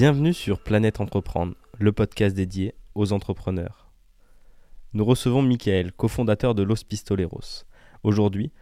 Bienvenue 0.00 0.32
sur 0.32 0.60
Planète 0.60 1.00
Entreprendre, 1.00 1.56
le 1.76 1.90
podcast 1.90 2.36
dédié 2.36 2.76
aux 2.94 3.12
entrepreneurs. 3.12 3.90
Nous 4.92 5.04
recevons 5.04 5.42
Michael, 5.42 5.90
cofondateur 5.90 6.54
de 6.54 6.62
Los 6.62 6.84
Pistoleros. 6.88 7.64
Aujourd'hui, 8.04 8.52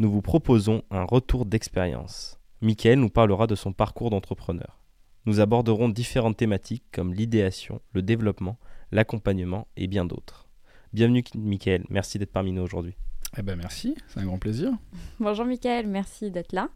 nous 0.00 0.10
vous 0.10 0.20
proposons 0.20 0.82
un 0.90 1.04
retour 1.04 1.46
d'expérience. 1.46 2.40
Michael 2.60 2.98
nous 2.98 3.08
parlera 3.08 3.46
de 3.46 3.54
son 3.54 3.72
parcours 3.72 4.10
d'entrepreneur. 4.10 4.80
Nous 5.26 5.38
aborderons 5.38 5.88
différentes 5.88 6.38
thématiques 6.38 6.86
comme 6.90 7.14
l'idéation, 7.14 7.80
le 7.92 8.02
développement, 8.02 8.58
l'accompagnement 8.90 9.68
et 9.76 9.86
bien 9.86 10.04
d'autres. 10.04 10.48
Bienvenue 10.92 11.22
Michael, 11.36 11.84
merci 11.88 12.18
d'être 12.18 12.32
parmi 12.32 12.50
nous 12.50 12.62
aujourd'hui. 12.62 12.96
Eh 13.38 13.42
ben 13.42 13.54
merci, 13.54 13.94
c'est 14.08 14.18
un 14.18 14.24
grand 14.24 14.38
plaisir. 14.38 14.72
Bonjour 15.20 15.44
Michael, 15.44 15.86
merci 15.86 16.32
d'être 16.32 16.52
là. 16.52 16.68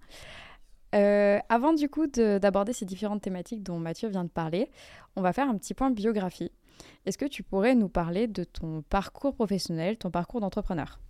Euh, 0.95 1.39
avant 1.48 1.73
du 1.73 1.89
coup 1.89 2.07
d'aborder 2.07 2.73
ces 2.73 2.84
différentes 2.84 3.23
thématiques 3.23 3.62
dont 3.62 3.79
Mathieu 3.79 4.09
vient 4.09 4.25
de 4.25 4.29
parler, 4.29 4.71
on 5.16 5.23
va 5.23 5.33
faire 5.33 5.48
un 5.48 5.57
petit 5.57 5.75
point 5.75 5.91
biographie. 5.91 6.52
Est-ce 7.07 7.19
que 7.19 7.25
tu 7.25 7.43
pourrais 7.43 7.75
nous 7.75 7.89
parler 7.89 8.27
de 8.27 8.45
ton 8.45 8.83
parcours 8.83 9.35
professionnel, 9.35 9.97
ton 9.97 10.11
parcours 10.11 10.41
d'entrepreneur? 10.41 11.01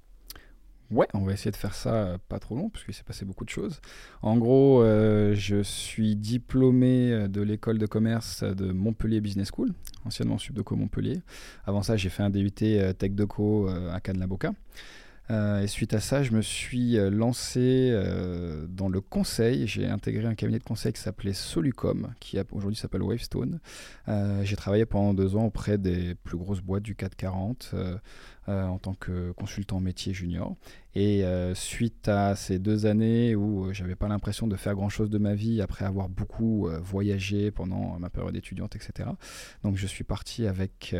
Ouais, 0.91 1.09
on 1.15 1.21
va 1.21 1.33
essayer 1.33 1.51
de 1.51 1.57
faire 1.57 1.75
ça 1.75 1.95
euh, 1.95 2.19
pas 2.29 2.39
trop 2.39 2.55
long 2.55 2.69
puisqu'il 2.69 2.93
s'est 2.93 3.05
passé 3.05 3.25
beaucoup 3.25 3.45
de 3.45 3.51
choses. 3.51 3.81
En 4.23 4.37
gros, 4.37 4.83
euh, 4.83 5.35
je 5.35 5.63
suis 5.63 6.15
diplômé 6.15 7.29
de 7.29 7.43
l'école 7.43 7.79
de 7.79 7.87
commerce 7.87 8.45
de 8.45 8.71
Montpellier 8.73 9.21
Business 9.21 9.51
School, 9.55 9.73
anciennement 10.05 10.39
Subdeco 10.39 10.77
Montpellier. 10.77 11.21
Avant 11.65 11.83
ça, 11.83 11.97
j'ai 11.97 12.11
fait 12.11 12.23
un 12.23 12.31
DUT 12.31 12.51
Tech 12.51 13.13
Deco 13.13 13.69
à 13.69 14.01
Cannes-la-Boca. 14.01 14.53
Euh, 15.31 15.63
et 15.63 15.67
suite 15.67 15.95
à 15.95 16.01
ça, 16.01 16.23
je 16.23 16.33
me 16.33 16.43
suis 16.43 16.99
euh, 16.99 17.09
lancé 17.09 17.91
euh, 17.93 18.67
dans 18.69 18.89
le 18.89 19.01
conseil. 19.01 19.67
J'ai 19.67 19.87
intégré 19.87 20.27
un 20.27 20.35
cabinet 20.35 20.59
de 20.59 20.65
conseil 20.65 20.93
qui 20.93 21.01
s'appelait 21.01 21.33
Solucom, 21.33 22.13
qui 22.21 22.39
aujourd'hui 22.53 22.77
s'appelle 22.77 23.03
Wavestone. 23.03 23.61
j'ai 24.43 24.57
travaillé 24.57 24.85
pendant 24.85 25.15
deux 25.15 25.37
ans 25.37 25.47
auprès 25.47 25.79
des 25.79 26.15
plus 26.15 26.37
grosses 26.37 26.61
boîtes 26.61 26.83
du 26.83 26.95
440 26.95 27.75
en 28.47 28.79
tant 28.79 28.95
que 28.95 29.33
consultant 29.33 29.81
métier 29.81 30.13
junior. 30.13 30.57
Et 30.97 31.25
suite 31.55 32.09
à 32.09 32.37
ces 32.37 32.59
deux 32.59 32.87
années 32.87 33.35
où 33.35 33.73
j'avais 33.73 33.97
pas 33.97 34.09
l'impression 34.09 34.47
de 34.47 34.57
faire 34.57 34.75
grand 34.75 34.89
chose 34.89 35.11
de 35.11 35.19
ma 35.19 35.35
vie 35.35 35.61
après 35.61 35.85
avoir 35.85 36.09
beaucoup 36.09 36.69
voyagé 36.83 37.51
pendant 37.51 37.99
ma 37.99 38.11
période 38.11 38.37
étudiante, 38.37 38.77
etc. 38.77 39.09
Donc 39.63 39.77
je 39.77 39.87
suis 39.87 40.05
parti 40.05 40.47
avec 40.47 40.95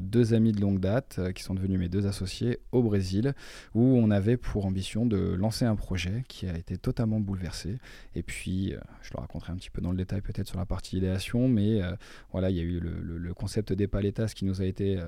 deux 0.00 0.34
amis 0.34 0.52
de 0.52 0.60
longue 0.60 0.80
date 0.80 1.20
qui 1.34 1.42
sont 1.42 1.54
devenus 1.54 1.78
mes 1.78 1.88
deux 1.88 2.06
associés 2.06 2.60
au 2.72 2.82
Brésil 2.82 3.34
où 3.74 3.82
on 3.82 4.10
avait 4.10 4.36
pour 4.36 4.66
ambition 4.66 5.06
de 5.06 5.18
lancer 5.18 5.64
un 5.64 5.76
projet 5.76 6.24
qui 6.28 6.46
a 6.46 6.56
été 6.56 6.76
totalement 6.76 7.20
bouleversé. 7.20 7.78
Et 8.14 8.22
puis 8.22 8.74
je 9.02 9.10
le 9.14 9.20
raconterai 9.20 9.52
un 9.52 9.56
petit 9.56 9.70
peu 9.70 9.80
dans 9.80 9.90
le 9.90 9.96
détail 9.96 10.20
peut-être 10.20 10.48
sur 10.48 10.58
la 10.58 10.66
partie 10.66 10.96
idéation, 10.96 11.48
mais 11.48 11.80
voilà, 12.32 12.50
il 12.50 12.56
y 12.56 12.60
a 12.60 12.64
eu 12.64 12.80
le, 12.80 13.34
concept 13.34 13.72
des 13.72 13.86
paletas 13.86 14.32
qui 14.34 14.44
nous 14.44 14.60
a 14.60 14.64
été 14.64 15.00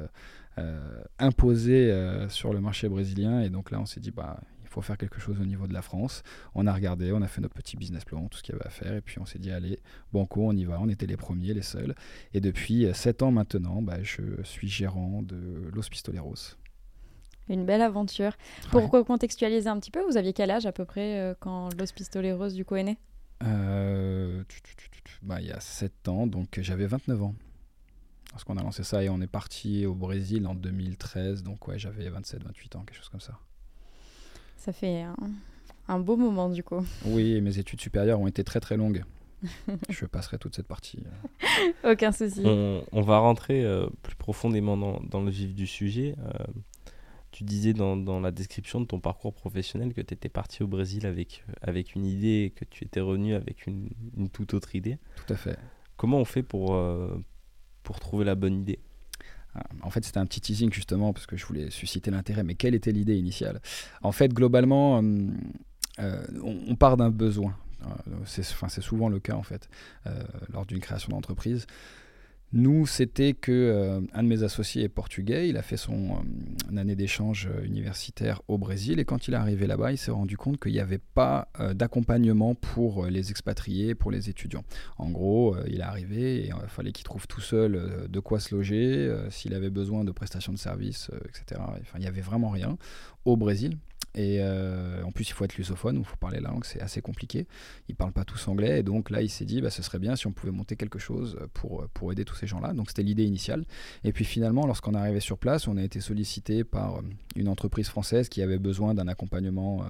euh, 0.58 1.02
imposé 1.18 1.90
euh, 1.90 2.28
sur 2.28 2.52
le 2.52 2.60
marché 2.60 2.86
brésilien. 2.86 3.40
Et 3.40 3.48
donc 3.48 3.70
là, 3.70 3.80
on 3.80 3.86
s'est 3.86 4.00
dit, 4.00 4.10
bah, 4.10 4.38
il 4.62 4.68
faut 4.68 4.82
faire 4.82 4.98
quelque 4.98 5.18
chose 5.18 5.40
au 5.40 5.46
niveau 5.46 5.66
de 5.66 5.72
la 5.72 5.80
France. 5.80 6.22
On 6.54 6.66
a 6.66 6.72
regardé, 6.72 7.10
on 7.12 7.22
a 7.22 7.26
fait 7.26 7.40
notre 7.40 7.54
petit 7.54 7.76
business 7.76 8.04
plan, 8.04 8.28
tout 8.28 8.36
ce 8.36 8.42
qu'il 8.42 8.54
y 8.54 8.56
avait 8.56 8.66
à 8.66 8.70
faire. 8.70 8.94
Et 8.94 9.00
puis 9.00 9.18
on 9.18 9.24
s'est 9.24 9.38
dit, 9.38 9.50
allez, 9.50 9.78
banco, 10.12 10.46
on 10.46 10.52
y 10.52 10.64
va. 10.64 10.78
On 10.80 10.90
était 10.90 11.06
les 11.06 11.16
premiers, 11.16 11.54
les 11.54 11.62
seuls. 11.62 11.94
Et 12.34 12.40
depuis 12.40 12.86
7 12.92 13.22
euh, 13.22 13.26
ans 13.26 13.30
maintenant, 13.30 13.80
bah, 13.80 14.02
je 14.02 14.42
suis 14.42 14.68
gérant 14.68 15.22
de 15.22 15.70
Los 15.72 15.88
Pistoleros. 15.90 16.56
Une 17.48 17.64
belle 17.64 17.82
aventure. 17.82 18.32
Pour 18.70 18.90
contextualiser 18.90 19.68
un 19.68 19.78
petit 19.78 19.90
peu, 19.90 20.02
vous 20.02 20.16
aviez 20.16 20.32
quel 20.32 20.50
âge 20.50 20.66
à 20.66 20.72
peu 20.72 20.84
près 20.84 21.36
quand 21.40 21.68
Los 21.78 21.92
Pistoleros 21.94 22.50
du 22.50 22.64
coup 22.64 22.76
est 22.76 22.84
né? 22.84 22.98
Bah, 25.22 25.40
Il 25.40 25.46
y 25.46 25.52
a 25.52 25.60
7 25.60 26.08
ans, 26.08 26.26
donc 26.26 26.58
j'avais 26.60 26.86
29 26.86 27.22
ans. 27.22 27.34
Parce 28.32 28.44
qu'on 28.44 28.56
a 28.56 28.62
lancé 28.62 28.82
ça 28.82 29.04
et 29.04 29.10
on 29.10 29.20
est 29.20 29.26
parti 29.26 29.84
au 29.84 29.94
Brésil 29.94 30.46
en 30.46 30.54
2013. 30.54 31.42
Donc 31.42 31.68
ouais, 31.68 31.78
j'avais 31.78 32.08
27, 32.08 32.42
28 32.42 32.76
ans, 32.76 32.84
quelque 32.84 32.96
chose 32.96 33.10
comme 33.10 33.20
ça. 33.20 33.38
Ça 34.56 34.72
fait 34.72 35.04
un, 35.88 35.98
beau 35.98 36.16
moment 36.16 36.48
du 36.48 36.62
coup. 36.62 36.84
Oui, 37.04 37.40
mes 37.40 37.58
études 37.58 37.80
supérieures 37.80 38.20
ont 38.20 38.26
été 38.26 38.42
très 38.42 38.60
très 38.60 38.76
longues. 38.76 39.04
Je 39.90 40.06
passerai 40.06 40.38
toute 40.38 40.54
cette 40.56 40.68
partie. 40.68 41.04
Euh. 41.84 41.92
Aucun 41.92 42.12
souci. 42.12 42.42
On, 42.44 43.00
va 43.02 43.18
rentrer 43.18 43.64
euh, 43.64 43.88
plus 44.02 44.14
profondément 44.14 44.76
dans, 44.76 45.20
le 45.20 45.30
vif 45.30 45.54
du 45.54 45.66
sujet. 45.66 46.14
Euh, 46.18 46.44
tu 47.32 47.44
disais 47.44 47.72
dans, 47.72 47.96
dans, 47.96 48.20
la 48.20 48.30
description 48.30 48.80
de 48.80 48.86
ton 48.86 49.00
parcours 49.00 49.34
professionnel 49.34 49.92
que 49.94 50.00
tu 50.00 50.14
étais 50.14 50.28
parti 50.28 50.62
au 50.62 50.68
Brésil 50.68 51.06
avec, 51.06 51.44
avec 51.60 51.94
une 51.94 52.04
idée 52.04 52.44
et 52.44 52.50
que 52.50 52.64
tu 52.64 52.84
étais 52.84 53.00
revenu 53.00 53.34
avec 53.34 53.66
une, 53.66 53.88
une 54.16 54.28
toute 54.28 54.54
autre 54.54 54.76
idée. 54.76 54.98
Tout 55.16 55.32
à 55.32 55.36
fait. 55.36 55.58
Comment 55.96 56.18
on 56.18 56.24
fait 56.24 56.42
pour, 56.42 56.78
pour 57.82 58.00
trouver 58.00 58.24
la 58.24 58.34
bonne 58.34 58.60
idée? 58.60 58.78
Ah, 59.54 59.64
en 59.82 59.90
fait, 59.90 60.04
c'était 60.04 60.18
un 60.18 60.26
petit 60.26 60.40
teasing 60.40 60.72
justement 60.72 61.12
parce 61.12 61.26
que 61.26 61.36
je 61.36 61.44
voulais 61.44 61.70
susciter 61.70 62.10
l'intérêt. 62.10 62.42
Mais 62.42 62.54
quelle 62.54 62.74
était 62.74 62.92
l'idée 62.92 63.16
initiale? 63.16 63.60
En 64.02 64.12
fait, 64.12 64.32
globalement, 64.32 65.02
euh, 65.02 65.26
euh, 66.00 66.24
on, 66.42 66.74
part 66.76 66.96
d'un 66.96 67.10
besoin. 67.10 67.56
Euh, 67.82 67.86
c'est 68.24 68.80
souvent 68.80 69.08
le 69.08 69.18
cas 69.18 69.34
en 69.34 69.42
fait 69.42 69.68
lors 70.52 70.64
d'une 70.66 70.80
création 70.80 71.10
d'entreprise. 71.10 71.66
Nous, 72.54 72.86
c'était 72.86 73.32
que 73.32 73.50
euh, 73.50 74.00
un 74.12 74.22
de 74.22 74.28
mes 74.28 74.42
associés 74.42 74.82
est 74.82 74.90
portugais, 74.90 75.48
il 75.48 75.56
a 75.56 75.62
fait 75.62 75.78
son 75.78 76.18
euh, 76.70 76.76
année 76.76 76.94
d'échange 76.94 77.48
euh, 77.50 77.64
universitaire 77.64 78.42
au 78.46 78.58
Brésil 78.58 79.00
et 79.00 79.06
quand 79.06 79.26
il 79.26 79.32
est 79.32 79.38
arrivé 79.38 79.66
là-bas, 79.66 79.90
il 79.90 79.96
s'est 79.96 80.10
rendu 80.10 80.36
compte 80.36 80.60
qu'il 80.60 80.72
n'y 80.72 80.80
avait 80.80 80.98
pas 80.98 81.48
d'accompagnement 81.74 82.54
pour 82.54 83.06
les 83.06 83.30
expatriés, 83.30 83.94
pour 83.94 84.10
les 84.10 84.28
étudiants. 84.28 84.64
En 84.98 85.10
gros, 85.10 85.56
il 85.66 85.80
est 85.80 85.84
arrivé 85.84 86.44
et 86.44 86.48
il 86.48 86.68
fallait 86.68 86.92
qu'il 86.92 87.04
trouve 87.04 87.26
tout 87.26 87.40
seul 87.40 88.08
de 88.08 88.20
quoi 88.20 88.40
se 88.40 88.54
loger, 88.54 89.14
s'il 89.30 89.54
avait 89.54 89.70
besoin 89.70 90.04
de 90.04 90.12
prestations 90.12 90.52
de 90.52 90.58
services, 90.58 91.10
etc. 91.28 91.60
Il 91.94 92.00
n'y 92.00 92.06
avait 92.06 92.20
vraiment 92.20 92.50
rien 92.50 92.76
au 93.24 93.36
Brésil. 93.36 93.78
Et 94.14 94.38
euh, 94.40 95.02
en 95.04 95.10
plus, 95.10 95.28
il 95.28 95.32
faut 95.32 95.44
être 95.44 95.56
lusophone, 95.56 95.96
il 95.98 96.04
faut 96.04 96.16
parler 96.16 96.40
la 96.40 96.50
langue, 96.50 96.64
c'est 96.64 96.80
assez 96.80 97.00
compliqué. 97.00 97.46
Ils 97.88 97.92
ne 97.92 97.96
parlent 97.96 98.12
pas 98.12 98.24
tous 98.24 98.46
anglais. 98.48 98.80
Et 98.80 98.82
donc 98.82 99.08
là, 99.08 99.22
il 99.22 99.30
s'est 99.30 99.46
dit, 99.46 99.62
bah, 99.62 99.70
ce 99.70 99.82
serait 99.82 99.98
bien 99.98 100.16
si 100.16 100.26
on 100.26 100.32
pouvait 100.32 100.52
monter 100.52 100.76
quelque 100.76 100.98
chose 100.98 101.38
pour, 101.54 101.86
pour 101.94 102.12
aider 102.12 102.24
tous 102.24 102.34
ces 102.34 102.46
gens-là. 102.46 102.74
Donc 102.74 102.88
c'était 102.88 103.02
l'idée 103.02 103.24
initiale. 103.24 103.64
Et 104.04 104.12
puis 104.12 104.24
finalement, 104.24 104.66
lorsqu'on 104.66 104.94
est 104.94 104.98
arrivé 104.98 105.20
sur 105.20 105.38
place, 105.38 105.66
on 105.66 105.76
a 105.78 105.82
été 105.82 106.00
sollicité 106.00 106.62
par 106.62 106.96
euh, 106.96 107.02
une 107.36 107.48
entreprise 107.48 107.88
française 107.88 108.28
qui 108.28 108.42
avait 108.42 108.58
besoin 108.58 108.94
d'un 108.94 109.08
accompagnement 109.08 109.84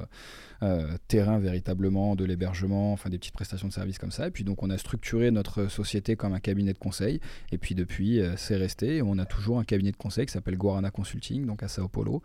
euh, 0.63 0.97
terrain 1.09 1.41
véritablement, 1.41 2.15
de 2.15 2.25
l'hébergement, 2.25 2.93
enfin 2.93 3.11
des 3.11 3.19
petites 3.19 3.35
prestations 3.35 3.67
de 3.67 3.73
services 3.73 3.99
comme 3.99 4.13
ça. 4.13 4.29
Et 4.29 4.31
puis 4.31 4.45
donc 4.45 4.63
on 4.63 4.71
a 4.71 4.79
structuré 4.79 5.33
notre 5.33 5.67
société 5.67 6.15
comme 6.15 6.33
un 6.33 6.41
cabinet 6.41 6.73
de 6.73 6.79
conseil. 6.79 7.21
Et 7.51 7.59
puis 7.59 7.75
depuis, 7.75 8.21
c'est 8.37 8.57
resté. 8.57 9.03
On 9.03 9.19
a 9.19 9.27
toujours 9.27 9.59
un 9.59 9.65
cabinet 9.65 9.91
de 9.91 9.97
conseil 9.97 10.27
qui 10.27 10.33
s'appelle 10.33 10.57
Guarana 10.57 10.93
Consulting, 10.93 11.47
donc 11.47 11.65
à 11.65 11.69
Sao 11.69 11.89
Paulo, 11.89 12.23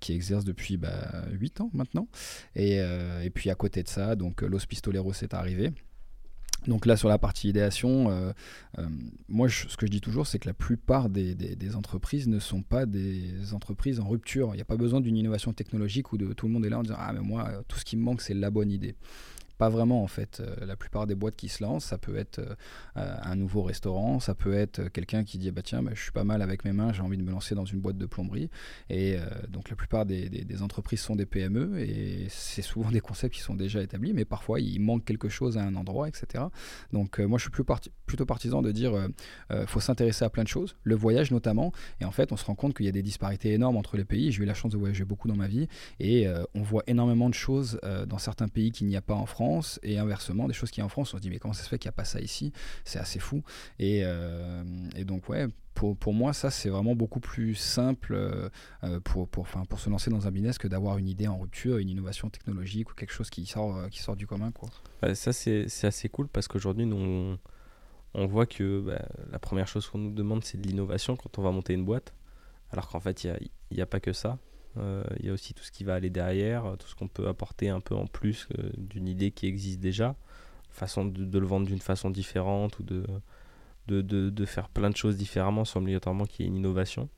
qui 0.00 0.12
exerce 0.12 0.44
depuis... 0.44 0.76
Bah, 0.76 1.27
8 1.32 1.60
ans 1.60 1.70
maintenant. 1.72 2.08
Et, 2.54 2.80
euh, 2.80 3.22
et, 3.22 3.30
puis 3.30 3.50
à 3.50 3.54
côté 3.54 3.82
de 3.82 3.88
ça, 3.88 4.16
donc 4.16 4.42
Los 4.42 4.66
Pistoleros 4.68 5.12
est 5.12 5.34
arrivé. 5.34 5.72
Donc 6.66 6.86
là, 6.86 6.96
sur 6.96 7.08
la 7.08 7.18
partie 7.18 7.48
idéation, 7.48 8.10
euh, 8.10 8.32
euh, 8.78 8.86
moi, 9.28 9.48
ce 9.48 9.76
que 9.76 9.86
je 9.86 9.90
dis 9.90 10.00
toujours, 10.00 10.26
c'est 10.26 10.40
que 10.40 10.48
la 10.48 10.54
plupart 10.54 11.08
des, 11.08 11.34
des, 11.34 11.76
entreprises 11.76 12.26
ne 12.26 12.40
sont 12.40 12.62
pas 12.62 12.84
des 12.84 13.54
entreprises 13.54 14.00
en 14.00 14.08
rupture. 14.08 14.50
Il 14.52 14.56
n'y 14.56 14.62
a 14.62 14.66
pas 14.66 14.76
besoin 14.76 15.00
d'une 15.00 15.16
innovation 15.16 15.52
technologique 15.52 16.12
où 16.12 16.18
de, 16.18 16.32
tout 16.32 16.46
le 16.46 16.52
monde 16.52 16.66
est 16.66 16.68
là 16.68 16.80
en 16.80 16.82
disant 16.82 16.96
Ah, 16.98 17.12
mais 17.12 17.20
moi, 17.20 17.48
tout 17.68 17.78
ce 17.78 17.84
qui 17.84 17.96
me 17.96 18.02
manque, 18.02 18.22
c'est 18.22 18.34
la 18.34 18.50
bonne 18.50 18.72
idée. 18.72 18.96
Pas 19.58 19.68
vraiment 19.68 20.04
en 20.04 20.06
fait. 20.06 20.38
Euh, 20.40 20.64
la 20.64 20.76
plupart 20.76 21.08
des 21.08 21.16
boîtes 21.16 21.34
qui 21.34 21.48
se 21.48 21.64
lancent, 21.64 21.84
ça 21.84 21.98
peut 21.98 22.16
être 22.16 22.38
euh, 22.38 22.54
un 22.94 23.34
nouveau 23.34 23.62
restaurant, 23.62 24.20
ça 24.20 24.34
peut 24.34 24.54
être 24.54 24.88
quelqu'un 24.88 25.24
qui 25.24 25.36
dit 25.36 25.50
bah 25.50 25.62
tiens 25.62 25.82
bah, 25.82 25.90
je 25.94 26.00
suis 26.00 26.12
pas 26.12 26.22
mal 26.22 26.42
avec 26.42 26.64
mes 26.64 26.72
mains, 26.72 26.92
j'ai 26.92 27.02
envie 27.02 27.18
de 27.18 27.24
me 27.24 27.32
lancer 27.32 27.56
dans 27.56 27.64
une 27.64 27.80
boîte 27.80 27.98
de 27.98 28.06
plomberie. 28.06 28.50
Et 28.88 29.16
euh, 29.16 29.24
donc 29.48 29.68
la 29.68 29.74
plupart 29.74 30.06
des, 30.06 30.28
des, 30.28 30.62
entreprises 30.62 31.00
sont 31.00 31.16
des 31.16 31.26
PME 31.26 31.80
et 31.80 32.26
c'est 32.28 32.62
souvent 32.62 32.92
des 32.92 33.00
concepts 33.00 33.34
qui 33.34 33.40
sont 33.40 33.54
déjà 33.54 33.82
établis, 33.82 34.12
mais 34.12 34.24
parfois 34.24 34.60
il 34.60 34.80
manque 34.80 35.04
quelque 35.04 35.28
chose 35.28 35.58
à 35.58 35.62
un 35.62 35.74
endroit, 35.74 36.08
etc. 36.08 36.44
Donc 36.92 37.18
moi 37.18 37.38
je 37.38 37.42
suis 37.42 37.50
plus 37.50 37.64
plutôt 38.06 38.26
partisan 38.26 38.62
de 38.62 38.70
dire 38.70 38.92
faut 39.66 39.80
s'intéresser 39.80 40.24
à 40.24 40.30
plein 40.30 40.44
de 40.44 40.48
choses, 40.48 40.76
le 40.84 40.94
voyage 40.94 41.32
notamment. 41.32 41.72
Et 42.00 42.04
en 42.04 42.12
fait 42.12 42.30
on 42.30 42.36
se 42.36 42.44
rend 42.44 42.54
compte 42.54 42.76
qu'il 42.76 42.86
y 42.86 42.88
a 42.88 42.92
des 42.92 43.02
disparités 43.02 43.52
énormes 43.52 43.76
entre 43.76 43.96
les 43.96 44.04
pays. 44.04 44.30
J'ai 44.30 44.44
eu 44.44 44.46
la 44.46 44.54
chance 44.54 44.72
de 44.72 44.78
voyager 44.78 45.04
beaucoup 45.04 45.26
dans 45.26 45.36
ma 45.36 45.48
vie 45.48 45.66
et 45.98 46.28
on 46.54 46.62
voit 46.62 46.84
énormément 46.86 47.28
de 47.28 47.34
choses 47.34 47.80
dans 48.06 48.18
certains 48.18 48.48
pays 48.48 48.70
qu'il 48.70 48.86
n'y 48.86 48.96
a 48.96 49.02
pas 49.02 49.14
en 49.14 49.26
France 49.26 49.47
et 49.82 49.98
inversement 49.98 50.46
des 50.48 50.54
choses 50.54 50.70
qui 50.70 50.82
en 50.82 50.88
France 50.88 51.14
on 51.14 51.16
se 51.16 51.22
dit 51.22 51.30
mais 51.30 51.38
comment 51.38 51.54
ça 51.54 51.62
se 51.64 51.68
fait 51.68 51.78
qu'il 51.78 51.88
n'y 51.88 51.94
a 51.94 51.98
pas 52.00 52.04
ça 52.04 52.20
ici? 52.20 52.52
C'est 52.84 52.98
assez 52.98 53.18
fou. 53.18 53.42
Et, 53.78 54.00
euh, 54.04 54.62
et, 54.96 55.04
donc 55.04 55.28
ouais 55.28 55.46
pour, 55.74 55.96
pour 55.96 56.12
moi 56.12 56.32
ça 56.32 56.50
c'est 56.50 56.68
vraiment 56.68 56.94
beaucoup 56.94 57.20
plus 57.20 57.54
simple 57.54 58.14
euh, 58.14 58.48
pour, 59.04 59.28
pour, 59.28 59.42
enfin, 59.42 59.64
pour 59.64 59.80
se 59.80 59.88
lancer 59.90 60.10
dans 60.10 60.26
un 60.26 60.30
business 60.30 60.58
que 60.58 60.68
d'avoir 60.68 60.98
une 60.98 61.08
idée 61.08 61.28
en 61.28 61.38
rupture 61.38 61.78
une 61.78 61.88
innovation 61.88 62.28
technologique 62.30 62.90
ou 62.90 62.94
quelque 62.94 63.12
chose 63.12 63.30
qui 63.30 63.46
sort, 63.46 63.76
euh, 63.76 63.88
qui 63.88 64.00
sort 64.02 64.16
du 64.16 64.26
commun 64.26 64.50
quoi. 64.52 64.68
ça 65.14 65.32
c'est 65.32 65.66
assez 65.82 66.08
cool 66.08 66.28
parce 66.28 66.48
qu'aujourd'hui 66.48 66.86
nous 66.86 67.38
on, 68.14 68.26
voit 68.26 68.46
que 68.46 68.80
bah, 68.80 69.02
la 69.30 69.38
première 69.38 69.68
chose 69.68 69.86
qu'on 69.88 69.98
nous 69.98 70.12
demande 70.12 70.42
c'est 70.44 70.60
de 70.60 70.66
l'innovation 70.66 71.16
quand 71.16 71.38
on 71.38 71.42
va 71.42 71.50
monter 71.52 71.74
une 71.74 71.84
boîte 71.84 72.12
alors 72.70 72.88
qu'en 72.88 73.00
fait 73.00 73.24
il 73.24 73.34
n'y 73.72 73.80
a, 73.80 73.84
a 73.84 73.86
pas 73.86 74.00
que 74.00 74.12
ça. 74.12 74.30
euh, 74.30 74.36
il 74.76 75.26
y 75.26 75.28
a 75.28 75.32
aussi 75.32 75.54
tout 75.54 75.64
ce 75.64 75.70
qui 75.70 75.84
va 75.84 75.94
aller 75.94 76.10
derrière, 76.10 76.76
tout 76.78 76.86
ce 76.86 76.94
qu'on 76.94 77.08
peut 77.08 77.28
apporter 77.28 77.68
un 77.68 77.80
peu 77.80 77.94
en 77.94 78.06
plus 78.06 78.48
euh, 78.58 78.70
d'une 78.76 79.08
idée 79.08 79.30
qui 79.30 79.46
existe 79.46 79.80
déjà, 79.80 80.14
façon 80.70 81.04
de, 81.04 81.38
le 81.38 81.46
vendre 81.46 81.66
d'une 81.66 81.80
façon 81.80 82.10
différente 82.10 82.78
ou 82.78 82.82
de, 82.82 83.04
de, 83.88 84.00
de, 84.02 84.44
faire 84.44 84.68
plein 84.68 84.90
de 84.90 84.96
choses 84.96 85.16
différemment 85.16 85.64
sans 85.64 85.80
obligatoirement 85.80 86.26
qu'il 86.26 86.44
y 86.44 86.48
ait 86.48 86.50
une 86.50 86.56
innovation. 86.56 87.08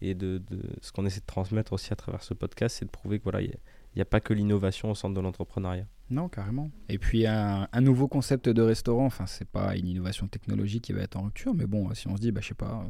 Et 0.00 0.14
de, 0.14 0.42
ce 0.80 0.92
qu'on 0.92 1.06
essaie 1.06 1.20
de 1.20 1.26
transmettre 1.26 1.72
aussi 1.72 1.92
à 1.92 1.96
travers 1.96 2.22
ce 2.22 2.34
podcast, 2.34 2.76
c'est 2.78 2.84
de 2.84 2.90
prouver 2.90 3.18
que 3.18 3.24
voilà, 3.24 3.40
il 3.40 3.52
n'y 3.96 4.02
a, 4.02 4.04
pas 4.04 4.20
que 4.20 4.32
l'innovation 4.32 4.90
au 4.90 4.94
centre 4.94 5.14
de 5.14 5.20
l'entrepreneuriat. 5.20 5.86
Non, 6.10 6.28
carrément. 6.28 6.70
Et 6.88 6.98
puis 6.98 7.26
un, 7.26 7.68
un, 7.72 7.80
nouveau 7.80 8.06
concept 8.06 8.48
de 8.48 8.62
restaurant, 8.62 9.06
enfin 9.06 9.26
c'est 9.26 9.48
pas 9.48 9.76
une 9.76 9.88
innovation 9.88 10.28
technologique 10.28 10.84
qui 10.84 10.92
va 10.92 11.02
être 11.02 11.16
en 11.16 11.22
rupture, 11.22 11.54
mais 11.54 11.66
bon, 11.66 11.92
si 11.94 12.06
on 12.08 12.16
se 12.16 12.20
dit, 12.20 12.30
bah, 12.30 12.40
je 12.40 12.48
sais 12.48 12.54
pas, 12.54 12.86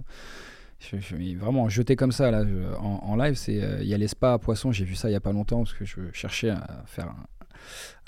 je, 0.81 1.37
vraiment 1.37 1.69
jeté 1.69 1.97
comme 1.97 2.13
ça 2.13 2.31
là, 2.31 2.45
en, 2.81 3.17
live, 3.17 3.35
c'est 3.35 3.55
il 3.55 3.87
y 3.87 3.95
a 3.95 3.99
les 3.99 4.09
spas 4.09 4.35
à 4.35 4.39
poissons, 4.39 4.73
j'ai 4.73 4.85
vu 4.85 4.95
ça 4.95 5.09
il 5.09 5.13
y 5.13 5.17
a 5.17 5.21
pas 5.21 5.33
longtemps 5.33 5.59
parce 5.59 5.75
que 5.75 5.85
je 5.85 6.01
cherchais 6.13 6.51
à 6.51 6.85
faire 6.87 7.13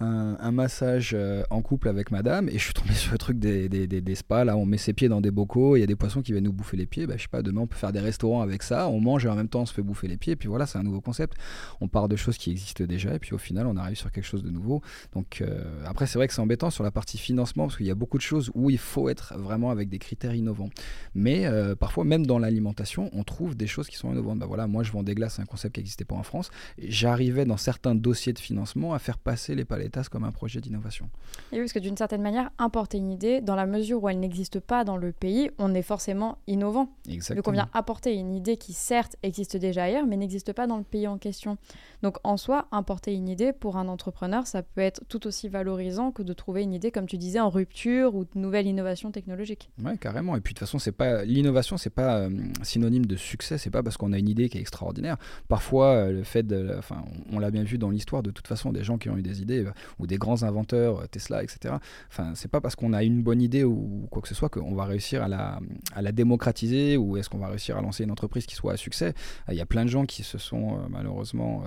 un, 0.01 0.53
massage 0.53 1.13
euh, 1.15 1.43
en 1.51 1.63
couple 1.63 1.89
avec 1.89 2.11
madame 2.11 2.49
et 2.49 2.59
je 2.59 2.65
suis 2.65 2.73
tombé 2.73 2.93
sur 2.95 3.13
le 3.13 3.19
truc 3.19 3.39
des, 3.39 3.69
des 3.69 4.15
spas. 4.15 4.45
Là, 4.45 4.57
on 4.57 4.65
met 4.65 4.79
ses 4.79 4.93
pieds 4.93 5.09
dans 5.09 5.21
des 5.21 5.31
bocaux, 5.31 5.77
il 5.77 5.81
y 5.81 5.83
a 5.83 5.87
des 5.87 5.97
poissons 5.97 6.23
qui 6.23 6.33
viennent 6.33 6.45
nous 6.45 6.53
bouffer 6.53 6.77
les 6.77 6.87
pieds. 6.87 7.07
Bah, 7.07 7.15
je 7.17 7.23
sais 7.23 7.29
pas, 7.29 7.43
demain 7.43 7.63
on 7.63 7.67
peut 7.67 7.77
faire 7.77 7.93
des 7.93 8.01
restaurants 8.01 8.41
avec 8.43 8.63
ça, 8.63 8.89
on 8.89 9.01
mange 9.01 9.27
et 9.27 9.29
en 9.29 9.35
même 9.35 9.49
temps 9.49 9.63
on 9.63 9.67
se 9.67 9.75
fait 9.75 9.83
bouffer 9.83 10.09
les 10.09 10.17
pieds. 10.17 10.33
Et 10.33 10.37
puis 10.37 10.49
voilà, 10.49 10.67
c'est 10.67 10.79
un 10.79 10.83
nouveau 10.83 11.01
concept. 11.01 11.37
On 11.81 11.89
part 11.89 12.09
de 12.09 12.17
choses 12.17 12.39
qui 12.39 12.51
existent 12.51 12.85
déjà 12.85 13.15
et 13.15 13.19
puis 13.19 13.35
au 13.35 13.39
final 13.39 13.67
on 13.67 13.77
arrive 13.77 13.97
sur 13.97 14.11
quelque 14.11 14.25
chose 14.25 14.43
de 14.43 14.51
nouveau. 14.51 14.81
Donc 15.13 15.43
euh, 15.43 15.63
après, 15.87 16.07
c'est 16.07 16.19
vrai 16.19 16.29
que 16.29 16.35
c'est 16.35 16.41
embêtant 16.41 16.71
sur 16.71 16.85
la 16.85 16.91
partie 16.91 17.19
financement 17.19 17.67
parce 17.67 17.77
qu'il 17.77 17.87
y 17.87 17.91
a 17.91 17.95
beaucoup 17.95 18.17
de 18.17 18.23
choses 18.23 18.51
où 18.55 18.71
il 18.71 18.79
faut 18.79 19.09
être 19.09 19.35
vraiment 19.37 19.71
avec 19.71 19.89
des 19.89 19.99
critères 19.99 20.35
innovants. 20.35 20.71
Mais 21.15 21.47
euh, 21.47 21.75
parfois, 21.75 22.05
même 22.05 22.27
dans 22.27 22.39
l'alimentation, 22.39 23.11
on 23.13 23.25
trouve 23.25 23.57
des 23.57 23.67
choses 23.67 23.89
qui 23.89 23.97
sont 23.97 24.11
innovantes. 24.13 24.39
Bah, 24.39 24.47
voilà, 24.47 24.67
moi 24.67 24.83
je 24.83 24.93
vends 24.93 25.03
des 25.03 25.15
glaces, 25.15 25.35
c'est 25.35 25.43
un 25.43 25.47
concept 25.47 25.75
qui 25.75 25.81
n'existait 25.81 26.05
pas 26.05 26.17
en 26.17 26.23
France. 26.23 26.51
J'arrivais 26.79 27.45
dans 27.45 27.57
certains 27.57 27.95
dossiers 27.95 28.33
de 28.33 28.39
financement 28.39 28.95
à 28.95 28.99
faire 28.99 29.19
passer 29.19 29.40
les 29.49 29.65
paletas 29.65 30.09
comme 30.11 30.25
un 30.25 30.33
projet 30.33 30.61
d'innovation. 30.61 31.09
Et 31.53 31.57
oui, 31.57 31.61
parce 31.61 31.73
que 31.73 31.79
d'une 31.79 31.97
certaine 31.97 32.23
manière, 32.23 32.51
importer 32.59 32.99
une 32.99 33.11
idée, 33.11 33.41
dans 33.41 33.55
la 33.57 33.67
mesure 33.67 34.03
où 34.03 34.09
elle 34.09 34.21
n'existe 34.21 34.61
pas 34.61 34.85
dans 34.85 34.97
le 34.97 35.13
pays, 35.13 35.51
on 35.59 35.75
est 35.75 35.83
forcément 35.83 36.39
innovant. 36.47 36.89
Exactement. 37.09 37.37
Donc 37.37 37.49
on 37.49 37.53
vient 37.53 37.69
apporter 37.73 38.15
une 38.15 38.35
idée 38.35 38.57
qui 38.57 38.73
certes 38.73 39.17
existe 39.23 39.57
déjà 39.57 39.85
ailleurs, 39.85 40.07
mais 40.07 40.17
n'existe 40.17 40.53
pas 40.53 40.67
dans 40.67 40.79
le 40.79 40.85
pays 40.85 41.07
en 41.07 41.19
question. 41.19 41.59
Donc 42.03 42.17
en 42.25 42.37
soi, 42.37 42.69
importer 42.73 43.15
une 43.15 43.29
idée 43.29 43.53
pour 43.53 43.77
un 43.77 43.89
entrepreneur, 43.89 44.47
ça 44.47 44.63
peut 44.63 44.81
être 44.81 45.03
tout 45.09 45.27
aussi 45.27 45.49
valorisant 45.49 46.13
que 46.13 46.23
de 46.23 46.33
trouver 46.33 46.63
une 46.63 46.73
idée, 46.73 46.91
comme 46.91 47.07
tu 47.07 47.19
disais, 47.19 47.41
en 47.41 47.51
rupture 47.51 48.15
ou 48.15 48.25
de 48.25 48.39
nouvelle 48.39 48.67
innovation 48.67 49.11
technologique. 49.11 49.71
Ouais, 49.83 49.97
carrément. 49.97 50.37
Et 50.37 50.41
puis 50.41 50.55
de 50.55 50.59
toute 50.59 50.67
façon, 50.67 50.79
c'est 50.79 50.93
pas 50.93 51.25
l'innovation, 51.25 51.77
c'est 51.77 51.91
pas 51.91 52.19
euh, 52.19 52.31
synonyme 52.63 53.07
de 53.07 53.17
succès. 53.17 53.59
C'est 53.59 53.71
pas 53.71 53.83
parce 53.83 53.97
qu'on 53.97 54.13
a 54.13 54.19
une 54.19 54.29
idée 54.29 54.49
qui 54.49 54.59
est 54.59 54.61
extraordinaire. 54.61 55.17
Parfois, 55.49 55.87
euh, 55.87 56.13
le 56.13 56.23
fait 56.25 56.43
de, 56.43 56.75
enfin, 56.79 57.05
on, 57.31 57.37
on 57.37 57.39
l'a 57.39 57.51
bien 57.51 57.63
vu 57.63 57.79
dans 57.79 57.91
l'histoire. 57.91 58.23
De 58.23 58.31
toute 58.31 58.47
façon, 58.47 58.73
des 58.73 58.83
gens 58.83 58.99
qui 58.99 59.09
ont 59.09 59.17
eu 59.17 59.23
des 59.23 59.30
idées 59.39 59.65
euh, 59.65 59.73
ou 59.99 60.07
des 60.07 60.19
grands 60.19 60.43
inventeurs, 60.43 61.09
Tesla, 61.09 61.43
etc. 61.43 61.75
Enfin, 62.09 62.33
c'est 62.35 62.51
pas 62.51 62.61
parce 62.61 62.77
qu'on 62.77 62.93
a 62.93 63.03
une 63.03 63.23
bonne 63.23 63.43
idée 63.43 63.65
ou 63.65 64.07
quoi 64.11 64.23
que 64.23 64.29
ce 64.29 64.35
soit 64.35 64.49
qu'on 64.49 64.75
va 64.75 64.85
réussir 64.85 65.23
à 65.23 65.29
la, 65.29 66.13
démocratiser 66.13 66.97
ou 66.97 67.17
est-ce 67.17 67.29
qu'on 67.29 67.39
va 67.39 67.49
réussir 67.49 67.77
à 67.77 67.83
lancer 67.83 68.05
une 68.05 68.11
entreprise 68.11 68.47
qui 68.47 68.55
soit 68.55 68.73
à 68.73 68.77
succès. 68.77 69.15
Il 69.49 69.55
y 69.55 69.61
a 69.61 69.67
plein 69.67 69.85
de 69.85 69.91
gens 69.91 70.07
qui 70.07 70.23
se 70.23 70.39
sont 70.39 70.75
euh, 70.75 70.81
malheureusement, 70.89 71.63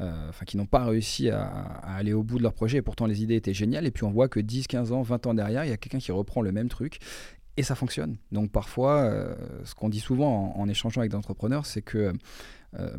euh, 0.00 0.28
enfin, 0.28 0.44
qui 0.44 0.56
n'ont 0.56 0.66
pas 0.66 0.84
réussi 0.84 1.30
à, 1.30 1.46
aller 1.46 2.12
au 2.12 2.22
bout 2.22 2.38
de 2.38 2.42
leur 2.42 2.54
projet 2.54 2.78
et 2.78 2.82
pourtant 2.82 3.06
les 3.06 3.22
idées 3.22 3.36
étaient 3.36 3.54
géniales. 3.54 3.86
Et 3.86 3.90
puis 3.90 4.04
on 4.04 4.10
voit 4.10 4.28
que 4.28 4.40
10, 4.40 4.66
15 4.66 4.92
ans, 4.92 5.02
20 5.02 5.26
ans 5.26 5.34
derrière, 5.34 5.64
il 5.64 5.70
y 5.70 5.72
a 5.72 5.76
quelqu'un 5.76 5.98
qui 5.98 6.12
reprend 6.12 6.42
le 6.42 6.52
même 6.52 6.68
truc 6.68 7.00
et 7.58 7.64
ça 7.64 7.74
fonctionne. 7.74 8.16
Donc 8.30 8.52
parfois, 8.52 9.00
euh, 9.00 9.34
ce 9.64 9.74
qu'on 9.74 9.88
dit 9.88 9.98
souvent 9.98 10.54
en, 10.56 10.68
échangeant 10.68 11.00
avec 11.00 11.10
des 11.10 11.16
entrepreneurs, 11.16 11.66
c'est 11.66 11.82
que 11.82 12.12
euh, 12.78 12.96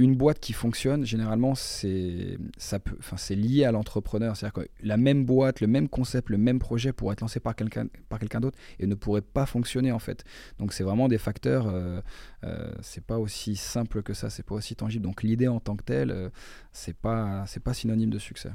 une 0.00 0.16
boîte 0.16 0.40
qui 0.40 0.54
fonctionne, 0.54 1.04
généralement, 1.04 1.54
c'est 1.54 2.38
lié 3.30 3.64
à 3.64 3.70
l'entrepreneur. 3.70 4.34
C'est-à-dire 4.34 4.64
que 4.64 4.70
la 4.82 4.96
même 4.96 5.26
boîte, 5.26 5.60
le 5.60 5.66
même 5.66 5.90
concept, 5.90 6.30
le 6.30 6.38
même 6.38 6.58
projet 6.58 6.94
pourrait 6.94 7.12
être 7.12 7.20
lancé 7.20 7.38
par 7.38 7.54
quelqu'un 7.54 7.86
quelqu'un 8.18 8.40
d'autre 8.40 8.58
et 8.78 8.86
ne 8.86 8.94
pourrait 8.94 9.20
pas 9.20 9.44
fonctionner 9.44 9.92
en 9.92 9.98
fait. 9.98 10.24
Donc 10.58 10.72
c'est 10.72 10.84
vraiment 10.84 11.06
des 11.06 11.18
facteurs, 11.18 11.66
euh, 11.68 12.00
euh, 12.44 12.72
c'est 12.80 13.04
pas 13.04 13.18
aussi 13.18 13.56
simple 13.56 14.02
que 14.02 14.14
ça, 14.14 14.30
c'est 14.30 14.42
pas 14.42 14.54
aussi 14.54 14.74
tangible. 14.74 15.04
Donc 15.04 15.22
l'idée 15.22 15.48
en 15.48 15.60
tant 15.60 15.76
que 15.76 15.84
telle, 15.84 16.10
euh, 16.10 16.30
c'est 16.72 16.96
pas, 16.96 17.44
pas 17.62 17.74
synonyme 17.74 18.10
de 18.10 18.18
succès. 18.18 18.52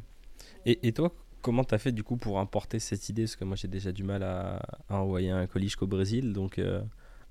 Et, 0.66 0.94
toi, 0.94 1.14
comment 1.44 1.64
tu 1.64 1.76
as 1.76 1.78
fait 1.78 1.92
du 1.92 2.04
coup 2.04 2.18
pour 2.18 2.40
importer 2.40 2.80
cette 2.80 3.08
idée? 3.10 3.26
Parce 3.26 3.36
que 3.36 3.46
moi 3.46 3.56
j'ai 3.56 3.68
déjà 3.68 3.92
du 3.92 4.04
mal 4.04 4.24
à, 4.24 4.56
à, 4.90 4.96
envoyer 4.96 5.30
un 5.30 5.46
colis 5.46 5.76
qu'au 5.78 5.86
Brésil, 5.86 6.34
donc 6.34 6.58
euh, 6.58 6.82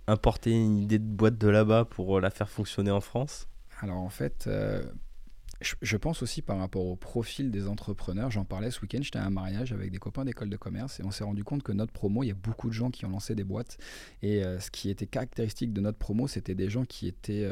importer 0.06 0.52
une 0.52 0.78
idée 0.78 1.00
de 1.00 1.04
boîte 1.04 1.36
de 1.36 1.48
là-bas 1.48 1.84
pour 1.84 2.20
la 2.20 2.30
faire 2.30 2.48
fonctionner 2.48 2.92
en 2.92 3.00
France? 3.00 3.48
Alors 3.84 3.98
en 3.98 4.08
fait, 4.08 4.46
euh, 4.46 4.82
je, 5.60 5.96
pense 5.96 6.22
aussi 6.22 6.40
par 6.40 6.58
rapport 6.58 6.86
au 6.86 6.96
profil 6.96 7.50
des 7.50 7.68
entrepreneurs, 7.68 8.30
j'en 8.30 8.44
parlais 8.44 8.70
ce 8.70 8.80
week-end, 8.80 9.00
j'étais 9.02 9.18
à 9.18 9.24
un 9.24 9.30
mariage 9.30 9.72
avec 9.72 9.90
des 9.90 9.98
copains 9.98 10.24
d'école 10.24 10.48
de 10.48 10.56
commerce 10.56 11.00
et 11.00 11.04
on 11.04 11.10
s'est 11.10 11.24
rendu 11.24 11.44
compte 11.44 11.62
que 11.62 11.72
notre 11.72 11.92
promo, 11.92 12.22
il 12.22 12.28
y 12.28 12.32
a 12.32 12.34
beaucoup 12.34 12.68
de 12.68 12.74
gens 12.74 12.90
qui 12.90 13.04
ont 13.04 13.10
lancé 13.10 13.34
des 13.34 13.44
boîtes. 13.44 13.76
Et 14.22 14.42
euh, 14.42 14.58
ce 14.58 14.70
qui 14.70 14.88
était 14.88 15.06
caractéristique 15.06 15.72
de 15.72 15.82
notre 15.82 15.98
promo, 15.98 16.26
c'était 16.26 16.54
des 16.54 16.70
gens 16.70 16.84
qui 16.84 17.06
étaient... 17.06 17.48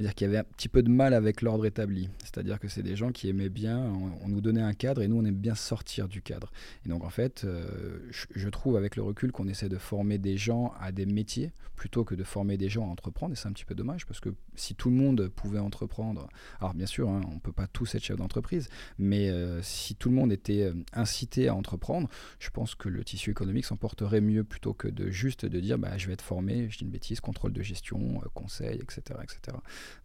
Euh, 0.00 0.04
dire 0.04 0.14
qu'il 0.14 0.26
y 0.26 0.28
avait 0.28 0.38
un 0.38 0.44
petit 0.44 0.68
peu 0.68 0.82
de 0.82 0.90
mal 0.90 1.14
avec 1.14 1.42
l'ordre 1.42 1.66
établi. 1.66 2.08
C'est-à-dire 2.22 2.58
que 2.58 2.68
c'est 2.68 2.82
des 2.82 2.96
gens 2.96 3.12
qui 3.12 3.28
aimaient 3.28 3.48
bien, 3.48 3.78
on, 4.22 4.28
nous 4.28 4.40
donnait 4.40 4.62
un 4.62 4.72
cadre 4.74 5.02
et 5.02 5.08
nous 5.08 5.16
on 5.16 5.24
aime 5.24 5.36
bien 5.36 5.54
sortir 5.54 6.08
du 6.08 6.22
cadre. 6.22 6.50
Et 6.84 6.88
donc 6.88 7.04
en 7.04 7.10
fait, 7.10 7.44
euh, 7.44 7.98
je, 8.10 8.48
trouve 8.48 8.76
avec 8.76 8.96
le 8.96 9.02
recul 9.02 9.32
qu'on 9.32 9.48
essaie 9.48 9.68
de 9.68 9.78
former 9.78 10.18
des 10.18 10.36
gens 10.36 10.74
à 10.80 10.92
des 10.92 11.06
métiers 11.06 11.52
plutôt 11.76 12.04
que 12.04 12.14
de 12.14 12.24
former 12.24 12.56
des 12.56 12.68
gens 12.68 12.84
à 12.84 12.90
entreprendre. 12.90 13.32
Et 13.32 13.36
c'est 13.36 13.48
un 13.48 13.52
petit 13.52 13.64
peu 13.64 13.74
dommage 13.74 14.06
parce 14.06 14.20
que 14.20 14.30
si 14.54 14.74
tout 14.74 14.90
le 14.90 14.96
monde 14.96 15.28
pouvait 15.28 15.58
entreprendre, 15.58 16.28
alors 16.60 16.74
bien 16.74 16.86
sûr, 16.86 17.08
hein, 17.08 17.20
on 17.30 17.34
ne 17.34 17.40
peut 17.40 17.52
pas 17.52 17.66
tous 17.66 17.94
être 17.94 18.04
chef 18.04 18.16
d'entreprise, 18.16 18.68
mais 18.98 19.28
euh, 19.30 19.62
si 19.62 19.94
tout 19.94 20.08
le 20.08 20.14
monde 20.14 20.32
était 20.32 20.62
euh, 20.62 20.74
incité 20.92 21.48
à 21.48 21.54
entreprendre, 21.54 22.08
je 22.38 22.50
pense 22.50 22.74
que 22.74 22.88
le 22.88 23.04
tissu 23.04 23.30
économique 23.30 23.64
s'en 23.64 23.76
porterait 23.76 24.20
mieux 24.20 24.44
plutôt 24.44 24.74
que 24.74 24.88
de 24.88 25.10
juste 25.10 25.46
de 25.46 25.60
dire 25.60 25.78
bah, 25.78 25.96
je 25.98 26.06
vais 26.06 26.12
être 26.12 26.22
formé, 26.22 26.68
je 26.70 26.78
dis 26.78 26.84
une 26.84 26.90
bêtise, 26.90 27.20
contrôle 27.20 27.52
de 27.52 27.62
gestion, 27.62 28.20
conseil, 28.34 28.80
etc. 28.80 29.18
etc. 29.22 29.56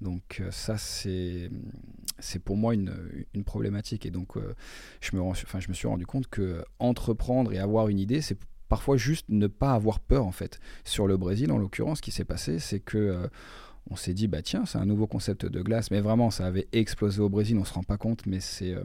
Donc 0.02 0.40
euh, 0.40 0.52
ça, 0.52 0.78
c'est 0.78 1.50
pour 2.44 2.58
moi 2.58 2.74
une, 2.74 2.94
une, 3.34 3.44
problématique. 3.44 4.06
Et 4.06 4.12
donc, 4.12 4.38
euh, 4.38 4.56
je, 5.02 5.16
me, 5.16 5.22
enfin, 5.22 5.60
je 5.60 5.70
me 5.70 5.74
suis 5.74 5.88
rendu 5.88 6.06
compte 6.06 6.28
que 6.28 6.64
entreprendre 6.80 7.54
et 7.54 7.60
avoir 7.60 7.88
une 7.88 8.00
idée, 8.00 8.22
c'est 8.22 8.38
parfois 8.68 8.98
juste 8.98 9.26
ne 9.30 9.48
pas 9.48 9.74
avoir 9.74 10.00
peur, 10.00 10.26
en 10.26 10.32
fait. 10.32 10.60
Sur 10.84 11.08
le 11.08 11.18
Brésil, 11.18 11.52
en 11.52 11.58
l'occurrence, 11.58 11.98
ce 11.98 12.04
qui 12.04 12.12
s'est 12.12 12.26
passé, 12.26 12.60
c'est 12.60 12.80
que... 12.80 12.98
Euh, 12.98 13.28
on 13.92 13.96
s'est 13.96 14.14
dit, 14.14 14.28
bah 14.28 14.42
tiens, 14.42 14.66
c'est 14.66 14.78
un 14.78 14.86
nouveau 14.86 15.08
concept 15.08 15.46
de 15.46 15.62
glace, 15.62 15.90
mais 15.92 16.00
vraiment, 16.00 16.30
ça 16.30 16.46
avait 16.46 16.68
explosé 16.72 17.22
au 17.22 17.30
Brésil, 17.30 17.58
on 17.58 17.66
se 17.66 17.74
rend 17.74 17.84
pas 17.84 17.98
compte, 17.98 18.26
mais 18.26 18.40
c'est 18.40 18.74
euh, 18.74 18.84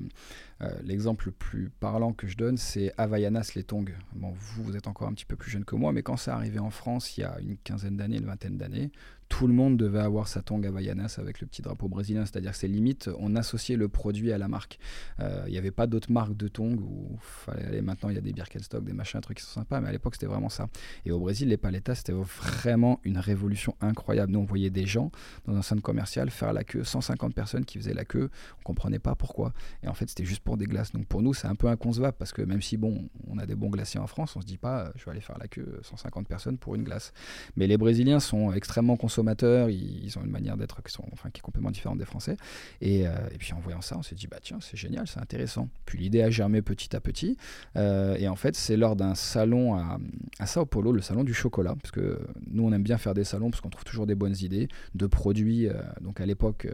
euh, 0.63 0.71
l'exemple 0.83 1.27
le 1.27 1.33
plus 1.33 1.71
parlant 1.81 2.13
que 2.13 2.27
je 2.27 2.37
donne, 2.37 2.57
c'est 2.57 2.93
Havaianas 2.97 3.53
les 3.55 3.65
tongs. 3.65 3.85
Bon, 4.15 4.33
vous, 4.35 4.63
vous 4.63 4.77
êtes 4.77 4.87
encore 4.87 5.09
un 5.09 5.13
petit 5.13 5.27
peu 5.27 5.37
plus 5.37 5.51
jeune 5.51 5.65
que 5.65 5.77
moi, 5.77 5.93
mais 5.93 6.03
quand 6.03 6.17
c'est 6.17 6.31
arrivé 6.31 6.59
en 6.59 6.71
France 6.71 7.17
il 7.17 7.23
y 7.23 7.25
a 7.25 7.39
une 7.41 7.59
quinzaine 7.59 7.97
d'années, 7.97 8.17
une 8.17 8.27
vingtaine 8.27 8.57
d'années, 8.57 8.91
tout 9.39 9.49
le 9.49 9.53
monde 9.53 9.77
devait 9.77 9.99
avoir 9.99 10.29
sa 10.29 10.43
tongue 10.43 10.65
Havaianas 10.65 11.17
avec 11.19 11.41
le 11.41 11.49
petit 11.49 11.61
drapeau 11.61 11.89
brésilien, 11.89 12.25
c'est-à-dire 12.25 12.53
que 12.53 12.57
c'est 12.57 12.69
limite, 12.69 13.11
on 13.19 13.35
associait 13.35 13.75
le 13.75 13.89
produit 13.89 14.31
à 14.31 14.39
la 14.39 14.47
marque. 14.47 14.79
Il 15.19 15.25
euh, 15.25 15.49
n'y 15.49 15.59
avait 15.59 15.73
pas 15.73 15.89
d'autres 15.89 16.13
marques 16.13 16.37
de 16.37 16.47
tongs 16.47 16.77
où 16.77 17.19
fallait 17.21 17.65
aller. 17.65 17.83
Maintenant, 17.83 18.11
il 18.11 18.15
y 18.15 18.19
a 18.19 18.21
des 18.21 18.33
Birkenstock, 18.33 18.85
des 18.85 18.93
machins, 18.93 19.21
trucs 19.21 19.39
qui 19.39 19.43
sont 19.43 19.61
sympas, 19.61 19.81
mais 19.81 19.89
à 19.89 19.93
l'époque, 19.93 20.15
c'était 20.15 20.29
vraiment 20.29 20.49
ça. 20.49 20.69
Et 21.05 21.11
au 21.11 21.19
Brésil, 21.19 21.49
les 21.49 21.57
paletas, 21.57 21.97
c'était 21.97 22.13
vraiment 22.13 23.01
une 23.03 23.19
révolution 23.19 23.75
incroyable. 23.81 24.31
Nous, 24.31 24.39
on 24.39 24.45
voyait 24.45 24.71
des 24.71 24.87
gens 24.87 25.11
dans 25.47 25.57
un 25.57 25.63
centre 25.63 25.83
commercial 25.83 26.31
faire 26.31 26.53
la 26.53 26.63
queue, 26.63 26.85
150 26.85 27.35
personnes 27.35 27.65
qui 27.65 27.79
faisaient 27.79 27.93
la 27.93 28.05
queue, 28.05 28.31
on 28.61 28.63
comprenait 28.63 29.01
pas 29.01 29.17
pourquoi. 29.17 29.53
Et 29.83 29.89
en 29.89 29.95
fait, 29.95 30.09
c'était 30.09 30.25
juste 30.25 30.45
pour 30.45 30.57
des 30.57 30.67
glaces. 30.67 30.93
Donc 30.93 31.07
pour 31.07 31.23
nous, 31.23 31.35
c'est 31.35 31.49
un 31.49 31.57
peu 31.57 31.67
inconcevable 31.67 32.17
parce 32.17 32.33
que 32.33 32.43
même 32.43 32.63
si, 32.63 32.77
bon, 32.77 33.09
on 33.27 33.39
a 33.39 33.47
des 33.47 33.57
bons 33.57 33.71
glaciers 33.71 33.99
en 33.99 34.07
France, 34.07 34.37
on 34.37 34.41
se 34.41 34.47
dit 34.47 34.59
pas, 34.59 34.93
je 34.95 35.05
vais 35.07 35.11
aller 35.11 35.21
faire 35.21 35.39
la 35.39 35.49
queue, 35.49 35.81
150 35.83 36.29
personnes 36.29 36.57
pour 36.57 36.77
une 36.77 36.85
glace. 36.85 37.13
Mais 37.57 37.67
les 37.67 37.77
Brésiliens 37.77 38.21
sont 38.21 38.53
extrêmement 38.53 38.97
consommateurs, 38.97 39.24
ils, 39.71 40.19
ont 40.19 40.25
une 40.25 40.31
manière 40.31 40.57
d'être 40.57 40.83
qui, 40.83 40.95
est 40.95 41.41
complètement 41.41 41.71
différente 41.71 41.99
des 41.99 42.05
Français. 42.05 42.37
Et, 42.81 43.07
euh, 43.07 43.13
et 43.33 43.39
puis 43.39 43.53
en 43.53 43.61
voyant 43.61 43.81
ça, 43.81 43.97
on 43.99 44.03
s'est 44.03 44.15
dit, 44.15 44.27
bah 44.27 44.39
tiens, 44.43 44.59
c'est 44.61 44.77
génial, 44.77 45.07
c'est 45.07 45.21
intéressant. 45.21 45.69
Puis 45.87 45.99
l'idée 45.99 46.23
a 46.23 46.31
germé 46.31 46.63
petit 46.63 46.95
à 46.95 47.01
petit. 47.01 47.37
Euh, 47.77 48.17
et 48.17 48.29
en 48.29 48.37
fait, 48.37 48.55
c'est 48.57 48.77
lors 48.77 48.97
d'un 48.97 49.15
salon 49.15 49.75
à, 49.75 49.99
à 50.39 50.47
Sao 50.47 50.67
Paulo, 50.67 50.93
le 50.93 51.01
salon 51.01 51.25
du 51.25 51.35
chocolat, 51.35 51.75
parce 51.81 51.91
que 51.91 52.21
nous, 52.51 52.65
on 52.65 52.73
aime 52.73 52.83
bien 52.83 52.99
faire 52.99 53.15
des 53.15 53.25
salons 53.25 53.51
parce 53.51 53.61
qu'on 53.61 53.71
trouve 53.71 53.85
toujours 53.85 54.07
des 54.07 54.15
bonnes 54.15 54.37
idées 54.41 54.69
de 54.95 55.07
produits. 55.07 55.69
Euh, 55.69 55.75
donc 56.01 56.21
à 56.21 56.27
l'époque, 56.27 56.69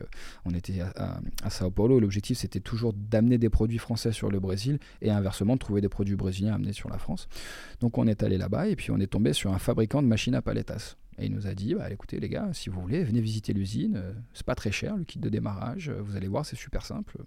on 0.44 0.50
était 0.50 0.80
à, 0.80 0.92
à, 0.96 1.20
à 1.44 1.50
Sao 1.50 1.70
Paulo. 1.70 2.00
L'objectif, 2.00 2.38
c'était 2.38 2.60
toujours 2.60 2.92
d'amener 2.92 3.38
des 3.38 3.50
produits 3.50 3.78
français 3.78 4.12
sur 4.12 4.30
le 4.30 4.40
Brésil 4.40 4.78
et 5.02 5.10
inversement 5.10 5.54
de 5.54 5.58
trouver 5.58 5.80
des 5.80 5.88
produits 5.88 6.16
brésiliens 6.16 6.54
amenés 6.54 6.72
sur 6.72 6.88
la 6.88 6.98
France. 6.98 7.28
Donc 7.80 7.98
on 7.98 8.06
est 8.06 8.22
allé 8.22 8.38
là-bas 8.38 8.68
et 8.68 8.76
puis 8.76 8.90
on 8.90 8.98
est 8.98 9.06
tombé 9.06 9.32
sur 9.32 9.52
un 9.52 9.58
fabricant 9.58 10.02
de 10.02 10.06
machines 10.06 10.34
à 10.34 10.42
paletas. 10.42 10.96
Et 11.20 11.26
il 11.26 11.32
nous 11.32 11.46
a 11.46 11.54
dit, 11.54 11.74
bah, 11.74 11.90
écoutez 11.90 12.18
les 12.18 12.28
gars, 12.28 12.48
si 12.52 12.70
vous 12.70 12.80
voulez, 12.80 13.04
venez 13.04 13.20
visiter 13.20 13.52
l'usine. 13.52 13.96
Euh, 13.96 14.12
c'est 14.32 14.46
pas 14.46 14.54
très 14.54 14.72
cher, 14.72 14.96
le 14.96 15.04
kit 15.04 15.18
de 15.18 15.28
démarrage. 15.28 15.90
Vous 15.90 16.16
allez 16.16 16.28
voir, 16.28 16.46
c'est 16.46 16.56
super 16.56 16.84
simple. 16.86 17.18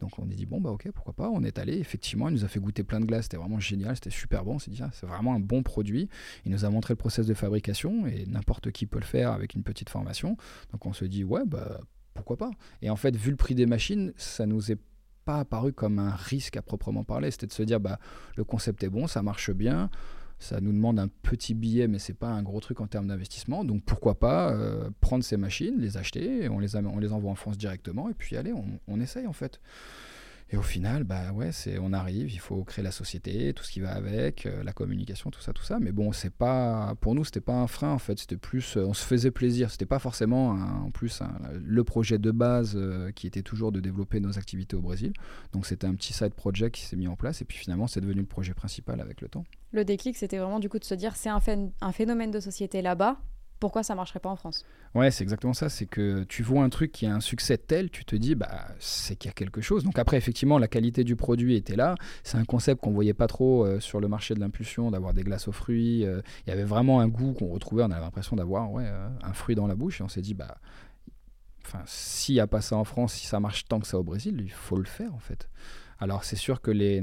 Donc 0.00 0.18
on 0.18 0.24
a 0.24 0.34
dit, 0.34 0.46
bon, 0.46 0.60
bah 0.60 0.70
ok, 0.70 0.90
pourquoi 0.92 1.12
pas. 1.14 1.28
On 1.28 1.42
est 1.42 1.58
allé, 1.58 1.78
effectivement, 1.78 2.28
il 2.28 2.34
nous 2.34 2.44
a 2.44 2.48
fait 2.48 2.60
goûter 2.60 2.84
plein 2.84 3.00
de 3.00 3.04
glace. 3.04 3.24
C'était 3.24 3.36
vraiment 3.36 3.60
génial, 3.60 3.94
c'était 3.96 4.10
super 4.10 4.44
bon. 4.44 4.54
On 4.54 4.58
s'est 4.58 4.70
dit, 4.70 4.80
ah, 4.82 4.90
c'est 4.92 5.06
vraiment 5.06 5.34
un 5.34 5.40
bon 5.40 5.62
produit. 5.62 6.08
Il 6.46 6.52
nous 6.52 6.64
a 6.64 6.70
montré 6.70 6.92
le 6.92 6.98
process 6.98 7.26
de 7.26 7.34
fabrication 7.34 8.06
et 8.06 8.24
n'importe 8.26 8.70
qui 8.72 8.86
peut 8.86 8.98
le 8.98 9.04
faire 9.04 9.32
avec 9.32 9.54
une 9.54 9.62
petite 9.62 9.90
formation. 9.90 10.36
Donc 10.72 10.86
on 10.86 10.94
se 10.94 11.04
dit, 11.04 11.22
ouais, 11.22 11.42
bah 11.46 11.80
pourquoi 12.14 12.36
pas. 12.36 12.50
Et 12.82 12.90
en 12.90 12.96
fait, 12.96 13.14
vu 13.14 13.30
le 13.30 13.36
prix 13.36 13.54
des 13.54 13.66
machines, 13.66 14.12
ça 14.16 14.46
nous 14.46 14.72
est 14.72 14.78
pas 15.24 15.40
apparu 15.40 15.74
comme 15.74 15.98
un 15.98 16.14
risque 16.14 16.56
à 16.56 16.62
proprement 16.62 17.04
parler. 17.04 17.30
C'était 17.30 17.46
de 17.46 17.52
se 17.52 17.62
dire, 17.62 17.80
bah, 17.80 17.98
le 18.36 18.44
concept 18.44 18.82
est 18.82 18.88
bon, 18.88 19.06
ça 19.06 19.22
marche 19.22 19.50
bien 19.50 19.90
Ça 20.38 20.60
nous 20.60 20.72
demande 20.72 20.98
un 21.00 21.08
petit 21.08 21.54
billet, 21.54 21.88
mais 21.88 21.98
c'est 21.98 22.14
pas 22.14 22.28
un 22.28 22.42
gros 22.42 22.60
truc 22.60 22.80
en 22.80 22.86
termes 22.86 23.08
d'investissement. 23.08 23.64
Donc 23.64 23.82
pourquoi 23.84 24.18
pas 24.18 24.52
euh, 24.52 24.90
prendre 25.00 25.24
ces 25.24 25.36
machines, 25.36 25.80
les 25.80 25.96
acheter, 25.96 26.48
on 26.48 26.58
les, 26.58 26.76
envoie 26.76 27.30
en 27.30 27.34
France 27.34 27.58
directement, 27.58 28.08
et 28.08 28.14
puis 28.14 28.36
allez, 28.36 28.52
on, 28.52 28.64
on 28.86 29.00
essaye 29.00 29.26
en 29.26 29.32
fait. 29.32 29.60
Et 30.50 30.56
au 30.56 30.62
final, 30.62 31.04
bah 31.04 31.32
ouais, 31.32 31.52
c'est 31.52 31.78
on 31.78 31.92
arrive, 31.92 32.32
il 32.32 32.38
faut 32.38 32.64
créer 32.64 32.82
la 32.82 32.90
société, 32.90 33.52
tout 33.52 33.64
ce 33.64 33.70
qui 33.70 33.80
va 33.80 33.92
avec, 33.92 34.46
euh, 34.46 34.62
la 34.64 34.72
communication, 34.72 35.30
tout 35.30 35.42
ça, 35.42 35.52
tout 35.52 35.62
ça. 35.62 35.78
Mais 35.78 35.92
bon, 35.92 36.10
c'est 36.12 36.32
pas 36.32 36.94
pour 37.02 37.14
nous, 37.14 37.24
c'était 37.24 37.42
pas 37.42 37.52
un 37.52 37.66
frein 37.66 37.92
en 37.92 37.98
fait. 37.98 38.18
C'était 38.18 38.38
plus, 38.38 38.76
euh, 38.76 38.86
on 38.86 38.94
se 38.94 39.04
faisait 39.04 39.30
plaisir. 39.30 39.70
C'était 39.70 39.84
pas 39.84 39.98
forcément 39.98 40.50
en 40.50 40.90
plus 40.90 41.20
le 41.52 41.84
projet 41.84 42.18
de 42.18 42.30
base 42.30 42.74
euh, 42.76 43.12
qui 43.12 43.26
était 43.26 43.42
toujours 43.42 43.72
de 43.72 43.80
développer 43.80 44.20
nos 44.20 44.38
activités 44.38 44.74
au 44.74 44.80
Brésil. 44.80 45.12
Donc 45.52 45.66
c'était 45.66 45.86
un 45.86 45.94
petit 45.94 46.14
side 46.14 46.32
project 46.32 46.76
qui 46.76 46.82
s'est 46.82 46.96
mis 46.96 47.08
en 47.08 47.16
place 47.16 47.42
et 47.42 47.44
puis 47.44 47.58
finalement 47.58 47.86
c'est 47.86 48.00
devenu 48.00 48.20
le 48.20 48.26
projet 48.26 48.54
principal 48.54 49.02
avec 49.02 49.20
le 49.20 49.28
temps. 49.28 49.44
Le 49.72 49.84
déclic, 49.84 50.16
c'était 50.16 50.38
vraiment 50.38 50.60
du 50.60 50.70
coup 50.70 50.78
de 50.78 50.84
se 50.84 50.94
dire 50.94 51.14
c'est 51.14 51.28
un, 51.28 51.40
un 51.82 51.92
phénomène 51.92 52.30
de 52.30 52.40
société 52.40 52.80
là-bas 52.80 53.20
pourquoi 53.60 53.82
ça 53.82 53.94
marcherait 53.94 54.20
pas 54.20 54.28
en 54.28 54.36
France? 54.36 54.64
Ouais, 54.94 55.10
c'est 55.10 55.22
exactement 55.22 55.52
ça. 55.52 55.68
C'est 55.68 55.86
que 55.86 56.24
tu 56.24 56.42
vois 56.42 56.62
un 56.62 56.68
truc 56.68 56.92
qui 56.92 57.06
a 57.06 57.14
un 57.14 57.20
succès 57.20 57.58
tel, 57.58 57.90
tu 57.90 58.04
te 58.04 58.16
dis, 58.16 58.34
bah, 58.34 58.68
c'est 58.78 59.16
qu'il 59.16 59.28
y 59.28 59.32
a 59.32 59.34
quelque 59.34 59.60
chose. 59.60 59.84
Donc 59.84 59.98
après, 59.98 60.16
effectivement, 60.16 60.58
la 60.58 60.68
qualité 60.68 61.04
du 61.04 61.16
produit 61.16 61.56
était 61.56 61.76
là. 61.76 61.94
C'est 62.22 62.38
un 62.38 62.44
concept 62.44 62.80
qu'on 62.80 62.92
voyait 62.92 63.14
pas 63.14 63.26
trop 63.26 63.64
euh, 63.64 63.80
sur 63.80 64.00
le 64.00 64.08
marché 64.08 64.34
de 64.34 64.40
l'impulsion, 64.40 64.90
d'avoir 64.90 65.14
des 65.14 65.22
glaces 65.22 65.48
aux 65.48 65.52
fruits. 65.52 66.04
Euh, 66.04 66.20
il 66.46 66.50
y 66.50 66.52
avait 66.52 66.64
vraiment 66.64 67.00
un 67.00 67.08
goût 67.08 67.32
qu'on 67.32 67.48
retrouvait. 67.48 67.82
On 67.82 67.90
avait 67.90 68.00
l'impression 68.00 68.36
d'avoir 68.36 68.70
ouais, 68.70 68.86
euh, 68.86 69.08
un 69.22 69.32
fruit 69.32 69.54
dans 69.54 69.66
la 69.66 69.74
bouche. 69.74 70.00
Et 70.00 70.04
on 70.04 70.08
s'est 70.08 70.22
dit, 70.22 70.34
bah, 70.34 70.58
s'il 71.86 72.34
n'y 72.34 72.40
a 72.40 72.46
pas 72.46 72.60
ça 72.60 72.76
en 72.76 72.84
France, 72.84 73.14
si 73.14 73.26
ça 73.26 73.40
marche 73.40 73.66
tant 73.66 73.80
que 73.80 73.86
ça 73.86 73.98
au 73.98 74.02
Brésil, 74.02 74.40
il 74.40 74.50
faut 74.50 74.76
le 74.76 74.84
faire 74.84 75.14
en 75.14 75.18
fait. 75.18 75.48
Alors 75.98 76.24
c'est 76.24 76.36
sûr 76.36 76.60
que 76.60 76.70
les, 76.70 77.00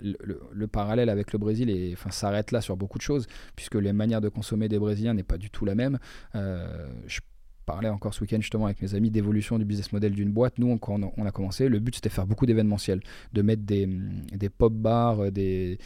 le, 0.00 0.66
parallèle 0.66 1.08
avec 1.08 1.32
le 1.32 1.38
Brésil 1.38 1.96
s'arrête 2.10 2.50
là 2.50 2.60
sur 2.60 2.76
beaucoup 2.76 2.98
de 2.98 3.02
choses, 3.02 3.26
puisque 3.56 3.76
les 3.76 3.92
manières 3.92 4.20
de 4.20 4.28
consommer 4.28 4.68
des 4.68 4.78
Brésiliens 4.78 5.14
n'est 5.14 5.22
pas 5.22 5.38
du 5.38 5.50
tout 5.50 5.64
la 5.64 5.74
même. 5.74 5.98
Euh, 6.34 6.88
parlais 7.72 7.88
encore 7.88 8.12
ce 8.12 8.20
week-end 8.20 8.40
justement 8.40 8.66
avec 8.66 8.82
mes 8.82 8.94
amis 8.94 9.10
d'évolution 9.10 9.58
du 9.58 9.64
business 9.64 9.92
model 9.92 10.12
d'une 10.12 10.30
boîte. 10.30 10.58
Nous, 10.58 10.76
quand 10.76 11.00
on 11.16 11.24
a 11.24 11.30
commencé, 11.30 11.70
le 11.70 11.78
but 11.78 11.94
c'était 11.94 12.10
de 12.10 12.14
faire 12.14 12.26
beaucoup 12.26 12.44
d'événementiels, 12.44 13.00
de 13.32 13.40
mettre 13.40 13.62
des, 13.62 13.88
pop 14.50 14.74
bars, 14.74 15.20
euh, 15.20 15.30
des, 15.30 15.78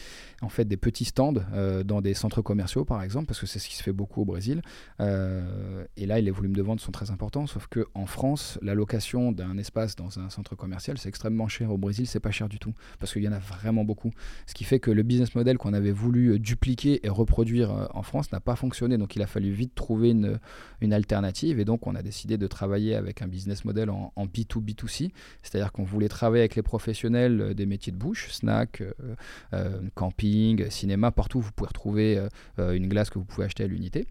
en 0.42 0.48
fait, 0.48 0.64
des 0.64 0.76
petits 0.76 1.04
stands 1.04 1.34
euh, 1.52 1.84
dans 1.84 2.00
des 2.00 2.14
centres 2.14 2.42
commerciaux 2.42 2.84
par 2.84 3.02
exemple, 3.04 3.26
parce 3.26 3.38
que 3.38 3.46
c'est 3.46 3.60
ce 3.60 3.68
qui 3.68 3.76
se 3.76 3.84
fait 3.84 3.92
beaucoup 3.92 4.22
au 4.22 4.24
Brésil. 4.24 4.62
Euh, 5.00 5.84
et 5.96 6.06
là, 6.06 6.20
les 6.20 6.32
volumes 6.32 6.56
de 6.56 6.62
vente 6.62 6.80
sont 6.80 6.90
très 6.90 7.12
importants, 7.12 7.46
sauf 7.46 7.68
que 7.68 7.86
en 7.94 8.06
France, 8.06 8.58
la 8.62 8.74
location 8.74 9.30
d'un 9.30 9.56
espace 9.56 9.94
dans 9.94 10.18
un 10.18 10.28
centre 10.28 10.56
commercial, 10.56 10.98
c'est 10.98 11.08
extrêmement 11.08 11.46
cher. 11.46 11.70
Au 11.70 11.78
Brésil, 11.78 12.08
c'est 12.08 12.18
pas 12.18 12.32
cher 12.32 12.48
du 12.48 12.58
tout, 12.58 12.74
parce 12.98 13.12
qu'il 13.12 13.22
y 13.22 13.28
en 13.28 13.32
a 13.32 13.38
vraiment 13.38 13.84
beaucoup. 13.84 14.10
Ce 14.46 14.54
qui 14.54 14.64
fait 14.64 14.80
que 14.80 14.90
le 14.90 15.04
business 15.04 15.36
model 15.36 15.56
qu'on 15.56 15.72
avait 15.72 15.92
voulu 15.92 16.40
dupliquer 16.40 17.06
et 17.06 17.08
reproduire 17.08 17.88
en 17.94 18.02
France 18.02 18.32
n'a 18.32 18.40
pas 18.40 18.56
fonctionné. 18.56 18.98
Donc 18.98 19.14
il 19.14 19.22
a 19.22 19.28
fallu 19.28 19.52
vite 19.52 19.76
trouver 19.76 20.10
une, 20.10 20.40
une 20.80 20.92
alternative. 20.92 21.60
Et 21.60 21.64
donc, 21.64 21.75
on 21.86 21.94
a 21.94 22.02
décidé 22.02 22.38
de 22.38 22.46
travailler 22.46 22.94
avec 22.94 23.22
un 23.22 23.26
business 23.26 23.64
model 23.64 23.90
en, 23.90 24.12
B2B2C, 24.16 25.10
c'est-à-dire 25.42 25.72
qu'on 25.72 25.84
voulait 25.84 26.08
travailler 26.08 26.42
avec 26.42 26.56
les 26.56 26.62
professionnels 26.62 27.40
euh, 27.40 27.54
des 27.54 27.66
métiers 27.66 27.92
de 27.92 27.98
bouche, 27.98 28.30
snack, 28.30 28.80
euh, 28.80 28.92
euh, 29.52 29.80
camping, 29.94 30.68
cinéma, 30.70 31.10
partout 31.10 31.40
vous 31.40 31.52
pouvez 31.52 31.68
retrouver 31.68 32.20
une 32.58 32.88
glace 32.88 33.10
que 33.10 33.18
vous 33.18 33.24
pouvez 33.24 33.44
acheter 33.44 33.64
à 33.64 33.66
l'unité, 33.66 34.06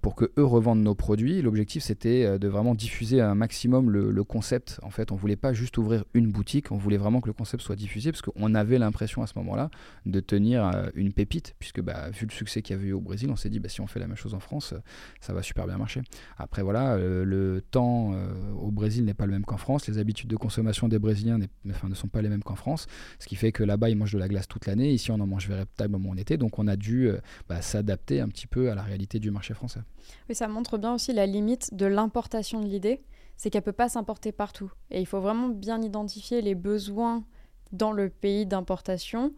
pour 0.00 0.14
que 0.14 0.30
eux 0.38 0.44
revendent 0.44 0.82
nos 0.82 0.94
produits. 0.94 1.42
L'objectif, 1.42 1.82
c'était 1.82 2.38
de 2.38 2.48
vraiment 2.48 2.74
diffuser 2.74 3.20
un 3.20 3.34
maximum 3.34 3.90
le, 3.90 4.24
concept. 4.24 4.80
En 4.82 4.90
fait, 4.90 5.12
on 5.12 5.16
voulait 5.16 5.36
pas 5.36 5.52
juste 5.52 5.78
ouvrir 5.78 6.04
une 6.14 6.30
boutique, 6.30 6.70
on 6.72 6.76
voulait 6.76 6.96
vraiment 6.96 7.20
que 7.20 7.26
le 7.26 7.32
concept 7.32 7.62
soit 7.62 7.76
diffusé, 7.76 8.12
parce 8.12 8.22
qu'on 8.22 8.54
avait 8.54 8.78
l'impression 8.78 9.22
à 9.22 9.26
ce 9.26 9.34
moment-là 9.38 9.70
de 10.06 10.20
tenir 10.20 10.90
une 10.94 11.12
pépite, 11.12 11.54
puisque 11.58 11.80
bah, 11.80 12.10
vu 12.10 12.26
le 12.26 12.32
succès 12.32 12.62
qu'il 12.62 12.76
y 12.76 12.78
avait 12.78 12.88
eu 12.88 12.92
au 12.92 13.00
Brésil, 13.00 13.30
on 13.30 13.36
s'est 13.36 13.50
dit, 13.50 13.60
bah, 13.60 13.68
si 13.68 13.80
on 13.80 13.86
fait 13.86 14.00
la 14.00 14.06
même 14.06 14.16
chose 14.16 14.34
en 14.34 14.40
France, 14.40 14.74
ça 15.20 15.32
va 15.32 15.42
super 15.42 15.66
bien 15.66 15.78
marcher. 15.78 16.02
Après, 16.36 16.62
voilà, 16.62 16.77
euh, 16.96 17.24
le 17.24 17.60
temps 17.60 18.12
euh, 18.12 18.52
au 18.60 18.70
Brésil 18.70 19.04
n'est 19.04 19.14
pas 19.14 19.26
le 19.26 19.32
même 19.32 19.44
qu'en 19.44 19.56
France. 19.56 19.86
Les 19.86 19.98
habitudes 19.98 20.28
de 20.28 20.36
consommation 20.36 20.88
des 20.88 20.98
Brésiliens 20.98 21.38
ne 21.64 21.94
sont 21.94 22.08
pas 22.08 22.22
les 22.22 22.28
mêmes 22.28 22.42
qu'en 22.42 22.54
France. 22.54 22.86
Ce 23.18 23.26
qui 23.26 23.36
fait 23.36 23.52
que 23.52 23.62
là-bas, 23.62 23.90
ils 23.90 23.96
mangent 23.96 24.12
de 24.12 24.18
la 24.18 24.28
glace 24.28 24.48
toute 24.48 24.66
l'année. 24.66 24.92
Ici, 24.92 25.10
on 25.10 25.20
en 25.20 25.26
mange 25.26 25.48
véritablement 25.48 26.10
en 26.10 26.16
été. 26.16 26.36
Donc, 26.36 26.58
on 26.58 26.66
a 26.66 26.76
dû 26.76 27.08
euh, 27.08 27.18
bah, 27.48 27.62
s'adapter 27.62 28.20
un 28.20 28.28
petit 28.28 28.46
peu 28.46 28.70
à 28.70 28.74
la 28.74 28.82
réalité 28.82 29.18
du 29.18 29.30
marché 29.30 29.54
français. 29.54 29.80
Oui, 30.28 30.34
ça 30.34 30.48
montre 30.48 30.78
bien 30.78 30.94
aussi 30.94 31.12
la 31.12 31.26
limite 31.26 31.74
de 31.74 31.86
l'importation 31.86 32.60
de 32.60 32.66
l'idée. 32.66 33.02
C'est 33.36 33.50
qu'elle 33.50 33.60
ne 33.60 33.66
peut 33.66 33.72
pas 33.72 33.88
s'importer 33.88 34.32
partout. 34.32 34.72
Et 34.90 35.00
il 35.00 35.06
faut 35.06 35.20
vraiment 35.20 35.48
bien 35.48 35.80
identifier 35.80 36.42
les 36.42 36.54
besoins 36.54 37.24
dans 37.72 37.92
le 37.92 38.08
pays 38.08 38.46
d'importation 38.46 39.32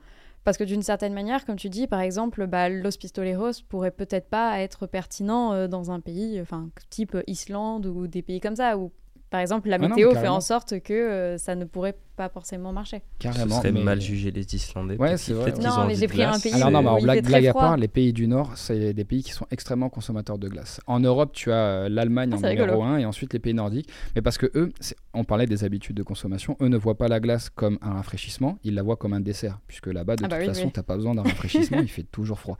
parce 0.44 0.56
que 0.56 0.64
d'une 0.64 0.82
certaine 0.82 1.12
manière, 1.12 1.44
comme 1.44 1.56
tu 1.56 1.68
dis, 1.68 1.86
par 1.86 2.00
exemple, 2.00 2.46
bah, 2.46 2.68
Los 2.68 2.96
Pistoleros 2.98 3.62
pourrait 3.68 3.90
peut-être 3.90 4.28
pas 4.28 4.60
être 4.60 4.86
pertinent 4.86 5.52
euh, 5.52 5.68
dans 5.68 5.90
un 5.90 6.00
pays, 6.00 6.40
enfin, 6.40 6.70
type 6.88 7.16
Islande 7.26 7.86
ou 7.86 8.06
des 8.06 8.22
pays 8.22 8.40
comme 8.40 8.56
ça, 8.56 8.78
où 8.78 8.92
par 9.30 9.40
exemple, 9.40 9.68
la 9.68 9.76
ah 9.76 9.88
météo 9.88 10.12
fait 10.12 10.28
en 10.28 10.40
sorte 10.40 10.80
que 10.80 10.92
euh, 10.92 11.38
ça 11.38 11.54
ne 11.54 11.64
pourrait 11.64 11.96
pas 12.16 12.28
forcément 12.28 12.72
marcher. 12.72 13.00
Carrément. 13.20 13.54
Ce 13.54 13.68
serait 13.68 13.72
mal 13.72 14.00
jugé 14.00 14.32
les 14.32 14.54
Islandais. 14.54 14.96
Ouais, 14.96 15.16
c'est 15.16 15.32
vrai. 15.32 15.52
Non, 15.52 15.86
mais 15.86 15.94
j'ai 15.94 16.08
pris 16.08 16.24
un 16.24 16.38
pays. 16.38 16.52
Alors, 16.52 16.70
non, 16.70 16.82
mais 16.82 17.02
blague, 17.02 17.24
blague 17.24 17.46
à 17.46 17.54
part, 17.54 17.76
les 17.76 17.88
pays 17.88 18.12
du 18.12 18.26
Nord, 18.26 18.52
c'est 18.56 18.92
des 18.92 19.04
pays 19.04 19.22
qui 19.22 19.30
sont 19.30 19.46
extrêmement 19.52 19.88
consommateurs 19.88 20.36
de 20.36 20.48
glace. 20.48 20.80
En 20.88 20.98
Europe, 20.98 21.30
tu 21.32 21.52
as 21.52 21.54
euh, 21.54 21.88
l'Allemagne 21.88 22.30
ah, 22.32 22.36
en 22.36 22.40
numéro 22.40 22.82
1 22.82 22.98
et 22.98 23.06
ensuite 23.06 23.32
les 23.32 23.38
pays 23.38 23.54
nordiques. 23.54 23.88
Mais 24.16 24.20
parce 24.20 24.36
que 24.36 24.50
eux, 24.56 24.72
on 25.14 25.22
parlait 25.22 25.46
des 25.46 25.62
habitudes 25.62 25.96
de 25.96 26.02
consommation, 26.02 26.56
eux 26.60 26.68
ne 26.68 26.76
voient 26.76 26.98
pas 26.98 27.08
la 27.08 27.20
glace 27.20 27.50
comme 27.50 27.78
un 27.82 27.92
rafraîchissement, 27.92 28.58
ils 28.64 28.74
la 28.74 28.82
voient 28.82 28.96
comme 28.96 29.12
un 29.12 29.20
dessert. 29.20 29.60
Puisque 29.68 29.86
là-bas, 29.86 30.16
de 30.16 30.24
ah, 30.24 30.28
toute 30.28 30.38
bah 30.38 30.44
façon, 30.44 30.70
tu 30.70 30.78
n'as 30.78 30.82
pas 30.82 30.96
besoin 30.96 31.14
d'un 31.14 31.22
rafraîchissement, 31.22 31.78
il 31.82 31.88
fait 31.88 32.02
toujours 32.02 32.40
froid. 32.40 32.58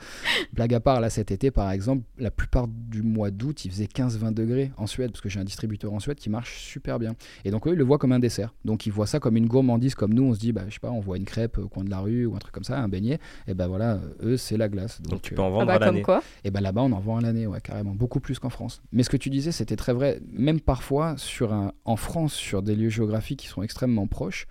Blague 0.53 0.73
à 0.73 0.81
part, 0.81 1.01
là, 1.01 1.11
cet 1.11 1.33
été, 1.33 1.51
par 1.51 1.71
exemple, 1.73 2.05
la 2.17 2.31
plupart 2.31 2.69
du 2.69 3.03
mois 3.03 3.33
d'août, 3.33 3.65
il 3.65 3.73
faisait 3.73 3.87
15-20 3.87 4.33
degrés 4.33 4.71
en 4.77 4.87
Suède, 4.87 5.11
parce 5.11 5.21
que 5.21 5.29
j'ai 5.29 5.41
un 5.41 5.45
distributeur 5.45 5.93
en 5.93 6.01
Suède 6.01 6.19
qui 6.19 6.31
marche 6.31 6.60
super 6.61 6.99
bien. 6.99 7.15
Et 7.45 7.51
donc 7.51 7.67
eux, 7.67 7.73
ils 7.73 7.79
le 7.79 7.85
voient 7.85 7.99
comme 7.99 8.13
un 8.13 8.19
dessert. 8.19 8.55
Donc 8.65 8.87
ils 8.87 8.93
voient 8.93 9.07
ça 9.07 9.21
comme 9.21 9.37
une 9.37 9.47
gourmandise, 9.47 9.95
comme 9.95 10.15
nous, 10.15 10.25
on 10.25 10.35
se 10.35 10.39
dit, 10.39 10.53
bah, 10.53 10.63
je 10.69 10.75
sais 10.75 10.81
pas, 10.81 10.91
on 10.91 11.01
voit 11.01 11.17
une 11.17 11.25
crêpe 11.25 11.59
au 11.59 11.69
coin 11.69 11.85
de 11.85 11.91
la 11.91 12.01
rue 12.01 12.27
ou 12.27 12.35
un 12.35 12.39
truc 12.39 12.53
comme 12.53 12.65
ça, 12.65 12.79
un 12.79 12.89
beignet. 12.89 13.19
Et 13.47 13.55
ben 13.55 13.67
voilà, 13.67 14.01
eux, 14.23 14.37
c'est 14.37 14.57
la 14.57 14.69
glace. 14.69 15.01
Donc, 15.03 15.23
tu 15.23 15.35
peux 15.35 15.43
en 15.43 15.47
euh, 15.47 15.51
vendre 15.51 15.63
ah 15.71 15.79
bah, 15.79 15.87
à 15.87 15.91
l'année. 15.91 16.05
Et 16.45 16.51
ben 16.51 16.61
là-bas, 16.61 16.83
on 16.83 16.93
en 16.93 17.01
vend 17.01 17.17
à 17.17 17.21
l'année, 17.21 17.47
ouais, 17.47 17.61
carrément, 17.61 17.95
beaucoup 17.95 18.21
plus 18.21 18.39
qu'en 18.39 18.51
France. 18.51 18.83
Mais 18.93 19.03
ce 19.03 19.11
que 19.11 19.17
tu 19.17 19.31
disais, 19.31 19.53
c'était 19.53 19.77
très 19.77 19.93
vrai. 19.93 20.21
Même 20.33 20.61
parfois, 20.61 21.15
sur 21.17 21.53
un, 21.53 21.73
en 21.85 21.97
France, 21.97 22.35
sur 22.35 22.63
des 22.63 22.77
lieux 22.77 22.91
géographiques 22.91 23.41
qui 23.41 23.49
sont 23.49 23.63
extrêmement 23.63 24.07
proches, 24.07 24.47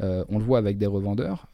euh, 0.00 0.24
on 0.28 0.38
le 0.38 0.44
voit 0.44 0.58
avec 0.58 0.78
des 0.78 0.86
revendeurs. 0.86 1.46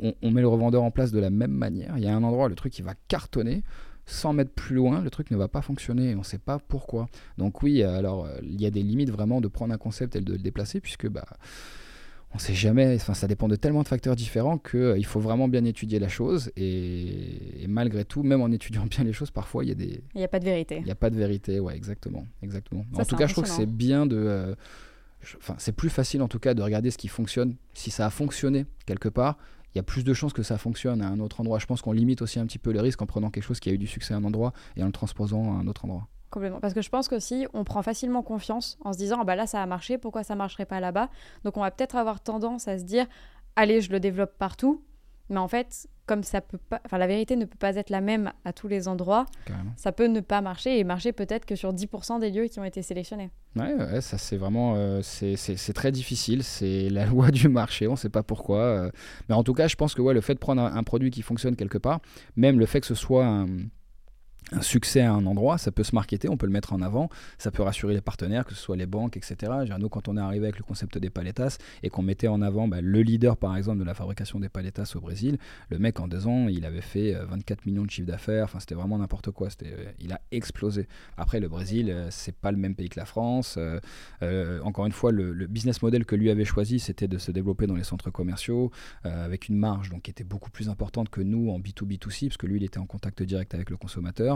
on, 0.00 0.14
on, 0.22 0.30
met 0.30 0.40
le 0.40 0.48
revendeur 0.48 0.82
en 0.82 0.90
place 0.90 1.12
de 1.12 1.20
la 1.20 1.30
même 1.30 1.52
manière. 1.52 1.94
Il 1.96 2.04
y 2.04 2.08
a 2.08 2.14
un 2.14 2.22
endroit, 2.22 2.48
le 2.48 2.54
truc, 2.54 2.72
qui 2.72 2.82
va 2.82 2.94
cartonner. 3.08 3.62
100 4.10 4.32
mètres 4.34 4.52
plus 4.52 4.76
loin, 4.76 5.00
le 5.00 5.10
truc 5.10 5.30
ne 5.30 5.36
va 5.36 5.48
pas 5.48 5.62
fonctionner. 5.62 6.14
On 6.14 6.18
ne 6.18 6.24
sait 6.24 6.38
pas 6.38 6.58
pourquoi. 6.58 7.08
Donc 7.38 7.62
oui, 7.62 7.82
alors 7.82 8.26
euh, 8.26 8.36
il 8.42 8.60
y 8.60 8.66
a 8.66 8.70
des 8.70 8.82
limites 8.82 9.10
vraiment 9.10 9.40
de 9.40 9.48
prendre 9.48 9.72
un 9.72 9.78
concept 9.78 10.16
et 10.16 10.20
de 10.20 10.32
le 10.32 10.38
déplacer, 10.38 10.80
puisque 10.80 11.08
bah, 11.08 11.24
on 12.32 12.36
ne 12.36 12.40
sait 12.40 12.54
jamais, 12.54 12.94
enfin, 12.94 13.14
ça 13.14 13.26
dépend 13.26 13.48
de 13.48 13.56
tellement 13.56 13.82
de 13.82 13.88
facteurs 13.88 14.14
différents 14.14 14.56
qu'il 14.56 14.78
euh, 14.78 15.02
faut 15.02 15.18
vraiment 15.18 15.48
bien 15.48 15.64
étudier 15.64 15.98
la 15.98 16.08
chose. 16.08 16.52
Et, 16.56 17.66
malgré 17.68 18.04
tout, 18.04 18.22
même 18.22 18.40
en 18.40 18.50
étudiant 18.50 18.86
bien 18.90 19.04
les 19.04 19.12
choses, 19.12 19.30
parfois 19.30 19.64
il 19.64 19.68
y 19.68 19.72
a 19.72 19.74
des... 19.74 20.02
Il 20.14 20.18
n'y 20.18 20.24
a 20.24 20.28
pas 20.28 20.38
de 20.38 20.44
vérité. 20.44 20.76
Il 20.78 20.84
n'y 20.84 20.92
a 20.92 20.96
pas 20.96 21.10
de 21.10 21.16
vérité, 21.16 21.58
ouais, 21.58 21.76
exactement. 21.76 22.26
exactement. 22.42 22.84
en 22.96 23.04
tout 23.04 23.16
cas, 23.16 23.26
je 23.26 23.32
trouve 23.32 23.44
que 23.44 23.50
c'est 23.50 23.66
bien 23.66 24.06
de... 24.06 24.16
Euh, 24.16 24.54
enfin, 25.38 25.56
c'est 25.58 25.72
plus 25.74 25.90
facile 25.90 26.22
en 26.22 26.28
tout 26.28 26.38
cas 26.38 26.54
de 26.54 26.62
regarder 26.62 26.92
ce 26.92 26.98
qui 26.98 27.08
fonctionne. 27.08 27.56
Si 27.74 27.90
ça 27.90 28.06
a 28.06 28.10
fonctionné 28.10 28.64
quelque 28.86 29.08
part, 29.08 29.36
il 29.74 29.78
y 29.78 29.80
a 29.80 29.82
plus 29.82 30.04
de 30.04 30.12
chances 30.14 30.32
que 30.32 30.42
ça 30.42 30.58
fonctionne 30.58 31.02
à 31.02 31.08
un 31.08 31.20
autre 31.20 31.40
endroit. 31.40 31.58
Je 31.58 31.66
pense 31.66 31.82
qu'on 31.82 31.92
limite 31.92 32.22
aussi 32.22 32.38
un 32.38 32.46
petit 32.46 32.58
peu 32.58 32.72
le 32.72 32.80
risque 32.80 33.00
en 33.02 33.06
prenant 33.06 33.30
quelque 33.30 33.44
chose 33.44 33.60
qui 33.60 33.70
a 33.70 33.72
eu 33.72 33.78
du 33.78 33.86
succès 33.86 34.14
à 34.14 34.16
un 34.16 34.24
endroit 34.24 34.52
et 34.76 34.82
en 34.82 34.86
le 34.86 34.92
transposant 34.92 35.56
à 35.56 35.60
un 35.60 35.66
autre 35.66 35.84
endroit. 35.84 36.08
Complètement. 36.30 36.60
Parce 36.60 36.74
que 36.74 36.82
je 36.82 36.90
pense 36.90 37.08
qu'aussi, 37.08 37.46
on 37.54 37.64
prend 37.64 37.82
facilement 37.82 38.22
confiance 38.22 38.78
en 38.84 38.92
se 38.92 38.98
disant, 38.98 39.18
ah 39.20 39.24
bah 39.24 39.34
là, 39.36 39.46
ça 39.46 39.62
a 39.62 39.66
marché, 39.66 39.98
pourquoi 39.98 40.22
ça 40.22 40.36
marcherait 40.36 40.66
pas 40.66 40.80
là-bas? 40.80 41.08
Donc 41.44 41.56
on 41.56 41.60
va 41.60 41.70
peut-être 41.70 41.96
avoir 41.96 42.20
tendance 42.20 42.68
à 42.68 42.78
se 42.78 42.84
dire, 42.84 43.06
allez, 43.56 43.80
je 43.80 43.90
le 43.90 44.00
développe 44.00 44.38
partout. 44.38 44.84
Mais 45.28 45.38
en 45.38 45.48
fait, 45.48 45.88
comme 46.10 46.24
ça 46.24 46.40
peut 46.40 46.58
pas, 46.58 46.80
enfin 46.84 46.98
la 46.98 47.06
vérité 47.06 47.36
ne 47.36 47.44
peut 47.44 47.56
pas 47.56 47.76
être 47.76 47.88
la 47.88 48.00
même 48.00 48.32
à 48.44 48.52
tous 48.52 48.66
les 48.66 48.88
endroits, 48.88 49.26
ça 49.76 49.92
peut 49.92 50.08
ne 50.08 50.18
pas 50.18 50.40
marcher 50.40 50.80
et 50.80 50.82
marcher 50.82 51.12
peut-être 51.12 51.46
que 51.46 51.54
sur 51.54 51.72
10% 51.72 52.18
des 52.18 52.32
lieux 52.32 52.46
qui 52.46 52.58
ont 52.58 52.64
été 52.64 52.82
sélectionnés. 52.82 53.30
Ouais, 53.54 54.00
ça 54.00 54.18
c'est 54.18 54.36
vraiment, 54.36 54.74
euh, 54.74 55.02
c'est 55.02 55.72
très 55.72 55.92
difficile, 55.92 56.42
c'est 56.42 56.90
la 56.90 57.06
loi 57.12 57.30
du 57.30 57.48
marché, 57.48 57.86
on 57.86 57.92
ne 57.92 57.96
sait 57.96 58.08
pas 58.08 58.24
pourquoi. 58.24 58.58
Euh. 58.58 58.90
mais 59.28 59.36
en 59.36 59.44
tout 59.44 59.54
cas, 59.54 59.68
je 59.68 59.76
pense 59.76 59.94
que 59.94 60.02
ouais, 60.02 60.12
le 60.12 60.20
fait 60.20 60.34
de 60.34 60.40
prendre 60.40 60.62
un, 60.62 60.82
produit 60.82 61.12
qui 61.12 61.22
fonctionne 61.22 61.54
quelque 61.54 61.78
part, 61.78 62.00
même 62.34 62.58
le 62.58 62.66
fait 62.66 62.80
que 62.80 62.88
ce 62.88 62.96
soit 62.96 63.24
un, 63.24 63.46
un 64.52 64.62
succès 64.62 65.00
à 65.00 65.12
un 65.12 65.26
endroit, 65.26 65.58
ça 65.58 65.70
peut 65.70 65.84
se 65.84 65.94
marketer, 65.94 66.28
on 66.28 66.36
peut 66.36 66.46
le 66.46 66.52
mettre 66.52 66.72
en 66.72 66.82
avant, 66.82 67.08
ça 67.38 67.50
peut 67.50 67.62
rassurer 67.62 67.94
les 67.94 68.00
partenaires, 68.00 68.44
que 68.44 68.54
ce 68.54 68.60
soit 68.60 68.76
les 68.76 68.86
banques, 68.86 69.16
etc. 69.16 69.52
Nous, 69.78 69.88
quand 69.88 70.08
on 70.08 70.16
est 70.16 70.20
arrivé 70.20 70.46
avec 70.46 70.58
le 70.58 70.64
concept 70.64 70.98
des 70.98 71.10
paletas 71.10 71.58
et 71.82 71.90
qu'on 71.90 72.02
mettait 72.02 72.28
en 72.28 72.42
avant 72.42 72.68
bah, 72.68 72.80
le 72.80 73.02
leader, 73.02 73.36
par 73.36 73.56
exemple, 73.56 73.78
de 73.78 73.84
la 73.84 73.94
fabrication 73.94 74.40
des 74.40 74.48
paletas 74.48 74.92
au 74.96 75.00
Brésil, 75.00 75.38
le 75.68 75.78
mec, 75.78 76.00
en 76.00 76.08
deux 76.08 76.26
ans, 76.26 76.48
il 76.48 76.64
avait 76.64 76.80
fait 76.80 77.12
24 77.12 77.58
euh, 77.58 77.62
millions 77.66 77.84
de 77.84 77.90
chiffres 77.90 78.08
d'affaires, 78.08 78.44
enfin, 78.44 78.60
c'était 78.60 78.74
vraiment 78.74 78.98
n'importe 78.98 79.30
quoi, 79.30 79.48
euh, 79.62 79.92
il 80.00 80.12
a 80.12 80.20
explosé. 80.30 80.88
Après, 81.16 81.40
le 81.40 81.48
Brésil, 81.48 81.90
euh, 81.90 82.08
c'est 82.10 82.34
pas 82.34 82.50
le 82.50 82.58
même 82.58 82.74
pays 82.74 82.88
que 82.88 82.98
la 82.98 83.06
France. 83.06 83.58
encore 84.62 84.86
une 84.86 84.92
fois, 84.92 85.12
le, 85.12 85.46
business 85.46 85.82
model 85.82 86.04
que 86.04 86.14
lui 86.14 86.30
avait 86.30 86.44
choisi, 86.44 86.78
c'était 86.78 87.08
de 87.08 87.18
se 87.18 87.32
développer 87.32 87.66
dans 87.66 87.74
les 87.74 87.84
centres 87.84 88.10
commerciaux, 88.10 88.70
avec 89.04 89.48
une 89.48 89.56
marge 89.56 89.90
donc, 89.90 90.02
qui 90.02 90.10
était 90.10 90.24
beaucoup 90.24 90.50
plus 90.50 90.68
importante 90.68 91.08
que 91.08 91.20
nous 91.20 91.50
en 91.50 91.58
B2B2C, 91.58 92.28
parce 92.28 92.36
que 92.36 92.46
lui, 92.46 92.58
il 92.58 92.64
était 92.64 92.78
en 92.78 92.86
contact 92.86 93.22
direct 93.22 93.54
avec 93.54 93.70
le 93.70 93.76
consommateur. 93.76 94.29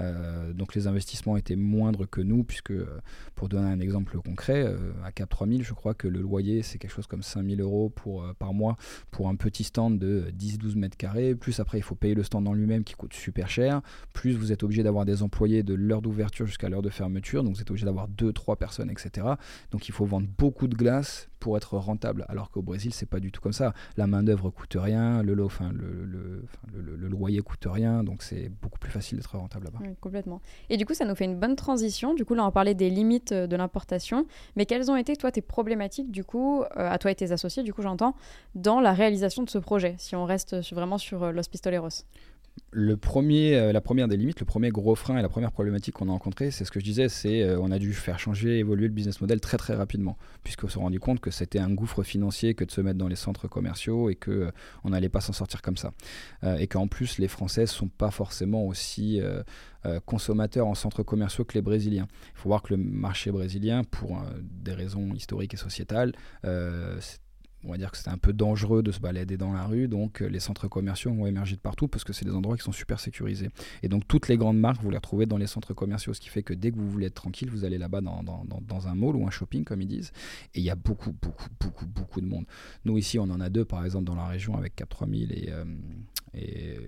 Euh, 0.00 0.52
donc 0.52 0.74
les 0.74 0.86
investissements 0.86 1.36
étaient 1.36 1.56
moindres 1.56 2.08
que 2.08 2.20
nous, 2.20 2.44
puisque 2.44 2.70
euh, 2.70 3.00
pour 3.34 3.48
donner 3.48 3.68
un 3.68 3.80
exemple 3.80 4.18
concret, 4.18 4.64
euh, 4.66 4.92
à 5.04 5.12
Cap 5.12 5.28
3000, 5.28 5.62
je 5.64 5.74
crois 5.74 5.94
que 5.94 6.08
le 6.08 6.20
loyer 6.20 6.62
c'est 6.62 6.78
quelque 6.78 6.90
chose 6.92 7.06
comme 7.06 7.22
5000 7.22 7.60
euros 7.60 7.90
pour, 7.90 8.24
par 8.38 8.52
mois 8.52 8.76
pour 9.10 9.28
un 9.28 9.36
petit 9.36 9.64
stand 9.64 9.98
de 9.98 10.32
10-12 10.38 10.76
mètres 10.76 10.96
carrés. 10.96 11.34
Plus 11.34 11.60
après, 11.60 11.78
il 11.78 11.82
faut 11.82 11.94
payer 11.94 12.14
le 12.14 12.22
stand 12.22 12.46
en 12.46 12.54
lui-même 12.54 12.84
qui 12.84 12.94
coûte 12.94 13.14
super 13.14 13.48
cher. 13.48 13.80
Plus 14.12 14.32
vous 14.32 14.52
êtes 14.52 14.62
obligé 14.62 14.82
d'avoir 14.82 15.04
des 15.04 15.22
employés 15.22 15.62
de 15.62 15.74
l'heure 15.74 16.02
d'ouverture 16.02 16.46
jusqu'à 16.46 16.68
l'heure 16.68 16.82
de 16.82 16.90
fermeture. 16.90 17.44
Donc 17.44 17.54
vous 17.54 17.60
êtes 17.60 17.70
obligé 17.70 17.86
d'avoir 17.86 18.08
2-3 18.08 18.56
personnes, 18.56 18.90
etc. 18.90 19.26
Donc 19.70 19.88
il 19.88 19.92
faut 19.92 20.04
vendre 20.04 20.28
beaucoup 20.38 20.68
de 20.68 20.74
glace 20.74 21.27
pour 21.38 21.56
être 21.56 21.76
rentable. 21.76 22.24
Alors 22.28 22.50
qu'au 22.50 22.62
Brésil, 22.62 22.92
c'est 22.92 23.06
pas 23.06 23.20
du 23.20 23.32
tout 23.32 23.40
comme 23.40 23.52
ça. 23.52 23.72
La 23.96 24.06
main-d'œuvre 24.06 24.50
coûte 24.50 24.76
rien, 24.78 25.22
le, 25.22 25.44
enfin, 25.44 25.70
le, 25.72 26.04
le, 26.04 26.44
le, 26.72 27.08
loyer 27.08 27.40
coûte 27.40 27.66
rien, 27.66 28.04
donc 28.04 28.22
c'est 28.22 28.50
beaucoup 28.62 28.78
plus 28.78 28.90
facile 28.90 29.18
d'être 29.18 29.36
rentable 29.36 29.66
là-bas. 29.66 29.78
Complètement. 30.00 30.40
Et 30.70 30.76
du 30.76 30.86
coup, 30.86 30.94
ça 30.94 31.04
nous 31.04 31.14
fait 31.14 31.24
une 31.24 31.38
bonne 31.38 31.56
transition. 31.56 32.14
Du 32.14 32.24
coup, 32.24 32.34
là, 32.34 32.46
on 32.46 32.50
parlait 32.50 32.74
des 32.74 32.90
limites 32.90 33.32
euh, 33.32 33.46
de 33.46 33.56
l'importation. 33.56 34.26
Mais 34.56 34.66
quelles 34.66 34.90
ont 34.90 34.96
été, 34.96 35.16
toi, 35.16 35.32
tes 35.32 35.40
problématiques, 35.42 36.10
du 36.10 36.24
coup, 36.24 36.62
euh, 36.62 36.64
à 36.76 36.98
toi 36.98 37.10
et 37.10 37.14
tes 37.14 37.32
associés, 37.32 37.62
du 37.62 37.72
coup, 37.72 37.82
j'entends, 37.82 38.14
dans 38.54 38.80
la 38.80 38.92
réalisation 38.92 39.42
de 39.42 39.50
ce 39.50 39.58
projet, 39.58 39.94
si 39.98 40.16
on 40.16 40.24
reste 40.24 40.56
vraiment 40.72 40.98
sur 40.98 41.22
euh, 41.22 41.32
Los 41.32 41.48
Pistoleros? 41.50 42.04
Le 42.70 42.96
premier, 42.96 43.56
euh, 43.56 43.72
la 43.72 43.80
première 43.80 44.08
des 44.08 44.16
limites, 44.16 44.40
le 44.40 44.46
premier 44.46 44.70
gros 44.70 44.94
frein 44.94 45.18
et 45.18 45.22
la 45.22 45.28
première 45.28 45.52
problématique 45.52 45.94
qu'on 45.94 46.08
a 46.08 46.12
rencontré, 46.12 46.50
c'est 46.50 46.64
ce 46.64 46.70
que 46.70 46.80
je 46.80 46.84
disais, 46.84 47.08
c'est 47.08 47.42
euh, 47.42 47.58
on 47.60 47.70
a 47.70 47.78
dû 47.78 47.92
faire 47.92 48.18
changer, 48.18 48.58
évoluer 48.58 48.88
le 48.88 48.92
business 48.92 49.20
model 49.20 49.40
très 49.40 49.56
très 49.56 49.74
rapidement, 49.74 50.16
puisqu'on 50.44 50.68
s'est 50.68 50.78
rendu 50.78 51.00
compte 51.00 51.20
que 51.20 51.30
c'était 51.30 51.58
un 51.58 51.70
gouffre 51.70 52.02
financier 52.02 52.54
que 52.54 52.64
de 52.64 52.70
se 52.70 52.80
mettre 52.80 52.98
dans 52.98 53.08
les 53.08 53.16
centres 53.16 53.48
commerciaux 53.48 54.10
et 54.10 54.14
que 54.14 54.30
euh, 54.30 54.50
on 54.84 54.90
n'allait 54.90 55.08
pas 55.08 55.20
s'en 55.20 55.32
sortir 55.32 55.62
comme 55.62 55.76
ça, 55.76 55.92
et 56.58 56.66
qu'en 56.66 56.86
plus 56.86 57.18
les 57.18 57.28
Français 57.28 57.66
sont 57.66 57.88
pas 57.88 58.10
forcément 58.10 58.64
aussi 58.66 59.20
consommateurs 60.06 60.66
en 60.66 60.74
centres 60.74 61.02
commerciaux 61.02 61.44
que 61.44 61.54
les 61.54 61.62
Brésiliens. 61.62 62.06
Il 62.34 62.38
faut 62.38 62.48
voir 62.48 62.62
que 62.62 62.74
le 62.74 62.82
marché 62.82 63.30
brésilien, 63.30 63.84
pour 63.84 64.20
des 64.42 64.72
raisons 64.72 65.14
historiques 65.14 65.54
et 65.54 65.58
sociétales, 65.58 66.12
on 67.64 67.70
va 67.70 67.78
dire 67.78 67.90
que 67.90 67.96
c'était 67.96 68.10
un 68.10 68.18
peu 68.18 68.32
dangereux 68.32 68.82
de 68.82 68.92
se 68.92 69.00
balader 69.00 69.36
dans 69.36 69.52
la 69.52 69.64
rue, 69.64 69.88
donc 69.88 70.22
euh, 70.22 70.26
les 70.26 70.40
centres 70.40 70.68
commerciaux 70.68 71.10
ont 71.10 71.26
émergé 71.26 71.56
de 71.56 71.60
partout 71.60 71.88
parce 71.88 72.04
que 72.04 72.12
c'est 72.12 72.24
des 72.24 72.32
endroits 72.32 72.56
qui 72.56 72.62
sont 72.62 72.72
super 72.72 73.00
sécurisés. 73.00 73.50
Et 73.82 73.88
donc 73.88 74.06
toutes 74.06 74.28
les 74.28 74.36
grandes 74.36 74.58
marques, 74.58 74.80
vous 74.82 74.90
les 74.90 74.96
retrouvez 74.96 75.26
dans 75.26 75.36
les 75.36 75.46
centres 75.46 75.74
commerciaux, 75.74 76.14
ce 76.14 76.20
qui 76.20 76.28
fait 76.28 76.42
que 76.42 76.54
dès 76.54 76.70
que 76.70 76.76
vous 76.76 76.88
voulez 76.88 77.06
être 77.06 77.14
tranquille, 77.14 77.50
vous 77.50 77.64
allez 77.64 77.78
là-bas 77.78 78.00
dans, 78.00 78.88
un 78.88 78.94
mall 78.94 79.16
ou 79.16 79.26
un 79.26 79.30
shopping, 79.30 79.64
comme 79.64 79.82
ils 79.82 79.88
disent, 79.88 80.12
et 80.54 80.60
il 80.60 80.64
y 80.64 80.70
a 80.70 80.76
beaucoup, 80.76 81.12
beaucoup, 81.12 81.48
beaucoup, 81.60 81.86
beaucoup 81.86 82.20
de 82.20 82.26
monde. 82.26 82.44
Nous 82.84 82.96
ici, 82.96 83.18
on 83.18 83.24
en 83.24 83.40
a 83.40 83.48
deux, 83.48 83.64
par 83.64 83.84
exemple, 83.84 84.04
dans 84.04 84.14
la 84.14 84.26
région 84.26 84.56
avec 84.56 84.76
Cap 84.76 84.88
3000 84.88 85.32
et, 85.32 85.50
euh, 85.50 85.64
et 86.34 86.78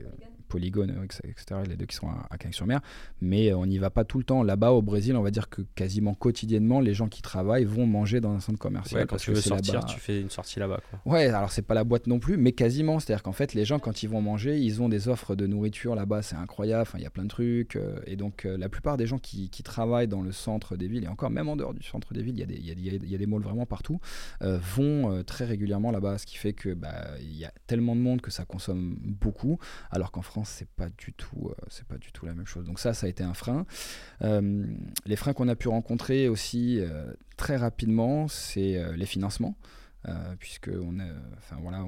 Polygone, 0.51 1.07
etc., 1.25 1.61
les 1.67 1.77
deux 1.77 1.87
qui 1.87 1.97
sont 1.97 2.09
à, 2.09 2.27
à 2.29 2.37
sur 2.53 2.67
mer 2.67 2.81
Mais 3.21 3.51
euh, 3.51 3.57
on 3.57 3.67
n'y 3.67 3.79
va 3.79 3.91
pas 3.91 4.05
tout 4.05 4.19
le 4.19 4.25
temps. 4.25 4.43
Là-bas, 4.43 4.73
au 4.73 4.83
Brésil, 4.83 5.17
on 5.17 5.23
va 5.23 5.31
dire 5.31 5.49
que 5.49 5.63
quasiment 5.75 6.15
quotidiennement, 6.15 6.81
les 6.81 6.93
gens 6.93 7.09
qui 7.09 7.23
travaillent 7.23 7.65
vont 7.65 7.87
manger 7.87 8.21
dans 8.21 8.33
un 8.33 8.41
centre 8.41 8.59
commercial. 8.59 9.07
quand 9.07 9.17
tu 9.17 9.31
veux 9.31 9.41
sortir, 9.41 9.85
tu 9.85 9.99
fais 9.99 10.21
une 10.21 10.31
sortie 10.31 10.59
là-bas. 10.59 10.81
Ouais, 11.07 11.29
alors 11.29 11.53
c'est 11.53 11.63
pas 11.63 11.75
la 11.75 11.85
boîte 11.85 12.07
non 12.07 12.19
plus, 12.19 12.37
mais 12.37 12.53
quasiment. 12.53 12.99
C'est-à-dire 13.01 13.23
qu'en 13.23 13.33
fait, 13.33 13.55
les 13.55 13.65
gens, 13.65 13.79
quand 13.79 14.03
ils 14.03 14.09
vont 14.09 14.21
manger, 14.21 14.59
ils 14.59 14.83
ont 14.83 14.89
des 14.89 15.09
offres 15.09 15.37
de 15.37 15.47
nourriture 15.47 15.95
là-bas, 15.95 16.23
c'est 16.23 16.37
incroyable. 16.37 16.83
Enfin, 16.83 16.99
il 16.99 17.05
y 17.05 17.07
a 17.07 17.11
plein 17.11 17.25
de 17.25 17.29
trucs. 17.29 17.77
Euh, 17.77 18.01
et 18.07 18.17
donc, 18.17 18.45
euh, 18.45 18.59
la 18.59 18.69
plupart 18.69 18.97
des 18.97 19.07
gens 19.07 19.19
qui, 19.19 19.49
travaillent 19.61 20.09
dans 20.09 20.23
le 20.23 20.33
centre 20.33 20.75
des 20.75 20.89
villes, 20.89 21.05
et 21.05 21.09
encore 21.09 21.29
même 21.29 21.49
en 21.49 21.55
dehors 21.55 21.75
du 21.75 21.83
centre 21.83 22.15
des 22.15 22.23
villes, 22.23 22.35
il 22.35 22.41
y, 22.41 22.43
a 22.43 22.47
des, 22.47 22.57
y, 22.57 23.15
a, 23.15 23.19
des 23.19 23.27
malls 23.27 23.43
vraiment 23.43 23.67
partout, 23.67 24.01
vont 24.41 25.23
très 25.23 25.45
régulièrement 25.45 25.91
là-bas. 25.91 26.17
Ce 26.17 26.25
qui 26.25 26.39
fait 26.39 26.55
que 26.55 26.73
bah, 26.73 26.95
il 27.21 27.37
y 27.37 27.45
a 27.45 27.53
tellement 27.67 27.95
de 27.95 28.01
monde 28.01 28.23
que 28.23 28.31
ça 28.31 28.47
consomme 28.47 28.97
beaucoup, 29.03 29.59
alors 29.91 30.11
qu'en 30.11 30.23
France, 30.23 30.40
c'est 30.45 30.69
pas 30.69 30.89
du 30.89 31.13
tout, 31.13 31.49
euh, 31.49 31.55
c'est 31.69 31.87
pas 31.87 31.99
du 31.99 32.13
tout 32.13 32.27
la 32.27 32.35
même 32.35 32.47
chose. 32.47 32.65
Donc 32.65 32.79
ça, 32.79 32.95
ça 32.95 33.07
a 33.07 33.09
été 33.09 33.23
un 33.23 33.35
frein. 33.35 33.67
Euh, 34.23 34.67
les 35.07 35.17
freins 35.17 35.33
qu'on 35.33 35.49
a 35.49 35.57
pu 35.57 35.69
rencontrer 35.69 36.29
aussi 36.29 36.79
euh, 36.81 37.13
très 37.37 37.57
rapidement, 37.57 38.29
c'est 38.29 38.81
les 38.97 39.07
financements. 39.07 39.57
Euh, 40.09 40.35
puisque 40.39 40.71
on, 40.73 40.99
enfin, 41.37 41.57
voilà, 41.61 41.85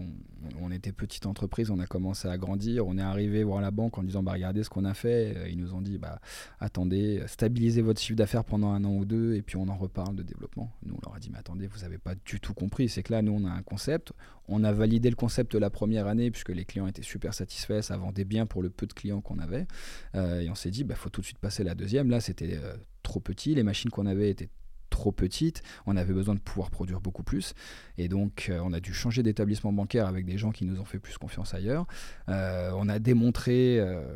on, 0.60 0.70
était 0.70 0.92
petite 0.92 1.24
entreprise, 1.24 1.70
on 1.70 1.78
a 1.78 1.86
commencé 1.86 2.28
à 2.28 2.36
grandir, 2.36 2.86
on 2.86 2.98
est 2.98 3.02
arrivé 3.02 3.42
voir 3.42 3.62
la 3.62 3.70
banque 3.70 3.96
en 3.96 4.02
disant 4.02 4.22
bah, 4.22 4.32
regardez 4.32 4.62
ce 4.62 4.70
qu'on 4.70 4.84
a 4.84 4.92
fait, 4.92 5.50
ils 5.50 5.56
nous 5.56 5.74
ont 5.74 5.80
dit 5.80 5.96
bah, 5.96 6.20
attendez, 6.60 7.22
stabilisez 7.26 7.80
votre 7.80 8.00
chiffre 8.00 8.16
d'affaires 8.16 8.44
pendant 8.44 8.70
un 8.72 8.84
an 8.84 8.90
ou 8.90 9.04
deux 9.06 9.34
et 9.34 9.42
puis 9.42 9.56
on 9.56 9.68
en 9.68 9.76
reparle 9.76 10.14
de 10.14 10.22
développement. 10.22 10.70
Nous 10.84 10.94
on 10.94 11.00
leur 11.06 11.16
a 11.16 11.18
dit 11.18 11.30
mais 11.30 11.38
attendez, 11.38 11.66
vous 11.66 11.80
n'avez 11.80 11.98
pas 11.98 12.14
du 12.14 12.38
tout 12.40 12.52
compris, 12.52 12.88
c'est 12.88 13.02
que 13.02 13.12
là 13.12 13.22
nous 13.22 13.32
on 13.32 13.46
a 13.46 13.50
un 13.50 13.62
concept, 13.62 14.12
on 14.46 14.62
a 14.62 14.72
validé 14.72 15.08
le 15.08 15.16
concept 15.16 15.54
la 15.54 15.70
première 15.70 16.06
année 16.06 16.30
puisque 16.30 16.50
les 16.50 16.64
clients 16.64 16.86
étaient 16.86 17.02
super 17.02 17.32
satisfaits, 17.32 17.82
ça 17.82 17.96
vendait 17.96 18.24
bien 18.24 18.44
pour 18.44 18.62
le 18.62 18.68
peu 18.68 18.86
de 18.86 18.92
clients 18.92 19.22
qu'on 19.22 19.38
avait. 19.38 19.66
Euh, 20.14 20.40
et 20.40 20.50
on 20.50 20.54
s'est 20.54 20.70
dit 20.70 20.84
bah 20.84 20.96
faut 20.96 21.08
tout 21.08 21.22
de 21.22 21.26
suite 21.26 21.38
passer 21.38 21.64
la 21.64 21.74
deuxième. 21.74 22.10
Là 22.10 22.20
c'était 22.20 22.58
euh, 22.62 22.76
trop 23.02 23.20
petit, 23.20 23.54
les 23.54 23.62
machines 23.62 23.90
qu'on 23.90 24.06
avait 24.06 24.30
étaient 24.30 24.50
trop 24.92 25.10
petite, 25.10 25.62
on 25.86 25.96
avait 25.96 26.14
besoin 26.14 26.36
de 26.36 26.40
pouvoir 26.40 26.70
produire 26.70 27.00
beaucoup 27.00 27.24
plus. 27.24 27.54
Et 27.98 28.08
donc, 28.08 28.46
euh, 28.48 28.60
on 28.62 28.72
a 28.72 28.78
dû 28.78 28.94
changer 28.94 29.24
d'établissement 29.24 29.72
bancaire 29.72 30.06
avec 30.06 30.24
des 30.24 30.38
gens 30.38 30.52
qui 30.52 30.64
nous 30.64 30.80
ont 30.80 30.84
fait 30.84 31.00
plus 31.00 31.18
confiance 31.18 31.54
ailleurs. 31.54 31.86
Euh, 32.28 32.70
on 32.76 32.88
a 32.88 33.00
démontré, 33.00 33.80
euh, 33.80 34.14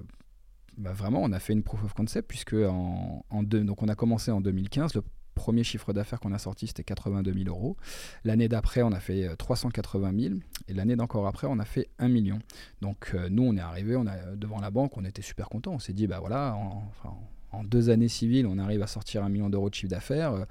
bah, 0.79 0.93
vraiment, 0.93 1.21
on 1.23 1.33
a 1.33 1.41
fait 1.41 1.55
une 1.55 1.65
proof 1.65 1.83
of 1.83 1.95
concept, 1.95 2.29
puisque 2.29 2.55
en, 2.55 3.43
deux, 3.43 3.65
donc 3.65 3.83
on 3.83 3.89
a 3.89 3.97
commencé 3.97 4.31
en 4.31 4.41
2015. 4.41 4.95
Le 4.95 5.03
premier 5.35 5.65
chiffre 5.65 5.93
d'affaires 5.93 6.21
qu'on 6.21 6.33
a 6.33 6.39
sorti, 6.39 6.67
c'était 6.67 6.85
82 6.85 7.33
000 7.33 7.49
euros. 7.49 7.77
L'année 8.25 8.49
d'après, 8.49 8.83
on 8.83 8.93
a 8.93 9.01
fait 9.01 9.35
380 9.37 10.12
000. 10.19 10.35
Et 10.69 10.75
l'année 10.75 10.97
d'encore 10.97 11.27
après, 11.27 11.47
on 11.51 11.59
a 11.59 11.65
fait 11.65 11.89
1 11.99 12.09
million. 12.09 12.39
Donc, 12.81 13.15
nous, 13.31 13.43
on 13.43 13.57
est 13.57 13.61
arrivé 13.61 13.97
devant 14.37 14.61
la 14.61 14.71
banque, 14.71 14.97
on 14.97 15.05
était 15.05 15.23
super 15.23 15.49
contents. 15.49 15.73
On 15.73 15.79
s'est 15.79 15.93
dit, 15.93 16.07
bah 16.07 16.21
voilà, 16.21 16.55
enfin, 16.57 17.17
en 17.57 17.64
deux 17.64 17.90
années 17.90 18.09
civiles, 18.09 18.47
on 18.47 18.59
arrive 18.59 18.83
à 18.83 18.87
sortir 18.87 19.25
un 19.25 19.29
million 19.29 19.51
d'euros 19.51 19.71
de 19.71 19.75
chiffre 19.75 19.90
d'affaires. 19.90 20.33
Euh, 20.33 20.45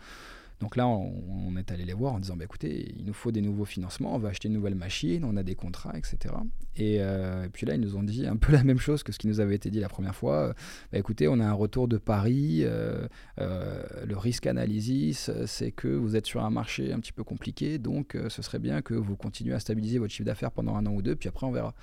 donc 0.61 0.77
là, 0.77 0.87
on, 0.87 1.57
est 1.57 1.69
allé 1.69 1.83
les 1.83 1.93
voir 1.93 2.13
en 2.13 2.19
disant 2.19 2.37
bah, 2.37 2.45
écoutez, 2.45 2.93
il 2.97 3.03
nous 3.03 3.13
faut 3.13 3.31
des 3.31 3.41
nouveaux 3.41 3.65
financements, 3.65 4.15
on 4.15 4.19
va 4.19 4.29
acheter 4.29 4.47
une 4.47 4.53
nouvelle 4.53 4.75
machine, 4.75 5.25
on 5.25 5.35
a 5.35 5.43
des 5.43 5.55
contrats, 5.55 5.97
etc. 5.97 6.33
Euh, 6.79 7.43
et, 7.43 7.49
puis 7.49 7.65
là, 7.65 7.75
ils 7.75 7.81
nous 7.81 7.97
ont 7.97 8.03
dit 8.03 8.25
un 8.25 8.37
peu 8.37 8.53
la 8.53 8.63
même 8.63 8.79
chose 8.79 9.03
que 9.03 9.11
ce 9.11 9.19
qui 9.19 9.27
nous 9.27 9.41
avait 9.41 9.55
été 9.55 9.69
dit 9.69 9.81
la 9.81 9.89
première 9.89 10.15
fois 10.15 10.53
bah, 10.93 10.97
écoutez, 10.97 11.27
on 11.27 11.41
a 11.41 11.45
un 11.45 11.53
retour 11.53 11.89
de 11.89 11.97
Paris, 11.97 12.61
euh, 12.63 13.05
le 13.37 14.17
risque 14.17 14.47
analysis, 14.47 15.29
c'est 15.45 15.71
que 15.71 15.89
vous 15.89 16.15
êtes 16.15 16.25
sur 16.25 16.43
un 16.43 16.49
marché 16.49 16.93
un 16.93 17.01
petit 17.01 17.13
peu 17.13 17.25
compliqué, 17.25 17.77
donc 17.77 18.17
ce 18.29 18.41
serait 18.41 18.59
bien 18.59 18.81
que 18.81 18.93
vous 18.93 19.17
continuez 19.17 19.53
à 19.53 19.59
stabiliser 19.59 19.99
votre 19.99 20.13
chiffre 20.13 20.25
d'affaires 20.25 20.51
pendant 20.51 20.77
un 20.77 20.85
an 20.85 20.93
ou 20.93 21.01
deux, 21.01 21.17
puis 21.17 21.27
après, 21.27 21.45
on 21.45 21.51
verra. 21.51 21.75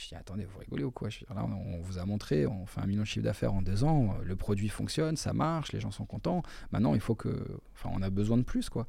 Je 0.00 0.08
dis, 0.08 0.14
attendez, 0.14 0.44
vous 0.44 0.58
rigolez 0.58 0.84
ou 0.84 0.90
quoi? 0.90 1.10
Je 1.10 1.20
Là, 1.34 1.44
on, 1.44 1.78
vous 1.82 1.98
a 1.98 2.06
montré, 2.06 2.46
on 2.46 2.64
fait 2.64 2.80
un 2.80 2.86
million 2.86 3.02
de 3.02 3.06
chiffre 3.06 3.24
d'affaires 3.24 3.52
en 3.52 3.60
deux 3.60 3.84
ans, 3.84 4.16
le 4.24 4.34
produit 4.34 4.70
fonctionne, 4.70 5.16
ça 5.16 5.34
marche, 5.34 5.72
les 5.72 5.80
gens 5.80 5.90
sont 5.90 6.06
contents. 6.06 6.42
Maintenant, 6.72 6.94
il 6.94 7.00
faut 7.00 7.14
que. 7.14 7.60
Enfin, 7.74 7.90
on 7.94 8.02
a 8.02 8.08
besoin 8.08 8.38
de 8.38 8.42
plus, 8.42 8.70
quoi. 8.70 8.86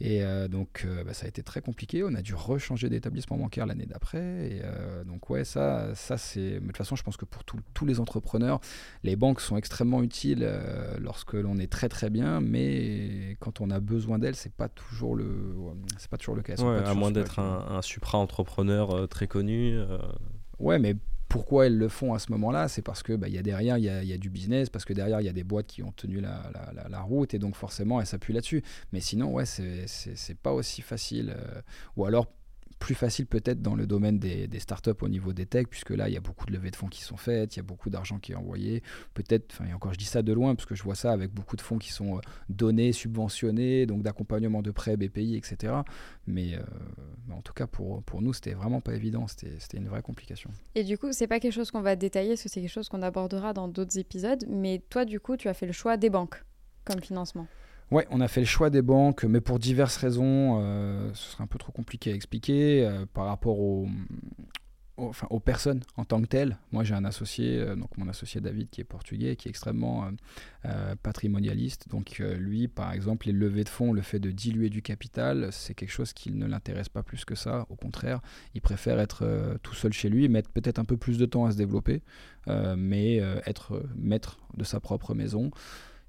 Et 0.00 0.22
euh, 0.22 0.48
donc, 0.48 0.84
euh, 0.84 1.02
bah, 1.04 1.14
ça 1.14 1.24
a 1.26 1.28
été 1.28 1.42
très 1.42 1.62
compliqué. 1.62 2.04
On 2.04 2.14
a 2.14 2.20
dû 2.20 2.34
rechanger 2.34 2.90
d'établissement 2.90 3.38
bancaire 3.38 3.64
l'année 3.64 3.86
d'après. 3.86 4.18
Et 4.18 4.60
euh, 4.62 5.02
donc, 5.04 5.30
ouais, 5.30 5.44
ça, 5.44 5.94
ça 5.94 6.18
c'est. 6.18 6.60
de 6.60 6.66
toute 6.66 6.76
façon, 6.76 6.94
je 6.94 7.02
pense 7.02 7.16
que 7.16 7.24
pour 7.24 7.42
tous 7.44 7.86
les 7.86 7.98
entrepreneurs, 7.98 8.60
les 9.02 9.16
banques 9.16 9.40
sont 9.40 9.56
extrêmement 9.56 10.02
utiles 10.02 10.46
lorsque 10.98 11.34
l'on 11.34 11.58
est 11.58 11.72
très, 11.72 11.88
très 11.88 12.10
bien. 12.10 12.40
Mais 12.40 13.36
quand 13.40 13.62
on 13.62 13.70
a 13.70 13.80
besoin 13.80 14.18
d'elles, 14.18 14.36
c'est 14.36 14.52
pas 14.52 14.68
toujours 14.68 15.16
le. 15.16 15.54
C'est 15.96 16.10
pas 16.10 16.18
toujours 16.18 16.34
le 16.34 16.42
cas. 16.42 16.54
à 16.62 16.94
moins 16.94 17.10
d'être 17.10 17.38
un, 17.38 17.76
un 17.76 17.82
supra-entrepreneur 17.82 19.08
très 19.08 19.26
connu. 19.26 19.78
Ouais, 20.60 20.78
mais 20.78 20.94
pourquoi 21.28 21.66
elles 21.66 21.78
le 21.78 21.88
font 21.88 22.12
à 22.12 22.18
ce 22.18 22.30
moment-là? 22.32 22.68
C'est 22.68 22.82
parce 22.82 23.02
que 23.02 23.14
bah, 23.14 23.28
y 23.28 23.38
a 23.38 23.42
derrière, 23.42 23.78
il 23.78 23.84
y 23.84 24.12
a, 24.12 24.18
du 24.18 24.30
business, 24.30 24.68
parce 24.68 24.84
que 24.84 24.92
derrière, 24.92 25.20
il 25.20 25.24
y 25.24 25.28
a 25.28 25.32
des 25.32 25.44
boîtes 25.44 25.66
qui 25.66 25.82
ont 25.82 25.92
tenu 25.92 26.20
la, 26.20 26.50
la, 26.74 26.88
la, 26.88 27.00
route, 27.00 27.34
et 27.34 27.38
donc 27.38 27.54
forcément, 27.54 28.00
elles 28.00 28.06
s'appuient 28.06 28.34
là-dessus. 28.34 28.62
Mais 28.92 29.00
sinon, 29.00 29.32
ouais, 29.32 29.46
c'est 29.46 30.38
pas 30.42 30.52
aussi 30.52 30.82
facile. 30.82 31.34
Euh, 31.36 31.62
ou 31.96 32.04
alors, 32.04 32.26
plus 32.80 32.94
facile 32.94 33.26
peut-être 33.26 33.62
dans 33.62 33.76
le 33.76 33.86
domaine 33.86 34.18
des, 34.18 34.48
startups 34.58 34.90
au 35.02 35.08
niveau 35.08 35.32
des 35.32 35.46
techs, 35.46 35.68
puisque 35.68 35.90
là, 35.90 36.08
il 36.08 36.14
y 36.14 36.16
a 36.16 36.20
beaucoup 36.20 36.46
de 36.46 36.52
levées 36.52 36.70
de 36.70 36.76
fonds 36.76 36.88
qui 36.88 37.02
sont 37.02 37.18
faites, 37.18 37.54
il 37.54 37.58
y 37.58 37.60
a 37.60 37.62
beaucoup 37.62 37.90
d'argent 37.90 38.18
qui 38.18 38.32
est 38.32 38.34
envoyé. 38.34 38.82
Peut-être, 39.14 39.52
enfin, 39.52 39.66
et 39.66 39.74
encore 39.74 39.92
je 39.92 39.98
dis 39.98 40.06
ça 40.06 40.22
de 40.22 40.32
loin, 40.32 40.54
parce 40.54 40.66
que 40.66 40.74
je 40.74 40.82
vois 40.82 40.94
ça 40.94 41.12
avec 41.12 41.32
beaucoup 41.32 41.56
de 41.56 41.60
fonds 41.60 41.78
qui 41.78 41.92
sont 41.92 42.20
donnés, 42.48 42.92
subventionnés, 42.92 43.86
donc 43.86 44.02
d'accompagnement 44.02 44.62
de 44.62 44.70
prêts, 44.70 44.96
BPI, 44.96 45.36
etc. 45.36 45.74
Mais, 46.26 46.58
mais 47.28 47.34
en 47.34 47.42
tout 47.42 47.52
cas, 47.52 47.66
pour, 47.66 48.02
pour 48.02 48.22
nous, 48.22 48.32
c'était 48.32 48.54
vraiment 48.54 48.80
pas 48.80 48.94
évident, 48.94 49.26
c'était 49.28 49.76
une 49.76 49.88
vraie 49.88 50.02
complication. 50.02 50.50
Et 50.74 50.82
du 50.82 50.96
coup, 50.96 51.12
c'est 51.12 51.28
pas 51.28 51.38
quelque 51.38 51.52
chose 51.52 51.70
qu'on 51.70 51.82
va 51.82 51.96
détailler, 51.96 52.30
parce 52.30 52.42
que 52.42 52.48
c'est 52.48 52.62
quelque 52.62 52.70
chose 52.70 52.88
qu'on 52.88 53.02
abordera 53.02 53.52
dans 53.52 53.68
d'autres 53.68 53.98
épisodes, 53.98 54.44
mais 54.48 54.82
toi, 54.88 55.04
du 55.04 55.20
coup, 55.20 55.36
tu 55.36 55.48
as 55.48 55.54
fait 55.54 55.66
le 55.66 55.72
choix 55.72 55.98
des 55.98 56.08
banques 56.08 56.42
comme 56.84 57.00
financement. 57.00 57.46
Oui, 57.90 58.04
on 58.10 58.20
a 58.20 58.28
fait 58.28 58.40
le 58.40 58.46
choix 58.46 58.70
des 58.70 58.82
banques, 58.82 59.24
mais 59.24 59.40
pour 59.40 59.58
diverses 59.58 59.96
raisons. 59.96 60.60
Euh, 60.62 61.10
ce 61.14 61.32
serait 61.32 61.42
un 61.42 61.48
peu 61.48 61.58
trop 61.58 61.72
compliqué 61.72 62.12
à 62.12 62.14
expliquer 62.14 62.86
euh, 62.86 63.04
par 63.12 63.26
rapport 63.26 63.58
aux 63.58 63.88
personnes 65.44 65.80
en 65.96 66.04
tant 66.04 66.22
que 66.22 66.26
telles. 66.26 66.56
Moi, 66.70 66.84
j'ai 66.84 66.94
un 66.94 67.04
associé, 67.04 67.58
euh, 67.58 67.74
donc 67.74 67.98
mon 67.98 68.08
associé 68.08 68.40
David, 68.40 68.70
qui 68.70 68.80
est 68.80 68.84
portugais, 68.84 69.34
qui 69.34 69.48
est 69.48 69.50
extrêmement 69.50 70.08
patrimonialiste. 71.02 71.88
Donc, 71.88 72.18
lui, 72.20 72.68
par 72.68 72.92
exemple, 72.92 73.26
les 73.26 73.32
levées 73.32 73.64
de 73.64 73.68
fonds, 73.68 73.92
le 73.92 74.02
fait 74.02 74.20
de 74.20 74.30
diluer 74.30 74.70
du 74.70 74.82
capital, 74.82 75.48
c'est 75.50 75.74
quelque 75.74 75.90
chose 75.90 76.12
qui 76.12 76.30
ne 76.30 76.46
l'intéresse 76.46 76.88
pas 76.88 77.02
plus 77.02 77.24
que 77.24 77.34
ça. 77.34 77.66
Au 77.70 77.76
contraire, 77.76 78.20
il 78.54 78.60
préfère 78.60 79.00
être 79.00 79.58
tout 79.64 79.74
seul 79.74 79.92
chez 79.92 80.08
lui, 80.08 80.28
mettre 80.28 80.50
peut-être 80.50 80.78
un 80.78 80.84
peu 80.84 80.96
plus 80.96 81.18
de 81.18 81.26
temps 81.26 81.46
à 81.46 81.50
se 81.50 81.56
développer, 81.56 82.02
mais 82.76 83.16
être 83.46 83.82
maître 83.96 84.38
de 84.56 84.62
sa 84.62 84.78
propre 84.78 85.14
maison 85.14 85.50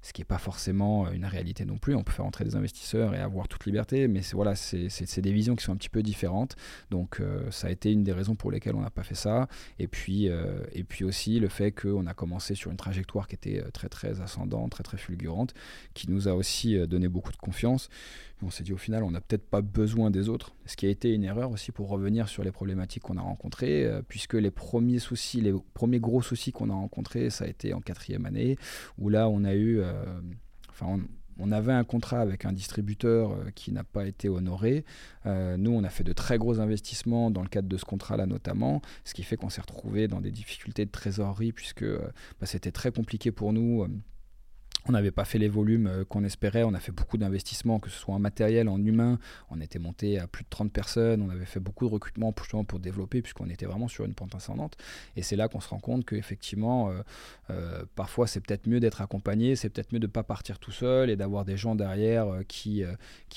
ce 0.02 0.12
qui 0.12 0.20
n'est 0.20 0.26
pas 0.26 0.38
forcément 0.38 1.06
euh, 1.06 1.12
une 1.12 1.24
réalité 1.24 1.64
non 1.64 1.78
plus. 1.78 1.94
On 1.94 2.02
peut 2.02 2.12
faire 2.12 2.26
entrer 2.26 2.44
des 2.44 2.56
investisseurs 2.56 3.14
et 3.14 3.18
avoir 3.18 3.48
toute 3.48 3.64
liberté, 3.64 4.08
mais 4.08 4.22
c'est 4.22 4.34
voilà, 4.34 4.54
c'est 4.56 5.20
des 5.20 5.32
visions 5.32 5.54
qui 5.56 5.64
sont 5.64 5.72
un 5.72 5.76
petit 5.76 5.88
peu 5.88 6.02
différentes. 6.02 6.56
Donc 6.90 7.20
euh, 7.20 7.50
ça 7.50 7.68
a 7.68 7.70
été 7.70 7.92
une 7.92 8.02
des 8.02 8.12
raisons 8.12 8.34
pour 8.34 8.50
lesquelles 8.50 8.74
on 8.74 8.80
n'a 8.80 8.90
pas 8.90 9.04
fait 9.04 9.14
ça. 9.14 9.48
Et 9.78 9.86
puis, 9.86 10.28
euh, 10.28 10.64
et 10.72 10.84
puis 10.84 11.04
aussi 11.04 11.38
le 11.38 11.48
fait 11.48 11.72
qu'on 11.72 12.06
a 12.06 12.14
commencé 12.14 12.54
sur 12.54 12.70
une 12.70 12.76
trajectoire 12.76 13.28
qui 13.28 13.36
était 13.36 13.62
très 13.72 13.88
très 13.88 14.20
ascendante, 14.20 14.72
très 14.72 14.82
très 14.82 14.98
fulgurante, 14.98 15.54
qui 15.94 16.10
nous 16.10 16.28
a 16.28 16.34
aussi 16.34 16.76
donné 16.86 17.08
beaucoup 17.08 17.32
de 17.32 17.36
confiance 17.36 17.88
on 18.44 18.50
s'est 18.50 18.64
dit 18.64 18.72
au 18.72 18.76
final, 18.76 19.04
on 19.04 19.12
n'a 19.12 19.20
peut-être 19.20 19.48
pas 19.48 19.60
besoin 19.60 20.10
des 20.10 20.28
autres. 20.28 20.56
Ce 20.66 20.74
qui 20.74 20.86
a 20.86 20.88
été 20.88 21.12
une 21.14 21.22
erreur 21.22 21.52
aussi 21.52 21.70
pour 21.70 21.88
revenir 21.88 22.28
sur 22.28 22.42
les 22.42 22.50
problématiques 22.50 23.04
qu'on 23.04 23.16
a 23.16 23.20
rencontrées, 23.20 23.88
puisque 24.08 24.34
les 24.34 24.50
premiers 24.50 24.98
soucis, 24.98 25.40
les 25.40 25.54
premiers 25.74 26.00
gros 26.00 26.22
soucis 26.22 26.50
qu'on 26.50 26.68
a 26.68 26.74
rencontrés, 26.74 27.30
ça 27.30 27.44
a 27.44 27.46
été 27.46 27.72
en 27.72 27.80
quatrième 27.80 28.26
année, 28.26 28.58
où 28.98 29.08
là, 29.08 29.28
on 29.28 29.44
a 29.44 29.54
eu. 29.54 29.80
Euh, 29.92 30.20
on, 31.38 31.52
avait 31.52 31.72
un 31.72 31.84
contrat 31.84 32.20
avec 32.20 32.44
un 32.44 32.52
distributeur 32.52 33.32
euh, 33.32 33.50
qui 33.54 33.72
n'a 33.72 33.84
pas 33.84 34.06
été 34.06 34.28
honoré. 34.28 34.84
nous, 35.24 35.70
on 35.70 35.84
a 35.84 35.88
fait 35.88 36.04
de 36.04 36.12
très 36.12 36.38
gros 36.38 36.60
investissements 36.60 37.30
dans 37.30 37.42
le 37.42 37.48
cadre 37.48 37.68
de 37.68 37.76
ce 37.76 37.84
contrat-là 37.84 38.26
notamment, 38.26 38.82
ce 39.04 39.14
qui 39.14 39.22
fait 39.22 39.36
qu'on 39.36 39.50
s'est 39.50 39.60
retrouvé 39.60 40.08
dans 40.08 40.20
des 40.20 40.30
difficultés 40.30 40.84
de 40.84 40.90
trésorerie 40.90 41.52
puisque 41.52 41.84
bah, 41.84 42.46
c'était 42.46 42.72
très 42.72 42.90
compliqué 42.90 43.30
pour 43.30 43.52
nous 43.52 43.86
on 44.88 44.92
n'avait 44.92 45.10
pas 45.12 45.24
fait 45.24 45.38
les 45.38 45.48
volumes 45.48 45.86
euh, 45.86 46.04
qu'on 46.04 46.24
espérait. 46.24 46.64
On 46.64 46.74
a 46.74 46.80
fait 46.80 46.92
beaucoup 46.92 47.16
d'investissements, 47.16 47.78
que 47.78 47.88
ce 47.88 47.98
soit 47.98 48.14
en 48.14 48.18
matériel, 48.18 48.68
en 48.68 48.82
humain. 48.84 49.18
On 49.50 49.60
était 49.60 49.78
monté 49.78 50.18
à 50.18 50.26
plus 50.26 50.44
de 50.44 50.48
30 50.50 50.72
personnes. 50.72 51.22
On 51.22 51.30
avait 51.30 51.44
fait 51.44 51.60
beaucoup 51.60 51.86
de 51.86 51.92
recrutement 51.92 52.32
pour, 52.32 52.80
développer, 52.80 53.22
puisqu'on 53.22 53.48
était 53.48 53.66
vraiment 53.66 53.88
sur 53.88 54.04
une 54.04 54.14
pente 54.14 54.34
ascendante. 54.34 54.76
Et 55.16 55.22
c'est 55.22 55.36
là 55.36 55.48
qu'on 55.48 55.60
se 55.60 55.68
rend 55.68 55.78
compte 55.78 56.04
qu'effectivement, 56.04 56.90
euh, 56.90 57.02
euh, 57.50 57.84
parfois, 57.94 58.26
c'est 58.26 58.40
peut-être 58.40 58.66
mieux 58.66 58.80
d'être 58.80 59.00
accompagné. 59.00 59.56
C'est 59.56 59.70
peut-être 59.70 59.92
mieux 59.92 60.00
de 60.00 60.06
ne 60.06 60.12
pas 60.12 60.24
partir 60.24 60.58
tout 60.58 60.72
seul 60.72 61.10
et 61.10 61.16
d'avoir 61.16 61.44
des 61.44 61.56
gens 61.56 61.74
derrière 61.74 62.26
qui, 62.48 62.84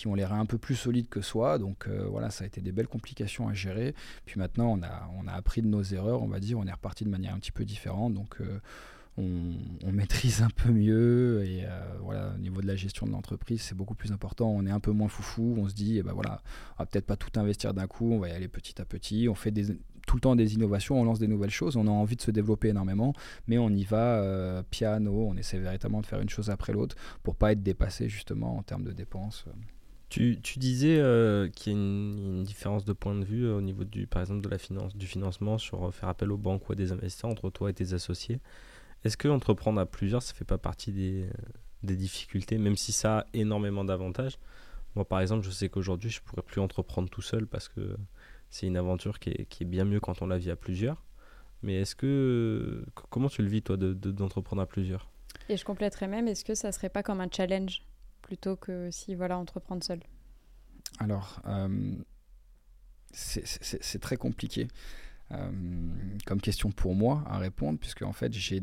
ont 0.06 0.16
l'air 0.16 0.34
un 0.34 0.46
peu 0.46 0.58
plus 0.58 0.76
solides 0.76 1.10
que 1.10 1.22
soi. 1.22 1.60
Donc 1.60 1.88
voilà, 1.88 2.30
ça 2.30 2.44
a 2.44 2.48
été 2.48 2.62
des 2.62 2.72
belles 2.72 2.88
complications 2.88 3.48
à 3.48 3.54
gérer. 3.54 3.94
Puis 4.26 4.40
maintenant, 4.40 4.72
on 4.72 4.84
a, 4.84 5.10
on 5.18 5.28
a 5.28 5.34
appris 5.34 5.62
de 5.62 5.68
nos 5.68 5.84
erreurs, 5.84 6.24
on 6.24 6.28
va 6.28 6.40
dire. 6.40 6.58
On 6.58 6.66
est 6.66 6.72
reparti 6.72 7.04
de 7.04 7.10
manière 7.10 7.34
un 7.34 7.40
petit 7.40 7.52
peu 7.52 7.66
différente. 7.66 8.14
Donc 8.14 8.40
on, 9.18 9.92
maîtrise 9.92 10.42
un 10.42 10.50
peu 10.50 10.72
mieux 10.72 11.46
et 11.46 11.64
euh, 11.64 11.98
voilà 12.02 12.34
au 12.36 12.38
niveau 12.38 12.62
de 12.62 12.68
la 12.68 12.76
gestion 12.76 13.06
de 13.06 13.12
l'entreprise 13.12 13.62
c'est 13.62 13.76
beaucoup 13.76 13.96
plus 13.96 14.12
important 14.12 14.50
on 14.50 14.66
est 14.66 14.72
un 14.72 14.82
peu 14.82 14.92
moins 14.92 15.08
foufou 15.08 15.56
on 15.58 15.70
se 15.70 15.74
dit 15.74 15.98
eh 16.00 16.04
ben 16.04 16.12
voilà 16.12 16.42
on 16.78 16.84
va 16.84 16.86
peut-être 16.86 17.06
pas 17.06 17.16
tout 17.16 17.40
investir 17.40 17.74
d'un 17.74 17.88
coup 17.88 18.12
on 18.12 18.20
va 18.20 18.28
y 18.28 18.32
aller 18.32 18.50
petit 18.50 18.82
à 18.82 18.86
petit 18.86 19.30
on 19.30 19.36
fait 19.36 19.54
tout 20.06 20.18
le 20.18 20.22
temps 20.22 20.36
des 20.36 20.54
innovations, 20.54 21.00
on 21.00 21.04
lance 21.04 21.20
des 21.20 21.28
nouvelles 21.28 21.50
choses, 21.50 21.76
on 21.76 21.88
a 21.88 21.92
envie 21.92 22.16
de 22.16 22.22
se 22.22 22.32
développer 22.32 22.70
énormément, 22.70 23.14
mais 23.48 23.58
on 23.58 23.70
y 23.70 23.84
va 23.84 24.22
euh, 24.22 24.64
piano, 24.70 25.28
on 25.30 25.36
essaie 25.36 25.58
véritablement 25.58 26.02
de 26.02 26.06
faire 26.06 26.22
une 26.22 26.30
chose 26.30 26.50
après 26.50 26.74
l'autre 26.74 26.96
pour 27.24 27.36
pas 27.36 27.52
être 27.52 27.64
dépassé 27.64 28.08
justement 28.08 28.58
en 28.58 28.64
termes 28.64 28.84
de 28.84 28.92
dépenses. 28.92 29.46
Tu, 30.10 30.40
disais 30.58 30.98
euh, 31.00 31.50
qu'il 31.50 31.74
y 31.74 31.76
a 31.76 31.80
une, 31.80 32.44
différence 32.44 32.86
de 32.86 32.94
point 32.94 33.16
de 33.16 33.26
vue 33.26 33.50
au 33.50 33.60
niveau 33.60 33.84
du, 33.84 34.08
par 34.08 34.22
exemple, 34.22 34.42
de 34.42 34.50
la 34.50 34.58
finance, 34.58 34.96
du 34.96 35.08
financement 35.08 35.58
sur 35.58 35.94
faire 35.94 36.08
appel 36.08 36.32
aux 36.32 36.38
banques 36.38 36.70
ou 36.70 36.72
à 36.72 36.76
des 36.76 36.94
investisseurs 36.94 37.32
entre 37.32 37.50
toi 37.50 37.70
et 37.70 37.74
tes 37.74 37.94
associés. 37.94 38.40
Est-ce 39.06 39.18
que 39.18 39.28
entreprendre 39.28 39.80
à 39.80 39.86
plusieurs, 39.86 40.24
ça 40.24 40.34
fait 40.34 40.46
pas 40.46 40.58
partie 40.58 40.92
des, 40.92 41.30
difficultés, 41.84 42.58
même 42.58 42.76
si 42.76 42.92
ça 42.92 43.20
a 43.20 43.26
énormément 43.34 43.86
d'avantages? 43.86 44.40
Moi, 44.96 45.06
par 45.06 45.22
exemple, 45.22 45.46
je 45.46 45.52
sais 45.52 45.70
qu'aujourd'hui, 45.70 46.10
je 46.10 46.22
pourrais 46.22 46.42
plus 46.42 46.60
entreprendre 46.60 47.08
tout 47.08 47.22
seul 47.22 47.46
parce 47.46 47.70
que 47.70 47.96
c'est 48.50 48.66
une 48.66 48.78
aventure 48.78 49.20
qui 49.20 49.30
est, 49.30 49.64
bien 49.64 49.86
mieux 49.86 50.00
quand 50.00 50.24
on 50.24 50.28
la 50.28 50.40
vit 50.40 50.50
à 50.50 50.56
plusieurs. 50.56 51.04
Mais 51.62 51.82
est-ce 51.82 51.96
que 51.96 52.84
comment 53.12 53.30
tu 53.30 53.44
le 53.44 53.48
vis 53.48 53.62
toi 53.62 53.78
d'entreprendre 53.78 54.64
à 54.64 54.66
plusieurs? 54.66 55.08
Et 55.50 55.58
je 55.58 55.64
compléterais 55.64 56.08
même, 56.08 56.28
est-ce 56.28 56.44
que 56.44 56.56
ça 56.56 56.72
serait 56.72 56.90
pas 56.90 57.04
comme 57.04 57.22
un 57.22 57.30
challenge 57.32 57.84
plutôt 58.24 58.56
que 58.56 58.90
si 58.90 59.14
voilà 59.14 59.38
entreprendre 59.38 59.84
seul? 59.84 60.00
Alors, 61.00 61.42
euh, 61.46 61.96
c'est 63.12 64.00
très 64.00 64.18
compliqué. 64.18 64.68
Euh, 65.32 65.50
comme 66.28 66.40
question 66.40 66.70
pour 66.72 66.94
moi 66.94 67.24
à 67.26 67.40
répondre, 67.40 67.80
puisque 67.80 68.04
en 68.04 68.14
fait 68.14 68.32
j'ai 68.32 68.62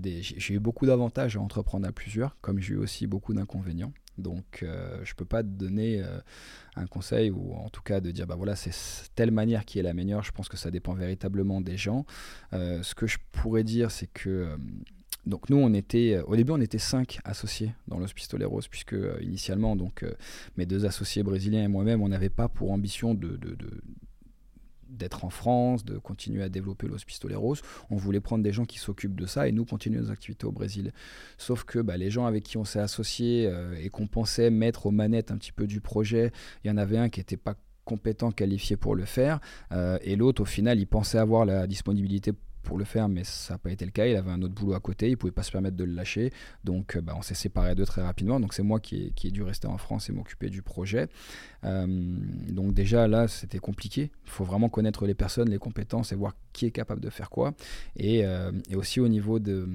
eu 0.50 0.60
beaucoup 0.60 0.86
d'avantages 0.86 1.36
à 1.36 1.40
entreprendre 1.40 1.88
à 1.88 1.92
plusieurs, 1.92 2.36
comme 2.40 2.60
j'ai 2.60 2.74
eu 2.74 2.76
aussi 2.76 3.08
beaucoup 3.08 3.34
d'inconvénients. 3.34 3.92
Donc 4.16 4.60
euh, 4.62 5.00
je 5.04 5.14
peux 5.14 5.24
pas 5.24 5.42
te 5.42 5.48
donner 5.48 6.02
euh, 6.02 6.20
un 6.76 6.86
conseil 6.86 7.30
ou 7.30 7.54
en 7.54 7.68
tout 7.68 7.82
cas 7.82 8.00
de 8.00 8.10
dire 8.12 8.26
bah 8.26 8.36
voilà 8.36 8.54
c'est 8.54 8.72
telle 9.16 9.32
manière 9.32 9.64
qui 9.64 9.80
est 9.80 9.82
la 9.82 9.92
meilleure. 9.92 10.22
Je 10.22 10.30
pense 10.30 10.48
que 10.48 10.56
ça 10.56 10.70
dépend 10.70 10.94
véritablement 10.94 11.60
des 11.60 11.76
gens. 11.76 12.06
ce 12.52 12.94
que 12.94 13.08
je 13.08 13.18
pourrais 13.32 13.64
dire 13.64 13.90
c'est 13.90 14.12
que 14.12 14.56
donc 15.24 15.50
nous, 15.50 15.56
on 15.56 15.72
était, 15.72 16.18
au 16.26 16.34
début, 16.34 16.50
on 16.50 16.60
était 16.60 16.80
cinq 16.80 17.20
associés 17.24 17.72
dans 17.86 18.00
Los 18.00 18.08
Pistoleros, 18.08 18.62
puisque 18.68 18.96
initialement, 19.20 19.76
donc 19.76 20.04
mes 20.56 20.66
deux 20.66 20.84
associés 20.84 21.22
brésiliens 21.22 21.62
et 21.62 21.68
moi-même, 21.68 22.02
on 22.02 22.08
n'avait 22.08 22.28
pas 22.28 22.48
pour 22.48 22.72
ambition 22.72 23.14
de, 23.14 23.38
d'être 24.92 25.24
en 25.24 25.30
France, 25.30 25.84
de 25.84 25.98
continuer 25.98 26.42
à 26.42 26.48
développer 26.48 26.86
Los 26.86 27.04
Pistoleros. 27.06 27.56
On 27.90 27.96
voulait 27.96 28.20
prendre 28.20 28.44
des 28.44 28.52
gens 28.52 28.64
qui 28.64 28.78
s'occupent 28.78 29.18
de 29.18 29.26
ça 29.26 29.48
et 29.48 29.52
nous 29.52 29.64
continuer 29.64 29.98
nos 30.00 30.10
activités 30.10 30.46
au 30.46 30.52
Brésil. 30.52 30.92
Sauf 31.38 31.64
que 31.64 31.78
bah, 31.78 31.96
les 31.96 32.10
gens 32.10 32.26
avec 32.26 32.44
qui 32.44 32.56
on 32.56 32.64
s'est 32.64 32.80
associé 32.80 33.46
euh, 33.46 33.74
et 33.80 33.88
qu'on 33.88 34.06
pensait 34.06 34.50
mettre 34.50 34.86
aux 34.86 34.90
manettes 34.90 35.30
un 35.30 35.36
petit 35.36 35.52
peu 35.52 35.66
du 35.66 35.80
projet, 35.80 36.32
il 36.64 36.68
y 36.68 36.70
en 36.70 36.76
avait 36.76 36.98
un 36.98 37.08
qui 37.08 37.20
n'était 37.20 37.36
pas 37.36 37.54
compétent, 37.84 38.30
qualifié 38.30 38.76
pour 38.76 38.94
le 38.94 39.04
faire, 39.04 39.40
euh, 39.72 39.98
et 40.02 40.14
l'autre, 40.14 40.42
au 40.42 40.44
final, 40.44 40.78
il 40.78 40.86
pensait 40.86 41.18
avoir 41.18 41.44
la 41.44 41.66
disponibilité 41.66 42.32
pour 42.62 42.78
le 42.78 42.84
faire, 42.84 43.08
mais 43.08 43.24
ça 43.24 43.54
n'a 43.54 43.58
pas 43.58 43.70
été 43.70 43.84
le 43.84 43.90
cas. 43.90 44.06
Il 44.06 44.16
avait 44.16 44.30
un 44.30 44.40
autre 44.42 44.54
boulot 44.54 44.74
à 44.74 44.80
côté, 44.80 45.10
il 45.10 45.16
pouvait 45.16 45.32
pas 45.32 45.42
se 45.42 45.50
permettre 45.50 45.76
de 45.76 45.84
le 45.84 45.92
lâcher. 45.92 46.32
Donc, 46.64 46.96
euh, 46.96 47.00
bah, 47.00 47.14
on 47.16 47.22
s'est 47.22 47.34
séparés 47.34 47.74
d'eux 47.74 47.84
très 47.84 48.02
rapidement. 48.02 48.40
Donc, 48.40 48.54
c'est 48.54 48.62
moi 48.62 48.80
qui 48.80 49.12
qui 49.14 49.28
ai, 49.28 49.30
dû 49.30 49.42
rester 49.42 49.66
en 49.66 49.78
France 49.78 50.08
et 50.08 50.12
m'occuper 50.12 50.48
du 50.48 50.62
projet. 50.62 51.08
Euh, 51.64 51.86
donc, 52.48 52.74
déjà, 52.74 53.08
là, 53.08 53.28
c'était 53.28 53.58
compliqué. 53.58 54.10
Il 54.24 54.30
faut 54.30 54.44
vraiment 54.44 54.68
connaître 54.68 55.06
les 55.06 55.14
personnes, 55.14 55.50
les 55.50 55.58
compétences 55.58 56.12
et 56.12 56.14
voir 56.14 56.34
qui 56.52 56.66
est 56.66 56.70
capable 56.70 57.00
de 57.00 57.08
faire 57.08 57.30
quoi. 57.30 57.54
Et, 57.96 58.24
euh, 58.24 58.52
aussi 58.74 59.00
au 59.00 59.08
niveau 59.08 59.38
de, 59.38 59.66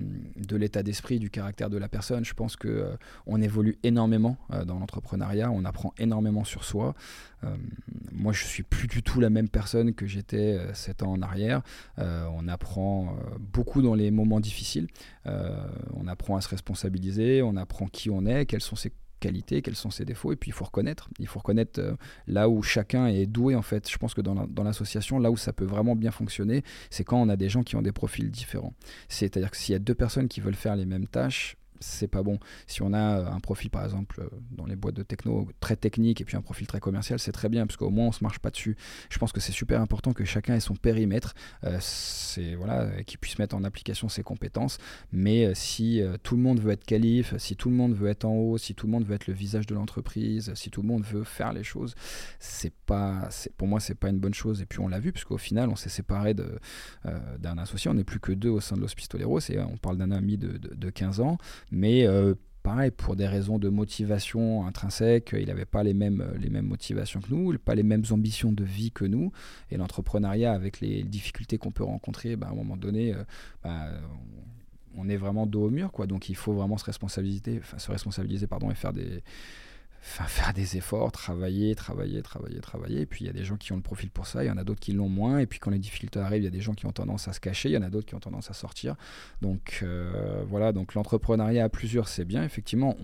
l'état 0.52 0.84
d'esprit, 0.84 1.20
du 1.20 1.30
caractère 1.30 1.70
de 1.70 1.78
la 1.78 1.88
personne, 1.88 2.24
je 2.26 2.34
pense 2.34 2.56
que 2.56 2.92
on 3.26 3.42
évolue 3.42 3.78
énormément 3.84 4.38
dans 4.66 4.80
l'entrepreneuriat. 4.80 5.52
On 5.52 5.66
apprend 5.66 5.94
énormément 5.98 6.44
sur 6.44 6.64
soi. 6.64 6.94
moi, 8.12 8.34
je 8.34 8.44
suis 8.44 8.64
plus 8.64 8.88
du 8.88 9.02
tout 9.02 9.20
la 9.20 9.30
même 9.30 9.50
personne 9.50 9.94
que 9.94 10.06
j'étais 10.06 10.60
7 10.74 11.04
ans 11.04 11.14
en 11.14 11.22
arrière. 11.22 11.62
on 11.98 12.48
apprend 12.48 12.88
euh, 12.88 13.38
beaucoup 13.40 13.82
dans 13.82 13.96
les 13.96 14.12
moments 14.12 14.40
difficiles. 14.40 14.88
Euh, 15.26 15.56
on 15.94 16.08
apprend 16.08 16.36
à 16.36 16.42
se 16.42 16.50
responsabiliser, 16.50 17.42
on 17.42 17.56
apprend 17.56 17.88
qui 17.88 18.10
on 18.10 18.26
est, 18.26 18.46
quelles 18.46 18.62
sont 18.62 18.76
ses 18.76 18.92
qualités, 19.20 19.62
quels 19.62 19.76
sont 19.76 19.92
ses 19.92 20.06
défauts, 20.06 20.32
et 20.32 20.36
puis 20.36 20.50
il 20.50 20.54
faut 20.54 20.66
reconnaître. 20.66 21.10
Il 21.20 21.28
faut 21.28 21.40
reconnaître 21.40 21.80
euh, 21.80 21.96
là 22.28 22.50
où 22.50 22.62
chacun 22.62 23.08
est 23.08 23.26
doué, 23.26 23.56
en 23.56 23.62
fait. 23.62 23.90
Je 23.90 23.98
pense 23.98 24.14
que 24.14 24.22
dans 24.22 24.64
l'association, 24.64 25.20
là 25.20 25.32
où 25.32 25.38
ça 25.38 25.54
peut 25.54 25.66
vraiment 25.66 25.96
bien 25.96 26.12
fonctionner, 26.12 26.64
c'est 26.90 27.04
quand 27.04 27.22
on 27.22 27.30
a 27.30 27.36
des 27.36 27.50
gens 27.50 27.64
qui 27.64 27.76
ont 27.76 27.82
des 27.82 27.92
profils 27.92 28.30
différents. 28.30 28.74
C'est-à-dire 29.10 29.52
que 29.52 29.58
s'il 29.58 29.74
y 29.74 29.76
a 29.76 29.80
deux 29.80 29.96
personnes 29.96 30.28
qui 30.28 30.42
veulent 30.42 30.56
faire 30.56 30.76
les 30.76 30.86
mêmes 30.86 31.08
tâches, 31.08 31.58
c'est 31.80 32.08
pas 32.08 32.24
bon. 32.24 32.40
Si 32.68 32.82
on 32.82 32.94
a 32.94 33.32
un 33.32 33.40
profil, 33.40 33.70
par 33.70 33.84
exemple, 33.84 34.30
dans 34.52 34.66
les 34.66 34.76
boîtes 34.76 34.96
de 34.96 35.04
techno 35.04 35.48
très 35.60 35.76
technique 35.76 36.22
et 36.22 36.26
puis 36.26 36.38
un 36.38 36.42
profil 36.42 36.68
très 36.68 36.80
commercial, 36.80 37.20
c'est 37.20 37.32
très 37.32 37.50
bien 37.50 37.66
parce 37.66 37.78
qu'au 37.78 37.90
moins 37.90 38.08
on 38.08 38.12
se 38.12 38.24
marche 38.24 38.40
pas 38.40 38.50
dessus. 38.50 38.76
Je 39.10 39.18
pense 39.18 39.32
que 39.32 39.40
c'est 39.40 39.52
super 39.52 39.82
important 39.82 40.14
que 40.14 40.26
chacun 40.26 40.56
ait 40.56 40.60
son 40.60 40.76
périmètre, 40.76 41.34
c'est 41.80 42.56
voilà, 42.56 43.04
qu'il 43.04 43.20
puisse 43.20 43.40
mettre 43.40 43.56
en 43.56 43.64
application 43.64 44.10
ses 44.10 44.24
compétences. 44.24 44.78
Mais 45.12 45.54
si 45.56 46.02
tout 46.24 46.36
le 46.36 46.42
monde 46.42 46.60
veut 46.60 46.72
être 46.72 46.86
qualif, 46.86 47.36
si 47.38 47.56
tout 47.56 47.70
le 47.70 47.76
monde 47.76 47.94
veut 47.94 48.10
être 48.10 48.26
en 48.26 48.34
haut, 48.34 48.58
si 48.58 48.76
tout 48.76 48.88
le 48.88 48.92
monde 48.92 49.06
veut 49.06 49.16
être 49.16 49.28
le 49.28 49.34
visage 49.34 49.66
de 49.66 49.76
l'entreprise, 49.76 50.54
si 50.56 50.70
tout 50.70 50.82
le 50.82 50.88
monde 50.88 51.04
veut 51.04 51.24
faire 51.24 51.54
les 51.54 51.64
choses, 51.64 51.96
c'est 52.40 52.74
pas, 52.86 53.30
pour 53.58 53.68
moi, 53.68 53.80
c'est 53.80 53.96
pas 53.96 54.10
une 54.10 54.20
bonne 54.20 54.34
chose. 54.34 54.62
Et 54.62 54.66
puis 54.66 54.80
on 54.80 54.88
l'a 54.88 55.00
vu, 55.00 55.12
puisqu'au 55.12 55.38
final, 55.38 55.70
on 55.70 55.76
s'est 55.76 55.90
séparé 55.90 56.36
euh, 56.40 57.38
d'un 57.40 57.58
associé. 57.58 57.90
On 57.90 57.94
n'est 57.94 58.04
plus 58.04 58.20
que 58.20 58.32
deux 58.32 58.50
au 58.50 58.60
sein 58.60 58.76
de 58.76 58.82
l'Hospitolero. 58.82 59.40
Et 59.40 59.60
on 59.60 59.78
parle 59.78 59.98
d'un 59.98 60.12
ami 60.12 60.38
de, 60.38 60.58
de, 60.58 60.90
15 60.90 61.20
ans. 61.20 61.38
Mais 61.72 62.08
euh, 62.08 62.36
pareil, 62.64 62.92
pour 62.92 63.16
des 63.16 63.28
raisons 63.28 63.60
de 63.60 63.70
motivation 63.70 64.66
intrinsèque, 64.66 65.36
il 65.38 65.48
n'avait 65.48 65.66
pas 65.66 65.84
les 65.84 65.94
mêmes, 65.94 66.26
les 66.40 66.50
mêmes 66.50 66.68
motivations 66.68 67.20
que 67.20 67.30
nous, 67.30 67.58
pas 67.58 67.76
les 67.76 67.84
mêmes 67.84 68.04
ambitions 68.12 68.52
de 68.52 68.64
vie 68.64 68.92
que 68.92 69.06
nous. 69.06 69.32
Et 69.72 69.78
l'entrepreneuriat, 69.78 70.54
avec 70.54 70.80
les 70.80 71.04
difficultés 71.04 71.58
qu'on 71.58 71.72
peut 71.72 71.84
rencontrer, 71.84 72.36
bah, 72.36 72.48
à 72.48 72.52
un 72.52 72.56
moment 72.56 72.78
donné, 72.78 73.14
euh, 73.14 73.24
bah, 73.64 73.88
on 74.96 75.08
est 75.10 75.18
vraiment 75.18 75.46
dos 75.46 75.66
au 75.66 75.70
mur. 75.70 75.92
Quoi. 75.92 76.08
Donc 76.08 76.30
il 76.30 76.36
faut 76.36 76.54
vraiment 76.54 76.78
se 76.78 76.86
responsabiliser, 76.86 77.62
se 77.78 77.92
responsabiliser 77.92 78.48
pardon, 78.48 78.72
et 78.72 78.76
faire 78.76 78.94
des, 78.94 79.24
faire 80.02 80.54
des 80.54 80.78
efforts, 80.78 81.12
travailler, 81.12 81.76
travailler, 81.76 82.22
travailler, 82.22 82.60
travailler. 82.60 83.02
Et 83.02 83.06
puis 83.06 83.26
il 83.26 83.28
y 83.28 83.30
a 83.30 83.34
des 83.34 83.44
gens 83.44 83.58
qui 83.58 83.74
ont 83.74 83.76
le 83.76 83.82
profil 83.82 84.10
pour 84.10 84.28
ça, 84.28 84.44
il 84.44 84.48
y 84.48 84.52
en 84.52 84.58
a 84.58 84.64
d'autres 84.64 84.80
qui 84.80 84.94
l'ont 84.94 85.10
moins. 85.10 85.40
Et 85.40 85.46
puis 85.46 85.60
quand 85.60 85.72
les 85.72 85.80
difficultés 85.80 86.20
arrivent, 86.20 86.44
il 86.44 86.46
y 86.46 86.50
a 86.50 86.52
des 86.52 86.62
gens 86.62 86.74
qui 86.74 86.86
ont 86.86 86.92
tendance 86.92 87.28
à 87.28 87.34
se 87.34 87.40
cacher, 87.40 87.70
il 87.70 87.74
y 87.74 87.78
en 87.78 87.82
a 87.82 87.90
d'autres 87.90 88.08
qui 88.08 88.16
ont 88.16 88.20
tendance 88.20 88.50
à 88.50 88.54
sortir. 88.54 88.96
Donc 89.42 89.80
euh, 89.84 90.44
voilà, 90.48 90.72
donc 90.72 90.94
l'entrepreneuriat 90.94 91.66
à 91.66 91.70
plusieurs, 91.70 92.08
c'est 92.08 92.26
bien. 92.26 92.44
Effectivement, 92.44 92.96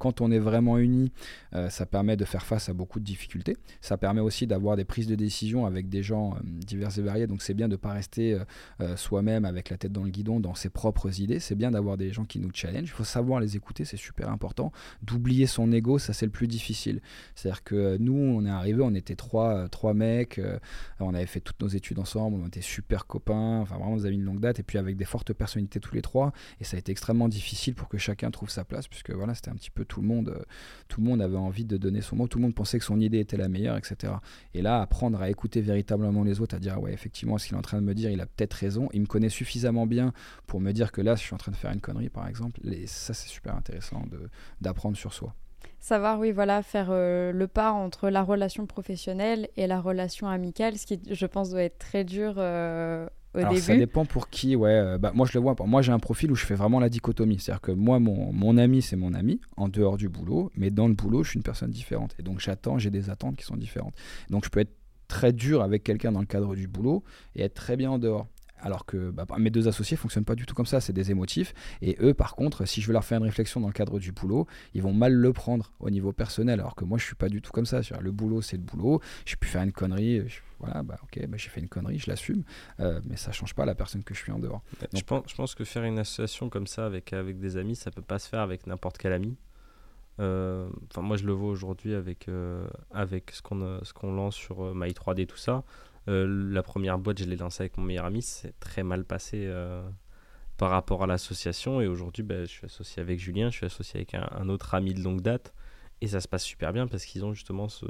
quand 0.00 0.22
on 0.22 0.30
est 0.30 0.38
vraiment 0.38 0.78
unis, 0.78 1.12
euh, 1.54 1.68
ça 1.68 1.84
permet 1.84 2.16
de 2.16 2.24
faire 2.24 2.44
face 2.44 2.70
à 2.70 2.72
beaucoup 2.72 3.00
de 3.00 3.04
difficultés. 3.04 3.58
Ça 3.82 3.98
permet 3.98 4.22
aussi 4.22 4.46
d'avoir 4.46 4.76
des 4.76 4.86
prises 4.86 5.06
de 5.06 5.14
décision 5.14 5.66
avec 5.66 5.90
des 5.90 6.02
gens 6.02 6.32
euh, 6.32 6.38
divers 6.42 6.98
et 6.98 7.02
variés. 7.02 7.26
Donc 7.26 7.42
c'est 7.42 7.52
bien 7.52 7.68
de 7.68 7.74
ne 7.74 7.76
pas 7.76 7.92
rester 7.92 8.40
euh, 8.80 8.96
soi-même 8.96 9.44
avec 9.44 9.68
la 9.68 9.76
tête 9.76 9.92
dans 9.92 10.02
le 10.02 10.08
guidon, 10.08 10.40
dans 10.40 10.54
ses 10.54 10.70
propres 10.70 11.20
idées. 11.20 11.38
C'est 11.38 11.54
bien 11.54 11.70
d'avoir 11.70 11.98
des 11.98 12.12
gens 12.12 12.24
qui 12.24 12.40
nous 12.40 12.48
challenge. 12.52 12.84
Il 12.84 12.88
faut 12.88 13.04
savoir 13.04 13.40
les 13.40 13.56
écouter, 13.56 13.84
c'est 13.84 13.98
super 13.98 14.30
important. 14.30 14.72
D'oublier 15.02 15.46
son 15.46 15.70
ego, 15.70 15.98
ça 15.98 16.14
c'est 16.14 16.24
le 16.24 16.32
plus 16.32 16.48
difficile. 16.48 17.02
C'est-à-dire 17.34 17.62
que 17.62 17.98
nous, 17.98 18.14
on 18.14 18.46
est 18.46 18.50
arrivés, 18.50 18.82
on 18.82 18.94
était 18.94 19.16
trois, 19.16 19.68
trois 19.68 19.92
mecs, 19.92 20.40
on 20.98 21.12
avait 21.12 21.26
fait 21.26 21.40
toutes 21.40 21.60
nos 21.60 21.68
études 21.68 21.98
ensemble, 21.98 22.38
on 22.42 22.46
était 22.46 22.62
super 22.62 23.06
copains, 23.06 23.60
enfin 23.60 23.76
vraiment 23.76 23.96
des 23.98 24.06
amis 24.06 24.18
de 24.18 24.24
longue 24.24 24.40
date, 24.40 24.60
et 24.60 24.62
puis 24.62 24.78
avec 24.78 24.96
des 24.96 25.04
fortes 25.04 25.34
personnalités 25.34 25.78
tous 25.78 25.94
les 25.94 26.02
trois. 26.02 26.32
Et 26.58 26.64
ça 26.64 26.76
a 26.76 26.80
été 26.80 26.90
extrêmement 26.90 27.28
difficile 27.28 27.74
pour 27.74 27.88
que 27.88 27.98
chacun 27.98 28.30
trouve 28.30 28.48
sa 28.48 28.64
place, 28.64 28.88
puisque 28.88 29.10
voilà, 29.10 29.34
c'était 29.34 29.50
un 29.50 29.56
petit 29.56 29.70
peu 29.70 29.84
tout 29.90 30.00
le 30.00 30.06
monde, 30.06 30.30
euh, 30.30 30.42
tout 30.88 31.02
le 31.02 31.06
monde 31.06 31.20
avait 31.20 31.36
envie 31.36 31.66
de 31.66 31.76
donner 31.76 32.00
son 32.00 32.16
mot, 32.16 32.28
tout 32.28 32.38
le 32.38 32.42
monde 32.42 32.54
pensait 32.54 32.78
que 32.78 32.84
son 32.84 33.00
idée 33.00 33.18
était 33.18 33.36
la 33.36 33.48
meilleure, 33.48 33.76
etc. 33.76 34.14
Et 34.54 34.62
là, 34.62 34.80
apprendre 34.80 35.20
à 35.20 35.28
écouter 35.28 35.60
véritablement 35.60 36.22
les 36.24 36.40
autres, 36.40 36.56
à 36.56 36.58
dire 36.58 36.80
ouais, 36.80 36.92
effectivement, 36.92 37.36
ce 37.36 37.46
qu'il 37.46 37.56
est 37.56 37.58
en 37.58 37.62
train 37.62 37.80
de 37.80 37.86
me 37.86 37.94
dire, 37.94 38.10
il 38.10 38.20
a 38.20 38.26
peut-être 38.26 38.54
raison. 38.54 38.88
Il 38.92 39.02
me 39.02 39.06
connaît 39.06 39.28
suffisamment 39.28 39.86
bien 39.86 40.14
pour 40.46 40.60
me 40.60 40.72
dire 40.72 40.92
que 40.92 41.02
là, 41.02 41.16
je 41.16 41.20
suis 41.20 41.34
en 41.34 41.38
train 41.38 41.52
de 41.52 41.56
faire 41.56 41.72
une 41.72 41.80
connerie, 41.80 42.08
par 42.08 42.26
exemple. 42.28 42.60
Et 42.66 42.86
ça, 42.86 43.12
c'est 43.12 43.28
super 43.28 43.56
intéressant 43.56 44.04
d'apprendre 44.60 44.96
sur 44.96 45.12
soi 45.12 45.34
savoir, 45.80 46.18
oui, 46.18 46.30
voilà, 46.30 46.62
faire 46.62 46.88
euh, 46.90 47.32
le 47.32 47.48
pas 47.48 47.72
entre 47.72 48.10
la 48.10 48.22
relation 48.22 48.66
professionnelle 48.66 49.48
et 49.56 49.66
la 49.66 49.80
relation 49.80 50.28
amicale, 50.28 50.76
ce 50.76 50.86
qui, 50.86 51.00
je 51.10 51.26
pense, 51.26 51.50
doit 51.50 51.62
être 51.62 51.78
très 51.78 52.04
dur 52.04 52.34
euh, 52.36 53.08
alors, 53.34 53.56
Ça 53.58 53.76
dépend 53.76 54.04
pour 54.04 54.28
qui, 54.28 54.56
ouais. 54.56 54.70
Euh, 54.70 54.98
bah, 54.98 55.12
moi, 55.14 55.26
je 55.26 55.38
le 55.38 55.40
vois. 55.40 55.54
Moi, 55.64 55.82
j'ai 55.82 55.92
un 55.92 55.98
profil 55.98 56.32
où 56.32 56.34
je 56.34 56.44
fais 56.44 56.54
vraiment 56.54 56.80
la 56.80 56.88
dichotomie. 56.88 57.38
C'est-à-dire 57.38 57.60
que 57.60 57.72
moi, 57.72 58.00
mon, 58.00 58.32
mon 58.32 58.58
ami, 58.58 58.82
c'est 58.82 58.96
mon 58.96 59.14
ami, 59.14 59.40
en 59.56 59.68
dehors 59.68 59.96
du 59.96 60.08
boulot, 60.08 60.50
mais 60.56 60.70
dans 60.70 60.88
le 60.88 60.94
boulot, 60.94 61.22
je 61.22 61.30
suis 61.30 61.36
une 61.36 61.44
personne 61.44 61.70
différente. 61.70 62.14
Et 62.18 62.22
donc, 62.22 62.40
j'attends, 62.40 62.78
j'ai 62.78 62.90
des 62.90 63.08
attentes 63.08 63.36
qui 63.36 63.44
sont 63.44 63.56
différentes. 63.56 63.94
Donc, 64.30 64.44
je 64.44 64.50
peux 64.50 64.60
être 64.60 64.74
très 65.06 65.32
dur 65.32 65.62
avec 65.62 65.84
quelqu'un 65.84 66.12
dans 66.12 66.20
le 66.20 66.26
cadre 66.26 66.54
du 66.54 66.68
boulot 66.68 67.04
et 67.34 67.42
être 67.42 67.54
très 67.54 67.76
bien 67.76 67.90
en 67.90 67.98
dehors. 67.98 68.28
Alors 68.62 68.84
que 68.84 69.10
bah, 69.10 69.26
mes 69.38 69.50
deux 69.50 69.68
associés 69.68 69.96
fonctionnent 69.96 70.24
pas 70.24 70.34
du 70.34 70.46
tout 70.46 70.54
comme 70.54 70.66
ça, 70.66 70.80
c'est 70.80 70.92
des 70.92 71.10
émotifs. 71.10 71.54
Et 71.82 71.96
eux, 72.00 72.14
par 72.14 72.34
contre, 72.34 72.64
si 72.64 72.80
je 72.80 72.86
veux 72.86 72.92
leur 72.92 73.04
faire 73.04 73.18
une 73.18 73.24
réflexion 73.24 73.60
dans 73.60 73.66
le 73.66 73.72
cadre 73.72 73.98
du 73.98 74.12
boulot, 74.12 74.46
ils 74.74 74.82
vont 74.82 74.92
mal 74.92 75.12
le 75.12 75.32
prendre 75.32 75.72
au 75.80 75.90
niveau 75.90 76.12
personnel. 76.12 76.60
Alors 76.60 76.74
que 76.74 76.84
moi, 76.84 76.98
je 76.98 77.04
suis 77.04 77.14
pas 77.14 77.28
du 77.28 77.40
tout 77.40 77.52
comme 77.52 77.66
ça. 77.66 77.80
Le 78.00 78.12
boulot, 78.12 78.42
c'est 78.42 78.56
le 78.56 78.62
boulot. 78.62 79.00
J'ai 79.24 79.36
pu 79.36 79.48
faire 79.48 79.62
une 79.62 79.72
connerie. 79.72 80.22
voilà, 80.58 80.82
bah 80.82 80.98
ok, 81.02 81.26
bah, 81.26 81.36
j'ai 81.36 81.48
fait 81.48 81.60
une 81.60 81.68
connerie, 81.68 81.98
je 81.98 82.10
l'assume. 82.10 82.42
Euh, 82.80 83.00
mais 83.04 83.16
ça 83.16 83.32
change 83.32 83.54
pas 83.54 83.64
la 83.64 83.74
personne 83.74 84.04
que 84.04 84.14
je 84.14 84.20
suis 84.20 84.32
en 84.32 84.38
dehors. 84.38 84.62
je, 84.92 85.02
pense, 85.02 85.24
je 85.28 85.34
pense 85.34 85.54
que 85.54 85.64
faire 85.64 85.84
une 85.84 85.98
association 85.98 86.48
comme 86.48 86.66
ça 86.66 86.86
avec, 86.86 87.12
avec 87.12 87.38
des 87.38 87.56
amis, 87.56 87.76
ça 87.76 87.90
peut 87.90 88.02
pas 88.02 88.18
se 88.18 88.28
faire 88.28 88.40
avec 88.40 88.66
n'importe 88.66 88.98
quel 88.98 89.12
ami. 89.12 89.36
Euh, 90.18 90.68
moi, 90.98 91.16
je 91.16 91.24
le 91.24 91.32
vois 91.32 91.50
aujourd'hui 91.50 91.94
avec, 91.94 92.28
euh, 92.28 92.66
avec 92.90 93.30
ce 93.30 93.40
qu'on 93.40 93.80
ce 93.82 93.92
qu'on 93.94 94.12
lance 94.12 94.34
sur 94.34 94.74
My 94.74 94.90
3D, 94.90 95.26
tout 95.26 95.38
ça. 95.38 95.64
Euh, 96.10 96.26
la 96.52 96.62
première 96.62 96.98
boîte, 96.98 97.20
je 97.20 97.24
l'ai 97.24 97.36
lancée 97.36 97.62
avec 97.62 97.78
mon 97.78 97.84
meilleur 97.84 98.04
ami, 98.04 98.22
c'est 98.22 98.58
très 98.58 98.82
mal 98.82 99.04
passé 99.04 99.44
euh, 99.46 99.88
par 100.56 100.70
rapport 100.70 101.04
à 101.04 101.06
l'association. 101.06 101.80
Et 101.80 101.86
aujourd'hui, 101.86 102.24
bah, 102.24 102.40
je 102.42 102.50
suis 102.50 102.64
associé 102.66 103.00
avec 103.00 103.20
Julien, 103.20 103.50
je 103.50 103.56
suis 103.56 103.66
associé 103.66 103.98
avec 103.98 104.14
un, 104.14 104.48
autre 104.48 104.74
ami 104.74 104.92
de 104.92 105.02
longue 105.02 105.20
date. 105.20 105.54
Et 106.00 106.08
ça 106.08 106.20
se 106.20 106.26
passe 106.26 106.42
super 106.42 106.72
bien 106.72 106.86
parce 106.86 107.04
qu'ils 107.04 107.24
ont 107.24 107.32
justement 107.32 107.68
ce, 107.68 107.86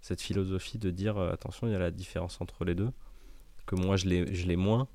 cette 0.00 0.20
philosophie 0.20 0.78
de 0.78 0.90
dire 0.90 1.16
euh, 1.16 1.32
attention, 1.32 1.68
il 1.68 1.72
y 1.72 1.76
a 1.76 1.78
la 1.78 1.90
différence 1.92 2.40
entre 2.40 2.64
les 2.64 2.74
deux. 2.74 2.90
Que 3.66 3.76
moi, 3.76 3.96
je 3.96 4.06
l'ai 4.06 4.56
moins. 4.56 4.88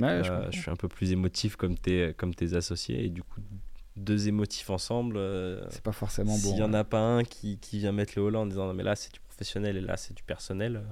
je, 0.00 0.48
suis 0.52 0.70
un 0.70 0.76
peu 0.76 0.88
plus 0.88 1.12
émotif 1.12 1.56
comme 1.56 1.76
tes, 1.76 2.14
comme 2.16 2.34
tes 2.34 2.54
associés. 2.54 3.04
Et 3.04 3.10
du 3.10 3.22
coup, 3.22 3.40
deux 3.96 4.26
émotifs 4.26 4.70
ensemble. 4.70 5.20
c'est 5.68 5.82
pas 5.82 5.92
forcément 5.92 6.32
bon. 6.32 6.38
S'il 6.38 6.54
n'y 6.54 6.62
en 6.62 6.72
a 6.72 6.84
pas 6.84 7.00
un 7.00 7.24
qui, 7.24 7.58
qui, 7.58 7.78
vient 7.78 7.92
mettre 7.92 8.14
le 8.16 8.22
haut 8.22 8.30
là 8.30 8.40
en 8.40 8.46
disant 8.46 8.66
non, 8.66 8.74
mais 8.74 8.82
là, 8.82 8.96
c'est 8.96 9.12
du 9.12 9.20
professionnel 9.20 9.76
et 9.76 9.80
là, 9.80 9.96
c'est 9.96 10.14
du 10.14 10.22
personnel 10.22 10.82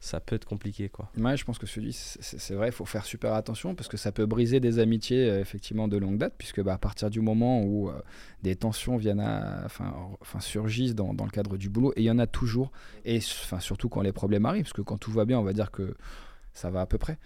ça 0.00 0.18
peut 0.18 0.34
être 0.34 0.46
compliqué. 0.46 0.88
Quoi. 0.88 1.10
Je 1.14 1.44
pense 1.44 1.58
que 1.58 1.66
celui, 1.66 1.92
c'est 1.92 2.54
vrai, 2.54 2.68
il 2.68 2.72
faut 2.72 2.86
faire 2.86 3.04
super 3.04 3.34
attention 3.34 3.74
parce 3.74 3.88
que 3.88 3.98
ça 3.98 4.12
peut 4.12 4.24
briser 4.24 4.58
des 4.58 4.78
amitiés 4.78 5.28
euh, 5.28 5.40
effectivement 5.40 5.88
de 5.88 5.98
longue 5.98 6.16
date, 6.16 6.34
puisque 6.38 6.62
bah, 6.62 6.72
à 6.72 6.78
partir 6.78 7.10
du 7.10 7.20
moment 7.20 7.62
où 7.62 7.90
euh, 7.90 8.00
des 8.42 8.56
tensions 8.56 8.96
viennent 8.96 9.20
à, 9.20 9.62
enfin, 9.66 9.92
surgissent 10.40 10.94
dans, 10.94 11.12
dans, 11.12 11.26
le 11.26 11.30
cadre 11.30 11.58
du 11.58 11.68
boulot, 11.68 11.92
il 11.96 12.04
y 12.04 12.10
en 12.10 12.18
a 12.18 12.26
toujours, 12.26 12.72
et 13.04 13.18
enfin, 13.18 13.60
surtout 13.60 13.90
quand 13.90 14.00
les 14.00 14.12
problèmes 14.12 14.46
arrivent, 14.46 14.64
parce 14.64 14.72
que 14.72 14.82
quand 14.82 14.96
tout 14.96 15.12
va 15.12 15.26
bien, 15.26 15.38
on 15.38 15.44
va 15.44 15.52
dire 15.52 15.70
que 15.70 15.94
ça 16.54 16.70
va 16.70 16.80
à 16.80 16.86
peu 16.86 16.96
près. 16.96 17.18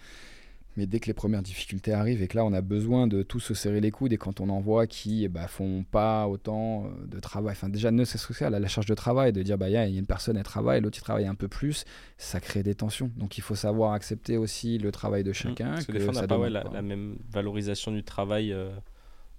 Mais 0.77 0.85
dès 0.87 0.99
que 0.99 1.07
les 1.07 1.13
premières 1.13 1.41
difficultés 1.41 1.93
arrivent 1.93 2.21
et 2.21 2.27
que 2.27 2.35
là 2.35 2.43
on 2.43 2.53
a 2.53 2.61
besoin 2.61 3.07
de 3.07 3.23
tous 3.23 3.39
se 3.39 3.53
serrer 3.53 3.79
les 3.79 3.91
coudes 3.91 4.11
et 4.11 4.17
quand 4.17 4.41
on 4.41 4.49
en 4.49 4.59
voit 4.59 4.87
qui 4.87 5.27
bah, 5.27 5.47
font 5.47 5.85
pas 5.89 6.27
autant 6.27 6.85
euh, 6.85 7.05
de 7.07 7.19
travail, 7.19 7.53
enfin 7.53 7.69
déjà 7.69 7.91
ne 7.91 8.03
serait-ce 8.03 8.27
que 8.27 8.45
la 8.45 8.67
charge 8.67 8.87
de 8.87 8.93
travail, 8.93 9.31
de 9.31 9.41
dire 9.41 9.57
bah 9.57 9.69
il 9.69 9.73
y 9.73 9.77
a 9.77 9.85
une 9.85 10.05
personne 10.05 10.37
elle 10.37 10.43
travaille, 10.43 10.81
l'autre 10.81 10.97
il 10.97 11.01
travaille 11.01 11.27
un 11.27 11.35
peu 11.35 11.47
plus, 11.47 11.85
ça 12.17 12.39
crée 12.39 12.63
des 12.63 12.75
tensions. 12.75 13.11
Donc 13.15 13.37
il 13.37 13.41
faut 13.41 13.55
savoir 13.55 13.93
accepter 13.93 14.37
aussi 14.37 14.77
le 14.77 14.91
travail 14.91 15.23
de 15.23 15.31
mmh. 15.31 15.33
chacun. 15.33 15.69
parce 15.71 15.85
que, 15.85 15.91
des 15.93 15.99
fois 15.99 16.13
on 16.15 16.21
n'a 16.21 16.27
pas 16.27 16.49
la, 16.49 16.81
même 16.81 17.17
valorisation 17.31 17.91
du 17.91 18.03
travail 18.03 18.51
euh, 18.51 18.69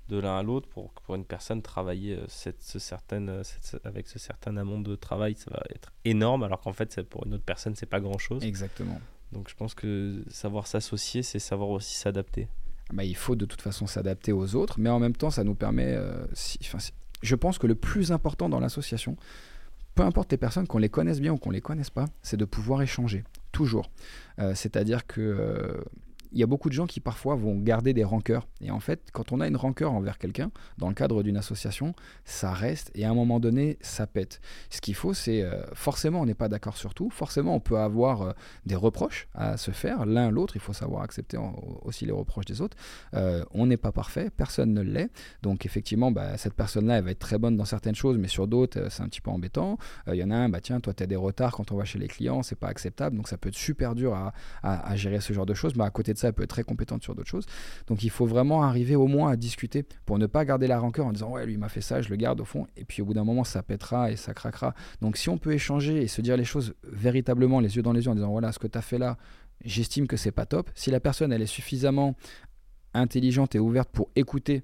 de 0.09 0.18
l'un 0.18 0.38
à 0.38 0.42
l'autre 0.42 0.68
pour 0.68 0.92
pour 0.92 1.16
une 1.16 1.25
personne 1.25 1.61
travailler 1.61 2.14
euh, 2.14 2.25
cette, 2.29 2.62
ce 2.62 2.79
certaine, 2.79 3.42
avec 3.85 4.09
ce 4.09 4.18
certain 4.18 4.57
amont 4.57 4.81
de 4.81 4.96
travail 4.96 5.35
ça 5.37 5.51
va 5.51 5.62
être 5.75 5.92
énorme 6.05 6.44
alors 6.44 6.61
qu'en 6.61 6.72
fait 6.72 7.03
pour 7.03 7.27
une 7.27 7.35
autre 7.35 7.44
personne 7.44 7.75
c'est 7.75 7.87
pas 7.87 8.01
grand 8.01 8.18
chose. 8.18 8.42
Exactement. 8.42 8.99
Donc 9.33 9.49
je 9.49 9.55
pense 9.55 9.75
que 9.75 10.23
savoir 10.29 10.67
s'associer, 10.67 11.23
c'est 11.23 11.39
savoir 11.39 11.71
aussi 11.71 11.95
s'adapter. 11.95 12.49
Bah, 12.93 13.05
il 13.05 13.17
faut 13.17 13.35
de 13.35 13.45
toute 13.45 13.62
façon 13.62 13.87
s'adapter 13.87 14.33
aux 14.33 14.55
autres, 14.55 14.79
mais 14.79 14.89
en 14.89 15.01
même 15.01 15.17
temps, 15.17 15.31
ça 15.31 15.43
nous 15.43 15.55
permet. 15.55 15.95
Euh, 15.97 16.25
je 17.23 17.35
pense 17.35 17.59
que 17.59 17.67
le 17.67 17.75
plus 17.75 18.12
important 18.12 18.49
dans 18.49 18.61
l'association, 18.61 19.17
peu 19.95 20.05
importe 20.05 20.31
les 20.31 20.39
personnes, 20.39 20.67
qu'on 20.67 20.79
les 20.79 20.89
connaisse 20.89 21.21
bien 21.21 21.33
ou 21.33 21.39
qu'on 21.39 21.51
les 21.51 21.61
connaisse 21.61 21.91
pas, 21.91 22.05
c'est 22.23 22.37
de 22.37 22.45
pouvoir 22.45 22.83
échanger, 22.83 23.25
toujours. 23.51 23.91
Euh, 24.39 24.55
c'est-à-dire 24.55 25.07
que 25.07 25.21
euh, 25.21 25.83
il 26.33 26.39
y 26.39 26.43
a 26.43 26.47
beaucoup 26.47 26.69
de 26.69 26.75
gens 26.75 26.87
qui 26.87 27.01
parfois 27.01 27.35
vont 27.35 27.57
garder 27.59 27.93
des 27.93 28.05
rancœurs. 28.05 28.47
Et 28.61 28.71
en 28.71 28.81
fait, 28.81 29.09
quand 29.12 29.33
on 29.33 29.41
a 29.41 29.49
une 29.49 29.57
rancœur 29.57 29.93
envers 29.93 30.19
quelqu'un, 30.19 30.51
dans 30.79 30.89
le 30.89 30.95
cadre 30.95 31.23
d'une 31.23 31.37
association, 31.37 31.95
ça 32.25 32.53
reste 32.53 32.91
et 32.95 33.05
à 33.05 33.11
un 33.11 33.15
moment 33.15 33.41
donné, 33.41 33.79
ça 33.81 34.07
pète. 34.07 34.41
Ce 34.71 34.81
qu'il 34.81 34.95
faut, 34.95 35.15
c'est 35.15 35.43
euh, 35.43 35.62
forcément, 35.75 36.21
on 36.21 36.27
n'est 36.27 36.35
pas 36.35 36.49
d'accord 36.49 36.77
sur 36.77 36.95
tout. 36.95 37.11
Forcément, 37.11 37.55
on 37.55 37.61
peut 37.61 37.79
avoir 37.79 38.23
euh, 38.23 38.33
des 38.65 38.77
reproches 38.77 39.29
à 39.35 39.57
se 39.57 39.71
faire. 39.71 40.07
L'un 40.07 40.31
l'autre, 40.31 40.57
il 40.57 40.61
faut 40.61 40.73
savoir 40.73 41.03
accepter 41.03 41.39
aussi 41.83 42.07
les 42.07 42.12
reproches 42.12 42.47
des 42.47 42.61
autres. 42.61 42.77
Euh, 43.15 43.45
on 43.53 43.67
n'est 43.67 43.77
pas 43.77 43.93
parfait, 43.93 44.31
personne 44.31 44.73
ne 44.73 44.83
l'est. 44.83 45.11
Donc 45.43 45.67
effectivement, 45.67 46.11
bah, 46.11 46.37
cette 46.37 46.55
personne-là, 46.55 46.99
elle 46.99 47.05
va 47.05 47.11
être 47.11 47.19
très 47.19 47.39
bonne 47.39 47.57
dans 47.57 47.65
certaines 47.65 47.95
choses, 47.95 48.19
mais 48.19 48.29
sur 48.29 48.47
d'autres, 48.47 48.89
c'est 48.91 49.03
un 49.03 49.09
petit 49.09 49.21
peu 49.21 49.31
embêtant. 49.31 49.79
Il 50.09 50.15
y 50.15 50.25
en 50.25 50.31
a 50.31 50.37
un, 50.37 50.49
bah 50.49 50.61
tiens, 50.61 50.81
toi, 50.81 50.95
tu 50.95 51.03
as 51.03 51.07
des 51.07 51.17
retards 51.17 51.53
quand 51.53 51.73
on 51.73 51.77
va 51.77 51.85
chez 51.85 51.99
les 51.99 52.09
clients, 52.09 52.43
c'est 52.43 52.59
pas 52.59 52.69
acceptable. 52.69 53.17
Donc 53.17 53.29
ça 53.29 53.37
peut 53.37 53.49
être 53.49 53.57
super 53.57 53.95
dur 53.95 54.15
à, 54.15 54.33
à, 54.62 54.97
gérer 54.97 55.21
ce 55.21 55.33
genre 55.33 55.47
de 55.47 55.55
choses. 55.55 55.75
Mais 55.77 55.85
à 55.85 55.91
côté 55.91 56.15
ça, 56.18 56.29
elle 56.29 56.35
peut 56.35 56.42
être 56.42 56.50
très 56.50 56.62
compétente 56.62 57.02
sur 57.02 57.14
d'autres 57.14 57.29
choses. 57.29 57.46
Donc 57.87 58.02
il 58.02 58.11
faut 58.11 58.26
vraiment 58.26 58.62
arriver 58.62 58.96
au 58.96 59.07
moins 59.07 59.31
à 59.31 59.37
discuter 59.37 59.85
pour 60.05 60.18
ne 60.18 60.26
pas 60.26 60.44
garder 60.44 60.66
la 60.66 60.79
rancœur 60.79 61.07
en 61.07 61.12
disant 61.12 61.31
ouais 61.31 61.46
lui 61.46 61.57
m'a 61.57 61.68
fait 61.68 61.81
ça, 61.81 62.02
je 62.02 62.09
le 62.09 62.16
garde 62.16 62.40
au 62.40 62.44
fond. 62.44 62.66
Et 62.76 62.85
puis 62.85 63.02
au 63.02 63.05
bout 63.05 63.14
d'un 63.14 63.24
moment 63.24 63.44
ça 63.44 63.62
pètera 63.62 64.11
et 64.11 64.16
ça 64.16 64.35
craquera. 64.35 64.74
Donc 65.00 65.16
si 65.16 65.29
on 65.29 65.38
peut 65.38 65.52
échanger 65.52 66.02
et 66.02 66.09
se 66.09 66.20
dire 66.20 66.37
les 66.37 66.44
choses 66.44 66.74
véritablement 66.85 67.61
les 67.61 67.76
yeux 67.76 67.83
dans 67.83 67.92
les 67.92 68.05
yeux 68.05 68.11
en 68.11 68.14
disant 68.14 68.31
voilà 68.31 68.52
ce 68.52 68.59
que 68.59 68.66
tu 68.66 68.79
as 68.79 68.83
fait 68.83 68.98
là, 68.98 69.16
j'estime 69.64 70.07
que 70.07 70.16
c'est 70.16 70.33
pas 70.33 70.46
top. 70.46 70.70
Si 70.74 70.90
la 70.90 71.00
personne 71.00 71.33
elle 71.33 71.42
est 71.42 71.46
suffisamment 71.46 72.16
intelligente 72.94 73.55
et 73.55 73.59
ouverte 73.59 73.90
pour 73.90 74.11
écouter 74.16 74.62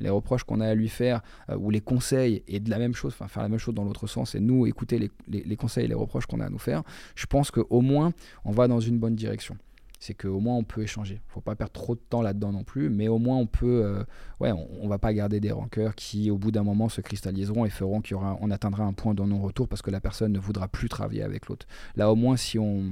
les 0.00 0.10
reproches 0.10 0.44
qu'on 0.44 0.60
a 0.60 0.66
à 0.66 0.74
lui 0.74 0.88
faire 0.88 1.20
euh, 1.50 1.56
ou 1.56 1.70
les 1.70 1.80
conseils 1.80 2.42
et 2.48 2.58
de 2.58 2.70
la 2.70 2.78
même 2.78 2.94
chose, 2.94 3.12
enfin 3.12 3.28
faire 3.28 3.42
la 3.42 3.48
même 3.48 3.58
chose 3.58 3.74
dans 3.74 3.84
l'autre 3.84 4.06
sens 4.06 4.34
et 4.34 4.40
nous 4.40 4.66
écouter 4.66 5.10
les 5.28 5.56
conseils 5.56 5.84
et 5.84 5.88
les 5.88 5.94
reproches 5.94 6.26
qu'on 6.26 6.40
a 6.40 6.46
à 6.46 6.50
nous 6.50 6.58
faire, 6.58 6.82
je 7.14 7.26
pense 7.26 7.50
qu'au 7.50 7.80
moins 7.80 8.12
on 8.44 8.50
va 8.50 8.66
dans 8.66 8.80
une 8.80 8.98
bonne 8.98 9.14
direction 9.14 9.56
c'est 10.00 10.14
qu'au 10.14 10.40
moins 10.40 10.56
on 10.56 10.64
peut 10.64 10.82
échanger. 10.82 11.20
Faut 11.28 11.42
pas 11.42 11.54
perdre 11.54 11.74
trop 11.74 11.94
de 11.94 12.00
temps 12.00 12.22
là-dedans 12.22 12.52
non 12.52 12.64
plus, 12.64 12.88
mais 12.88 13.06
au 13.06 13.18
moins 13.18 13.36
on 13.36 13.46
peut, 13.46 13.84
euh, 13.84 14.02
ouais, 14.40 14.50
on, 14.50 14.88
va 14.88 14.98
pas 14.98 15.12
garder 15.12 15.40
des 15.40 15.52
rancœurs 15.52 15.94
qui 15.94 16.30
au 16.30 16.38
bout 16.38 16.50
d'un 16.50 16.62
moment 16.62 16.88
se 16.88 17.02
cristalliseront 17.02 17.66
et 17.66 17.70
feront 17.70 18.00
qu'on 18.00 18.50
atteindra 18.50 18.84
un 18.84 18.94
point 18.94 19.12
de 19.12 19.22
non-retour 19.22 19.68
parce 19.68 19.82
que 19.82 19.90
la 19.90 20.00
personne 20.00 20.32
ne 20.32 20.38
voudra 20.38 20.68
plus 20.68 20.88
travailler 20.88 21.22
avec 21.22 21.46
l'autre. 21.46 21.66
Là 21.96 22.10
au 22.10 22.16
moins 22.16 22.38
si 22.38 22.58
on, 22.58 22.90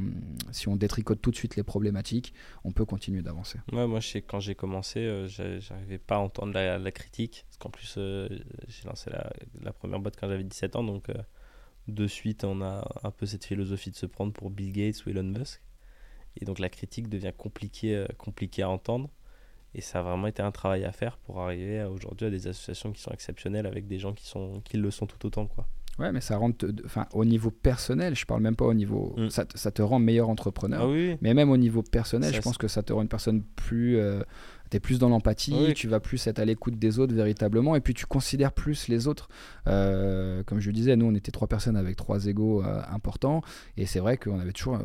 si 0.53 0.69
on 0.69 0.77
détricote 0.77 1.23
tout 1.23 1.31
de 1.31 1.37
suite 1.37 1.57
les 1.57 1.63
problématiques, 1.63 2.35
on 2.63 2.73
peut 2.73 2.85
continuer 2.85 3.23
d'avancer. 3.23 3.59
Ouais, 3.73 3.87
moi 3.87 4.01
je 4.01 4.09
sais 4.09 4.23
quand 4.23 4.41
j'ai 4.41 4.55
commencé, 4.55 5.01
euh, 5.01 5.27
j'arrivais 5.27 5.99
pas 5.99 6.17
à 6.17 6.19
entendre 6.19 6.53
la, 6.53 6.93
critique, 6.93 7.47
parce 7.49 7.57
qu'en 7.57 7.71
plus 7.71 7.95
euh, 7.97 8.29
j'ai 8.69 8.87
lancé 8.87 9.11
la, 9.63 9.73
première 9.73 9.99
boîte 9.99 10.17
quand 10.21 10.29
j'avais 10.29 10.45
17 10.45 10.77
ans, 10.77 10.85
donc 10.85 11.11
de 11.87 12.07
suite 12.07 12.45
on 12.45 12.61
a 12.61 12.87
un 13.03 13.11
peu 13.11 13.25
cette 13.25 13.47
philosophie 13.47 13.91
de 13.91 13.97
se 13.97 14.05
prendre 14.05 14.35
pour 14.35 14.51
Bill 14.51 14.73
Gates 14.73 15.07
ou 15.07 15.11
Elon 15.11 15.23
Musk. 15.23 15.63
Et 16.41 16.45
donc 16.45 16.59
la 16.59 16.69
critique 16.69 17.09
devient 17.09 17.33
compliquée, 17.37 17.97
euh, 17.97 18.07
compliquée 18.17 18.63
à 18.63 18.71
entendre. 18.71 19.11
Et 19.75 19.81
ça 19.81 20.01
a 20.01 20.03
vraiment 20.03 20.27
été 20.27 20.43
un 20.43 20.51
travail 20.51 20.85
à 20.85 20.93
faire 20.93 21.19
pour 21.19 21.41
arriver 21.41 21.85
aujourd'hui 21.85 22.27
à 22.27 22.31
des 22.31 22.47
associations 22.49 22.91
qui 22.93 23.03
sont 23.03 23.11
exceptionnelles 23.11 23.67
avec 23.67 23.87
des 23.87 23.99
gens 23.99 24.15
qui, 24.15 24.27
sont, 24.27 24.61
qui 24.65 24.79
le 24.79 24.91
sont 24.91 25.07
tout 25.07 25.27
autant. 25.27 25.47
Quoi. 25.47 25.69
Ouais, 25.99 26.13
mais 26.13 26.21
ça 26.21 26.37
rend, 26.37 26.53
enfin, 26.85 27.07
au 27.13 27.25
niveau 27.25 27.51
personnel, 27.51 28.15
je 28.15 28.25
parle 28.25 28.41
même 28.41 28.55
pas 28.55 28.65
au 28.65 28.75
niveau, 28.75 29.15
mm. 29.17 29.31
ça, 29.31 29.45
ça, 29.55 29.73
te 29.73 29.83
rend 29.83 29.99
meilleur 29.99 30.29
entrepreneur. 30.29 30.83
Ah 30.83 30.89
oui. 30.89 31.17
Mais 31.21 31.35
même 31.35 31.51
au 31.51 31.57
niveau 31.57 31.83
personnel, 31.83 32.33
je 32.33 32.41
pense 32.41 32.57
que 32.57 32.69
ça 32.69 32.83
te 32.83 32.93
rend 32.93 33.03
une 33.03 33.09
personne 33.09 33.43
plus, 33.43 33.99
euh, 33.99 34.23
tu 34.71 34.77
es 34.77 34.81
plus 34.81 35.01
dans 35.01 35.09
l'empathie, 35.09 35.75
tu 35.75 35.89
vas 35.89 35.99
plus 35.99 36.25
être 36.29 36.39
à 36.39 36.45
l'écoute 36.45 36.79
des 36.79 37.01
autres 37.01 37.15
véritablement, 37.15 37.75
et 37.75 37.81
puis 37.81 37.95
tu 37.95 38.07
considères 38.07 38.53
plus 38.53 38.87
les 38.87 39.09
autres. 39.09 39.29
Euh, 39.67 40.45
comme 40.45 40.61
je 40.61 40.69
le 40.69 40.73
disais, 40.73 40.95
nous 40.95 41.07
on 41.07 41.15
était 41.17 41.33
trois 41.33 41.49
personnes 41.49 41.77
avec 41.77 41.97
trois 41.97 42.27
égaux 42.27 42.63
importants, 42.63 43.43
et 43.77 43.85
c'est 43.85 44.01
vrai 44.01 44.19
qu'on 44.19 44.39
avait 44.39 44.53
toujours 44.53 44.79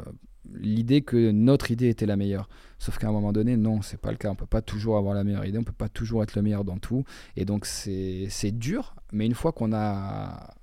l'idée 0.52 1.02
que 1.02 1.32
notre 1.32 1.72
idée 1.72 1.90
était 1.90 2.06
la 2.06 2.16
meilleure. 2.16 2.50
Sauf 2.80 2.98
qu'à 2.98 3.08
un 3.08 3.12
moment 3.12 3.32
donné, 3.32 3.58
non, 3.58 3.82
c'est 3.82 4.00
pas 4.00 4.12
le 4.12 4.18
cas. 4.18 4.30
On 4.30 4.36
peut 4.36 4.46
pas 4.46 4.62
toujours 4.62 4.98
avoir 4.98 5.14
la 5.14 5.24
meilleure 5.24 5.46
idée, 5.46 5.58
on 5.58 5.64
peut 5.64 5.72
pas 5.72 5.90
toujours 5.90 6.24
être 6.24 6.36
le 6.36 6.42
meilleur 6.42 6.64
dans 6.64 6.78
tout. 6.78 7.04
Et 7.36 7.46
donc 7.46 7.66
c'est 7.66 8.52
dur, 8.52 8.96
mais 9.12 9.26
une 9.26 9.36
fois 9.36 9.52
qu'on 9.52 9.74
a 9.74 10.56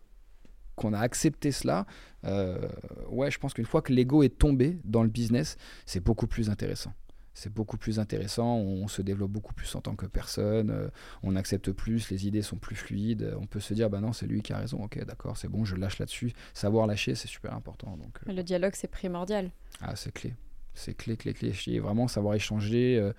qu'on 0.77 0.95
a 0.95 0.99
accepté 0.99 1.53
cela, 1.53 1.87
euh, 2.25 2.67
ouais, 3.11 3.31
je 3.31 3.39
pense 3.39 3.53
qu'une 3.53 3.67
fois 3.67 3.83
que 3.83 3.93
l'ego 3.93 4.23
est 4.23 4.39
tombé 4.39 4.79
dans 4.85 5.03
le 5.03 5.11
business, 5.11 5.59
c'est 5.85 6.03
beaucoup 6.03 6.27
plus 6.27 6.49
intéressant 6.49 6.95
c'est 7.41 7.53
beaucoup 7.53 7.79
plus 7.79 7.99
intéressant, 7.99 8.57
on 8.57 8.87
se 8.87 9.01
développe 9.01 9.31
beaucoup 9.31 9.55
plus 9.55 9.75
en 9.75 9.81
tant 9.81 9.95
que 9.97 10.05
personne, 10.05 10.69
euh, 10.69 10.89
on 11.23 11.37
accepte 11.37 11.73
plus, 11.73 12.11
les 12.11 12.27
idées 12.27 12.43
sont 12.43 12.59
plus 12.59 12.77
fluides, 12.77 13.35
on 13.41 13.47
peut 13.47 13.61
se 13.61 13.73
dire 13.73 13.89
bah 13.89 14.03
non 14.03 14.13
c'est 14.13 14.27
lui 14.27 14.43
qui 14.43 14.53
a 14.53 14.59
raison, 14.59 14.85
ok 14.85 15.03
d'accord 15.07 15.39
c'est 15.39 15.49
bon 15.49 15.65
je 15.65 15.75
lâche 15.75 15.99
là-dessus, 15.99 16.35
savoir 16.53 16.87
lâcher 16.87 17.15
c'est 17.15 17.29
super 17.29 17.55
important. 17.55 17.97
Donc, 17.97 18.19
euh. 18.29 18.35
Le 18.35 18.43
dialogue 18.43 18.75
c'est 18.75 18.91
primordial. 18.91 19.53
Ah 19.81 19.97
c'est 19.97 20.13
clé, 20.13 20.35
c'est 20.75 20.93
clé, 20.93 21.17
clé, 21.17 21.33
clé, 21.33 21.79
vraiment 21.79 22.09
savoir 22.09 22.35
échanger, 22.35 22.99
euh, 22.99 23.15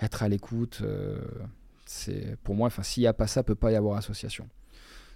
être 0.00 0.22
à 0.22 0.28
l'écoute, 0.28 0.80
c'est 1.84 2.36
pour 2.44 2.54
moi, 2.54 2.68
enfin 2.68 2.84
s'il 2.84 3.00
n'y 3.00 3.08
a 3.08 3.12
pas 3.12 3.26
ça, 3.26 3.42
peut 3.42 3.56
pas 3.56 3.72
y 3.72 3.76
avoir 3.76 3.96
association. 3.96 4.48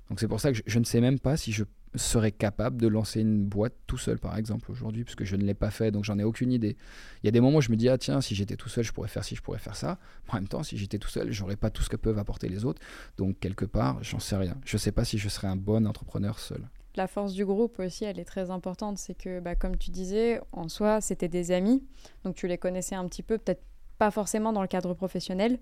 Donc 0.09 0.21
c'est 0.21 0.29
pour 0.29 0.40
ça 0.40 0.53
que 0.53 0.59
je, 0.64 0.79
ne 0.79 0.85
sais 0.85 1.01
même 1.01 1.18
pas 1.18 1.37
si 1.37 1.53
je 1.53 1.64
serais 1.94 2.33
capable 2.33 2.81
de 2.81 2.87
lancer 2.87 3.21
une 3.21 3.44
boîte 3.44 3.75
tout 3.87 3.99
seul, 3.99 4.18
par 4.18 4.37
exemple, 4.37 4.71
aujourd'hui, 4.71 5.05
puisque 5.05 5.25
je 5.25 5.37
ne 5.37 5.42
l'ai 5.42 5.55
pas 5.55 5.71
fait, 5.71 5.90
donc 5.90 6.05
j'en 6.05 6.18
ai 6.18 6.25
aucune 6.25 6.53
idée. 6.53 6.77
Il 7.23 7.27
y 7.27 7.29
a 7.29 7.31
des 7.31 7.40
moments 7.40 7.59
où 7.59 7.62
je 7.62 7.71
me 7.71 7.77
dis, 7.77 7.88
ah 7.88 7.99
tiens, 7.99 8.21
si 8.21 8.35
j'étais 8.35 8.57
tout 8.57 8.68
seul, 8.68 8.85
je 8.85 8.92
pourrais 8.92 9.09
faire 9.09 9.25
ci, 9.25 9.37
je 9.37 9.42
pourrais 9.42 9.59
faire 9.59 9.77
ça. 9.77 9.99
En 10.29 10.37
même 10.37 10.49
temps, 10.49 10.62
si 10.62 10.79
j'étais 10.79 10.99
tout 10.99 11.09
seul, 11.09 11.31
j'aurais 11.31 11.57
pas 11.57 11.71
tout 11.71 11.83
ce 11.83 11.88
que 11.88 11.97
peuvent 11.97 12.18
apporter 12.18 12.49
les 12.49 12.64
autres. 12.64 12.81
Donc 13.16 13.38
quelque 13.38 13.64
part, 13.64 14.03
j'en 14.03 14.18
sais 14.18 14.37
rien. 14.37 14.57
Je 14.64 14.77
ne 14.77 14.79
sais 14.79 14.92
pas 14.92 15.05
si 15.05 15.18
je 15.18 15.29
serais 15.29 15.49
un 15.49 15.57
bon 15.57 15.87
entrepreneur 15.87 16.38
seul. 16.38 16.62
La 16.97 17.07
force 17.07 17.33
du 17.33 17.44
groupe 17.44 17.79
aussi, 17.79 18.05
elle 18.05 18.18
est 18.18 18.25
très 18.25 18.51
importante. 18.51 18.99
C'est 18.99 19.14
que, 19.14 19.40
bah, 19.40 19.55
comme 19.55 19.77
tu 19.77 19.90
disais, 19.90 20.40
en 20.53 20.68
soi, 20.68 21.01
c'était 21.01 21.29
des 21.29 21.53
amis. 21.53 21.85
Donc 22.25 22.35
tu 22.35 22.49
les 22.49 22.59
connaissais 22.59 22.94
un 22.94 23.07
petit 23.07 23.23
peu, 23.23 23.38
peut-être 23.38 23.62
pas 23.99 24.11
forcément 24.11 24.53
dans 24.53 24.62
le 24.62 24.68
cadre 24.68 24.94
professionnel, 24.94 25.59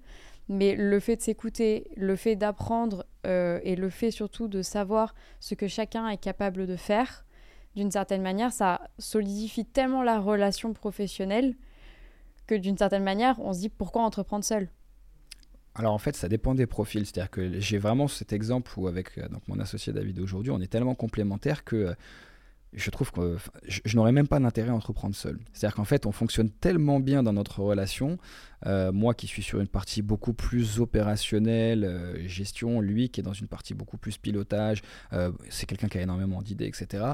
mais 0.48 0.76
le 0.76 1.00
fait 1.00 1.16
de 1.16 1.22
s'écouter, 1.22 1.90
le 1.96 2.14
fait 2.16 2.37
d'apprendre 2.37 3.06
euh, 3.26 3.60
et 3.62 3.76
le 3.76 3.90
fait 3.90 4.10
surtout 4.10 4.48
de 4.48 4.62
savoir 4.62 5.14
ce 5.40 5.54
que 5.54 5.68
chacun 5.68 6.08
est 6.08 6.16
capable 6.16 6.66
de 6.66 6.76
faire, 6.76 7.24
d'une 7.74 7.90
certaine 7.90 8.22
manière, 8.22 8.52
ça 8.52 8.80
solidifie 8.98 9.66
tellement 9.66 10.02
la 10.02 10.18
relation 10.18 10.72
professionnelle 10.72 11.54
que 12.46 12.54
d'une 12.54 12.78
certaine 12.78 13.04
manière, 13.04 13.38
on 13.40 13.52
se 13.52 13.60
dit 13.60 13.68
pourquoi 13.68 14.02
entreprendre 14.02 14.44
seul? 14.44 14.68
Alors 15.74 15.92
en 15.92 15.98
fait, 15.98 16.16
ça 16.16 16.28
dépend 16.28 16.54
des 16.54 16.66
profils. 16.66 17.04
C'est-à-dire 17.04 17.30
que 17.30 17.60
j'ai 17.60 17.76
vraiment 17.76 18.08
cet 18.08 18.32
exemple 18.32 18.72
où 18.78 18.86
avec 18.86 19.18
euh, 19.18 19.28
donc, 19.28 19.46
mon 19.46 19.60
associé 19.60 19.92
David 19.92 20.18
aujourd'hui, 20.20 20.50
on 20.50 20.60
est 20.60 20.70
tellement 20.70 20.94
complémentaires 20.94 21.64
que 21.64 21.76
euh, 21.76 21.94
je 22.72 22.90
trouve 22.90 23.11
que 23.11 23.37
je, 23.66 23.96
n'aurais 23.96 24.12
même 24.12 24.29
pas 24.29 24.38
d'intérêt 24.38 24.70
à 24.70 24.74
entreprendre 24.74 25.14
seul. 25.14 25.38
C'est-à-dire 25.52 25.76
qu'en 25.76 25.85
fait, 25.85 26.05
on 26.07 26.12
fonctionne 26.12 26.50
tellement 26.50 27.00
bien 27.00 27.22
dans 27.22 27.33
notre 27.33 27.61
relation. 27.61 28.18
Euh, 28.66 28.92
moi 28.92 29.14
qui 29.14 29.26
suis 29.26 29.42
sur 29.42 29.61
une 29.61 29.68
partie 29.68 30.02
beaucoup 30.02 30.33
plus 30.33 30.81
opérationnelle, 30.81 31.85
euh, 31.85 32.26
gestion, 32.26 32.81
lui 32.81 33.09
qui 33.09 33.20
est 33.20 33.22
dans 33.22 33.33
une 33.33 33.48
partie 33.48 33.74
beaucoup 33.74 33.98
plus 33.98 34.18
pilotage, 34.18 34.83
euh, 35.12 35.31
c'est 35.50 35.66
quelqu'un 35.66 35.88
qui 35.88 35.98
a 35.98 36.02
énormément 36.02 36.42
d'idées, 36.42 36.66
etc. 36.66 37.05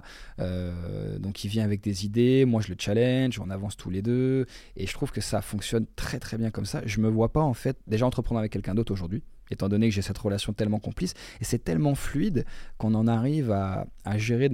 donc 1.19 1.45
il 1.45 1.49
vient 1.49 1.65
avec 1.65 1.81
des 1.83 2.05
idées, 2.05 2.45
moi 2.45 2.61
je 2.63 2.69
le 2.69 2.77
challenge, 2.79 3.41
on 3.41 3.51
avance 3.51 3.77
tous 3.77 3.91
les 3.91 4.03
deux, 4.03 4.47
et 4.77 4.87
je 4.87 4.93
trouve 4.93 5.11
que 5.11 5.21
ça 5.21 5.43
fonctionne 5.43 5.87
très 5.97 6.19
très 6.19 6.39
bien 6.39 6.51
comme 6.51 6.67
ça. 6.67 6.81
Je 6.87 7.01
me 7.01 7.09
vois 7.09 7.33
pas 7.33 7.43
en 7.43 7.55
fait 7.55 7.77
déjà 7.87 8.07
entreprendre 8.07 8.39
avec 8.39 8.53
quelqu'un 8.53 8.75
d'autre 8.75 8.93
aujourd'hui 8.93 9.23
étant 9.53 9.69
donné 9.69 9.89
que 9.89 9.95
j'ai 9.95 10.03
cette 10.03 10.19
relation 10.19 10.53
tellement 10.53 10.79
complice. 10.79 11.15
Et 11.41 11.45
c'est 11.45 11.63
tellement 11.63 11.95
fluide 11.95 12.45
qu'on 12.79 12.95
en 12.95 13.07
arrive 13.07 13.51
à, 13.51 13.87
gérer 14.17 14.51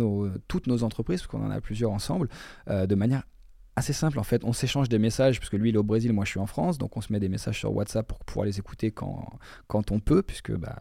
toutes 0.47 0.67
nos 0.67 0.85
entreprises, 0.85 1.21
parce 1.21 1.27
qu'on 1.29 1.45
en 1.45 1.51
a 1.51 1.61
plusieurs 1.61 1.91
ensemble, 1.91 2.29
euh, 2.69 2.87
de 2.87 2.95
manière 2.95 3.23
assez 3.79 3.93
simple 3.93 4.19
en 4.19 4.23
fait. 4.23 4.45
On 4.45 4.53
s'échange 4.53 4.89
des 4.89 4.99
messages, 4.99 5.39
puisque 5.39 5.55
lui 5.55 5.71
il 5.71 5.75
est 5.75 5.79
au 5.79 5.83
Brésil, 5.83 6.13
moi 6.13 6.25
je 6.25 6.31
suis 6.31 6.41
en 6.41 6.47
France, 6.47 6.79
donc 6.79 6.97
on 6.97 7.01
se 7.01 7.13
met 7.13 7.21
des 7.21 7.29
messages 7.29 7.59
sur 7.59 7.75
WhatsApp 7.75 8.07
pour 8.07 8.19
pouvoir 8.25 8.45
les 8.45 8.59
écouter 8.59 8.91
quand, 8.91 9.39
quand 9.67 9.91
on 9.91 10.01
peut, 10.01 10.23
puisque 10.23 10.53
bah, 10.53 10.77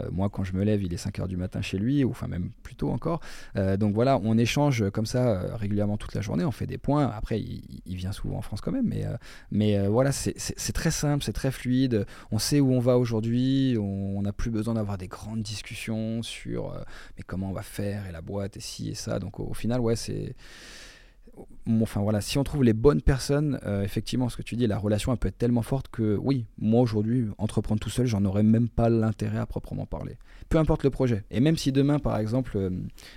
euh, 0.00 0.08
moi 0.10 0.28
quand 0.28 0.44
je 0.44 0.54
me 0.54 0.64
lève 0.64 0.82
il 0.82 0.92
est 0.92 1.04
5h 1.04 1.28
du 1.28 1.36
matin 1.36 1.60
chez 1.60 1.78
lui, 1.78 2.04
ou 2.04 2.10
enfin 2.10 2.26
même 2.26 2.50
plus 2.62 2.74
tôt 2.74 2.90
encore. 2.90 3.20
Euh, 3.56 3.76
donc 3.76 3.94
voilà, 3.94 4.18
on 4.22 4.36
échange 4.38 4.90
comme 4.90 5.06
ça 5.06 5.28
euh, 5.28 5.56
régulièrement 5.56 5.96
toute 5.96 6.14
la 6.14 6.20
journée, 6.20 6.44
on 6.44 6.50
fait 6.50 6.66
des 6.66 6.78
points. 6.78 7.06
Après 7.08 7.40
il, 7.40 7.96
vient 7.96 8.12
souvent 8.12 8.38
en 8.38 8.42
France 8.42 8.60
quand 8.60 8.72
même, 8.72 8.86
mais, 8.86 9.04
mais 9.50 9.88
voilà, 9.88 10.12
c'est 10.12 10.72
très 10.72 10.92
simple, 10.92 11.24
c'est 11.24 11.32
très 11.32 11.50
fluide. 11.50 12.06
On 12.30 12.38
sait 12.38 12.60
où 12.60 12.72
on 12.72 12.78
va 12.78 12.96
aujourd'hui, 12.96 13.76
on 13.78 14.22
n'a 14.22 14.32
plus 14.32 14.50
besoin 14.50 14.74
d'avoir 14.74 14.98
des 14.98 15.08
grandes 15.08 15.42
discussions 15.42 16.22
sur 16.22 16.72
mais 17.16 17.24
comment 17.26 17.50
on 17.50 17.52
va 17.52 17.62
faire 17.62 18.06
et 18.06 18.12
la 18.12 18.22
boîte 18.22 18.56
et 18.56 18.60
ci 18.60 18.88
et 18.88 18.94
ça. 18.94 19.18
Donc 19.18 19.40
au 19.40 19.54
final, 19.54 19.80
ouais, 19.80 19.96
c'est 19.96 20.36
enfin 21.82 22.00
voilà, 22.00 22.20
si 22.20 22.38
on 22.38 22.44
trouve 22.44 22.64
les 22.64 22.72
bonnes 22.72 23.02
personnes, 23.02 23.58
euh, 23.64 23.82
effectivement, 23.82 24.28
ce 24.28 24.36
que 24.36 24.42
tu 24.42 24.56
dis, 24.56 24.66
la 24.66 24.78
relation 24.78 25.12
elle 25.12 25.18
peut 25.18 25.28
être 25.28 25.38
tellement 25.38 25.62
forte 25.62 25.88
que 25.88 26.16
oui, 26.16 26.46
moi 26.58 26.80
aujourd'hui, 26.80 27.28
entreprendre 27.38 27.80
tout 27.80 27.90
seul, 27.90 28.06
j'en 28.06 28.24
aurais 28.24 28.42
même 28.42 28.68
pas 28.68 28.88
l'intérêt 28.88 29.38
à 29.38 29.46
proprement 29.46 29.86
parler. 29.86 30.16
Peu 30.48 30.58
importe 30.58 30.84
le 30.84 30.90
projet. 30.90 31.24
Et 31.30 31.40
même 31.40 31.56
si 31.56 31.72
demain, 31.72 31.98
par 31.98 32.18
exemple, 32.18 32.56
euh, 32.56 32.70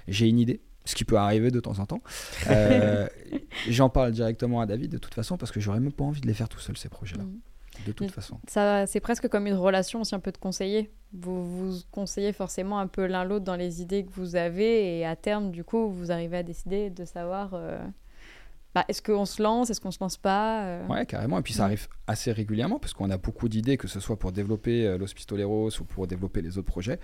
j'ai 0.07 0.27
une 0.27 0.39
idée, 0.39 0.61
ce 0.85 0.95
qui 0.95 1.05
peut 1.05 1.17
arriver 1.17 1.51
de 1.51 1.59
temps 1.59 1.79
en 1.79 1.85
temps, 1.85 2.01
euh, 2.49 3.07
j'en 3.69 3.89
parle 3.89 4.11
directement 4.11 4.61
à 4.61 4.65
David 4.65 4.91
de 4.91 4.97
toute 4.97 5.13
façon 5.13 5.37
parce 5.37 5.51
que 5.51 5.59
j'aurais 5.59 5.79
même 5.79 5.93
pas 5.93 6.03
envie 6.03 6.21
de 6.21 6.27
les 6.27 6.33
faire 6.33 6.49
tout 6.49 6.59
seul 6.59 6.77
ces 6.77 6.89
projets-là. 6.89 7.23
Mm. 7.23 7.39
De 7.85 7.93
toute 7.93 8.11
façon. 8.11 8.37
Ça, 8.47 8.85
c'est 8.85 8.99
presque 8.99 9.29
comme 9.29 9.47
une 9.47 9.55
relation 9.55 10.01
aussi 10.01 10.13
un 10.13 10.19
peu 10.19 10.31
de 10.31 10.37
conseiller. 10.37 10.91
Vous 11.13 11.45
vous 11.45 11.79
conseillez 11.89 12.33
forcément 12.33 12.79
un 12.79 12.87
peu 12.87 13.07
l'un 13.07 13.23
l'autre 13.23 13.45
dans 13.45 13.55
les 13.55 13.81
idées 13.81 14.03
que 14.03 14.11
vous 14.11 14.35
avez 14.35 14.99
et 14.99 15.05
à 15.05 15.15
terme, 15.15 15.51
du 15.51 15.63
coup, 15.63 15.89
vous 15.89 16.11
arrivez 16.11 16.37
à 16.37 16.43
décider 16.43 16.89
de 16.89 17.05
savoir 17.05 17.55
bah, 18.73 18.85
est-ce 18.87 19.01
qu'on 19.01 19.25
se 19.25 19.41
lance, 19.43 19.69
est-ce 19.69 19.81
qu'on 19.81 19.91
se 19.91 19.99
lance 19.99 20.17
pas 20.17 20.63
euh 20.63 20.87
Ouais, 20.87 21.05
carrément. 21.05 21.37
Et 21.39 21.41
puis 21.41 21.53
ça 21.53 21.65
arrive 21.65 21.87
assez 22.07 22.31
régulièrement 22.31 22.79
parce 22.79 22.93
qu'on 22.93 23.09
a 23.09 23.17
beaucoup 23.17 23.49
d'idées, 23.49 23.77
que 23.77 23.87
ce 23.87 23.99
soit 23.99 24.17
pour 24.17 24.31
développer 24.31 24.85
euh, 24.85 24.97
Los 24.97 25.13
Pistoleros 25.13 25.69
ou 25.79 25.83
pour 25.83 26.07
développer 26.07 26.41
les 26.41 26.57
autres 26.57 26.71
projets. 26.71 26.99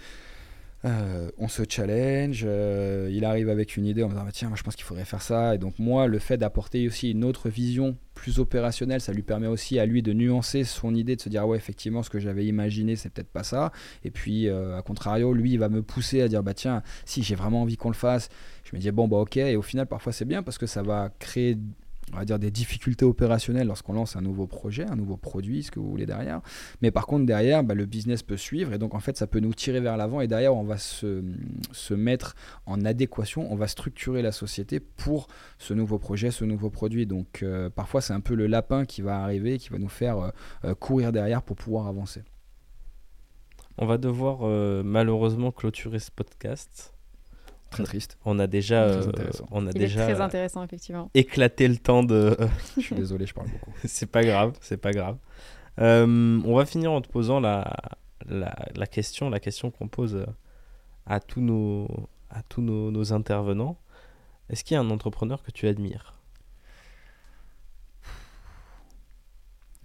Euh, 0.86 1.32
on 1.40 1.48
se 1.48 1.63
challenge, 1.68 2.44
euh, 2.46 3.10
il 3.12 3.26
arrive 3.26 3.50
avec 3.50 3.78
une 3.78 3.88
idée 3.88 4.04
en 4.04 4.10
disant 4.10 4.24
bah, 4.24 4.32
tiens 4.32 4.52
je 4.54 4.62
pense 4.62 4.76
qu'il 4.76 4.86
faudrait 4.86 5.06
faire 5.06 5.24
ça. 5.24 5.56
Et 5.56 5.58
donc 5.58 5.80
moi 5.80 6.06
le 6.06 6.20
fait 6.20 6.38
d'apporter 6.38 6.88
aussi 6.88 7.12
une 7.12 7.24
autre 7.24 7.50
vision 7.50 7.98
plus 8.13 8.40
opérationnelle 8.40 9.02
ça 9.02 9.12
lui 9.12 9.24
permet 9.24 9.48
aussi 9.48 9.80
à 9.80 9.86
lui 9.86 10.04
de 10.04 10.13
nuancer 10.13 10.63
son 10.63 10.94
idée 10.94 11.16
de 11.16 11.22
se 11.22 11.30
dire 11.30 11.48
ouais 11.48 11.58
effectivement 11.58 12.04
ce 12.04 12.10
que 12.10 12.20
j'avais 12.20 12.46
imaginé 12.46 12.96
c'est 12.96 13.10
peut-être 13.10 13.32
pas 13.32 13.44
ça. 13.44 13.72
Et 14.04 14.12
puis 14.12 14.48
euh, 14.48 14.78
à 14.78 14.84
contrario 14.84 15.34
lui 15.34 15.54
il 15.54 15.60
va 15.60 15.70
me 15.70 15.82
pousser 15.82 16.22
à 16.22 16.28
dire 16.28 16.44
bah 16.44 16.54
tiens 16.54 16.84
si 17.06 17.24
j'ai 17.24 17.36
vraiment 17.36 17.63
envie 17.63 17.78
qu'on 17.78 17.90
le 17.90 17.96
fasse 17.96 18.30
je 18.63 18.76
me 18.76 18.80
dis 18.80 18.92
bon 18.92 19.08
bah 19.08 19.18
ok. 19.18 19.38
Et 19.38 19.56
au 19.56 19.63
final 19.63 19.88
parfois 19.88 20.13
c'est 20.13 20.26
bien 20.26 20.44
parce 20.44 20.60
que 20.60 20.68
ça 20.68 20.84
va 20.84 21.10
créer 21.18 21.58
on 22.13 22.17
va 22.17 22.26
dire 22.26 22.39
des 22.39 22.52
difficultés 22.52 23.06
opérationnelles 23.06 23.67
lorsqu'on 23.67 23.93
lance 23.93 24.15
un 24.15 24.22
nouveau 24.22 24.48
projet, 24.48 24.86
un 24.86 24.96
nouveau 24.96 25.17
produit, 25.17 25.63
ce 25.63 25.72
que 25.72 25.80
vous 25.80 25.89
voulez 25.89 26.06
derrière. 26.06 26.41
Mais 26.82 26.91
par 26.91 27.06
contre 27.06 27.26
derrière, 27.26 27.63
bah, 27.63 27.74
le 27.74 27.86
business 27.86 28.24
peut 28.24 28.38
suivre 28.38 28.74
et 28.74 28.78
donc 28.78 28.96
en 28.96 29.00
fait 29.00 29.17
ça 29.17 29.28
peut 29.28 29.39
nous 29.39 29.54
tirer 29.54 29.82
vers 29.82 29.98
l'avant 29.98 30.22
et 30.22 30.28
derrière 30.28 30.56
on 30.56 30.63
va 30.63 30.78
se, 30.78 31.24
mettre 31.93 32.36
en 32.65 32.86
adéquation, 32.86 33.52
on 33.52 33.56
va 33.56 33.67
structurer 33.67 34.22
la 34.22 34.32
société 34.32 34.80
pour 34.80 35.28
ce 35.58 35.74
nouveau 35.74 36.00
projet, 36.00 36.32
ce 36.32 36.46
nouveau 36.46 36.70
produit. 36.70 37.06
Donc 37.06 37.43
euh, 37.43 37.70
parfois 37.70 38.02
c'est 38.02 38.13
un 38.13 38.22
peu 38.22 38.36
le 38.36 38.48
lapin 38.48 38.86
qui 38.86 39.02
va 39.02 39.22
arriver, 39.22 39.58
qui 39.58 39.70
va 39.70 39.78
nous 39.78 39.89
faire 39.89 40.32
euh, 40.63 40.74
courir 40.76 41.12
derrière 41.12 41.41
pour 41.41 41.56
pouvoir 41.58 41.88
avancer. 41.88 42.24
On 43.78 43.86
va 43.86 43.98
devoir 43.98 44.39
euh, 44.41 44.82
malheureusement 44.84 45.52
clôturer 45.52 46.00
ce 46.00 46.10
podcast. 46.10 46.97
Très 47.70 47.84
triste. 47.84 48.18
On 48.26 48.40
a 48.40 48.48
déjà, 48.48 48.84
euh, 48.84 49.12
on 49.52 49.68
a 49.68 49.72
Il 49.72 49.78
déjà 49.78 50.02
est 50.04 50.14
très 50.14 50.22
intéressant, 50.22 50.64
effectivement. 50.64 51.10
éclaté 51.14 51.68
le 51.68 51.78
temps 51.78 52.04
de. 52.04 52.38
Je 52.78 52.82
suis 52.82 52.96
désolé, 53.04 53.26
je 53.26 53.34
parle 53.34 53.50
beaucoup. 53.50 53.72
c'est 53.86 54.06
pas 54.12 54.24
grave, 54.24 54.54
c'est 54.62 54.78
pas 54.78 54.92
grave. 54.92 55.18
Euh, 55.80 56.42
on 56.46 56.56
va 56.56 56.66
finir 56.66 56.92
en 56.92 57.02
te 57.02 57.10
posant 57.10 57.40
la, 57.40 57.76
la, 58.26 58.56
la 58.76 58.88
question, 58.88 59.30
la 59.30 59.40
question 59.40 59.70
qu'on 59.70 59.88
pose 59.88 60.15
euh, 60.15 60.26
à 61.06 61.20
tous 61.20 61.42
nos, 61.42 61.88
à 62.30 62.42
tous 62.44 62.62
nos, 62.62 62.90
nos 62.90 63.13
intervenants. 63.13 63.78
Est-ce 64.50 64.63
qu'il 64.63 64.76
y 64.76 64.78
a 64.78 64.82
un 64.82 64.90
entrepreneur 64.90 65.44
que 65.44 65.52
tu 65.52 65.68
admires? 65.68 66.13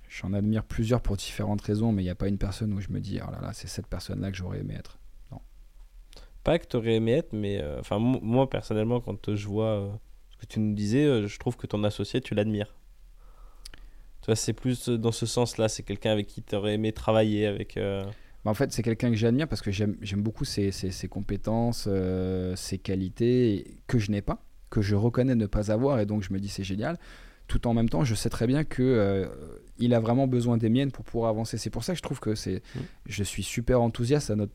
J'en 0.09 0.33
admire 0.35 0.63
plusieurs 0.63 1.01
pour 1.01 1.17
différentes 1.17 1.63
raisons, 1.63 1.91
mais 1.91 2.03
il 2.03 2.05
n'y 2.05 2.11
a 2.11 2.15
pas 2.15 2.29
une 2.29 2.39
personne 2.39 2.73
où 2.75 2.81
je 2.81 2.91
me 2.91 3.01
dis, 3.01 3.19
oh 3.27 3.31
là 3.31 3.41
là, 3.41 3.53
c'est 3.55 3.67
cette 3.67 3.87
personne-là 3.87 4.31
que 4.31 4.37
j'aurais 4.37 4.61
aimé 4.61 4.75
être. 4.79 4.99
Pas 6.45 6.59
que 6.59 6.67
tu 6.67 6.77
aurais 6.77 6.95
aimé 6.95 7.13
être, 7.13 7.33
mais 7.33 7.61
euh, 7.61 7.79
enfin 7.81 7.99
mo- 7.99 8.21
moi 8.23 8.49
personnellement, 8.51 9.01
quand 9.01 9.35
je 9.35 9.47
vois 9.49 9.67
euh, 9.67 9.91
ce 10.31 10.37
que 10.39 10.47
tu 10.47 10.59
nous 10.61 10.75
disais, 10.75 11.05
euh, 11.05 11.27
je 11.29 11.39
trouve 11.39 11.57
que 11.57 11.67
ton 11.67 11.85
associé, 11.85 12.21
tu 12.21 12.35
l'admires. 12.35 12.75
Tu 14.23 14.27
vois, 14.27 14.37
c'est 14.37 14.53
plus 14.53 14.89
dans 14.89 15.13
ce 15.13 15.27
sens-là. 15.27 15.69
C'est 15.69 15.83
quelqu'un 15.83 16.13
avec 16.13 16.27
qui 16.29 16.43
tu 16.43 16.55
aurais 16.55 16.75
aimé 16.75 16.93
travailler, 16.93 17.47
avec. 17.47 17.77
Bah, 17.77 18.51
en 18.51 18.55
fait, 18.55 18.73
c'est 18.73 18.83
quelqu'un 18.83 19.11
que 19.11 19.17
j'admire 19.17 19.49
parce 19.49 19.63
que 19.63 19.71
j'aime 19.71 19.97
beaucoup 20.17 20.45
ses, 20.45 20.71
ses- 20.73 20.91
ses 20.91 21.09
compétences, 21.09 21.87
euh, 21.89 22.55
ses 22.57 22.79
qualités 22.79 23.77
que 23.87 23.99
je 23.99 24.11
n'ai 24.11 24.23
pas, 24.23 24.45
que 24.71 24.81
je 24.83 24.95
reconnais 24.97 25.35
ne 25.35 25.47
pas 25.47 25.71
avoir, 25.73 26.01
et 26.01 26.07
donc 26.07 26.23
je 26.23 26.33
me 26.33 26.39
dis 26.41 26.49
c'est 26.49 26.65
génial. 26.65 26.99
Tout 27.49 27.67
en 27.67 27.75
même 27.75 27.89
temps, 27.89 28.05
je 28.05 28.15
sais 28.15 28.31
très 28.31 28.47
bien 28.47 28.65
que 28.65 28.83
euh, 28.83 29.27
il 29.79 29.93
a 29.95 30.01
vraiment 30.01 30.27
besoin 30.29 30.57
des 30.57 30.71
miennes 30.71 30.91
pour 30.93 31.05
pouvoir 31.05 31.31
avancer. 31.31 31.59
C'est 31.59 31.71
pour 31.71 31.83
ça 31.85 31.93
que 31.93 31.99
je 31.99 32.03
trouve 32.03 32.21
que 32.21 32.35
c'est, 32.35 32.63
Mm. 32.75 32.81
je 33.07 33.23
suis 33.25 33.43
super 33.43 33.81
enthousiaste 33.83 34.31
à 34.31 34.37
notre 34.37 34.53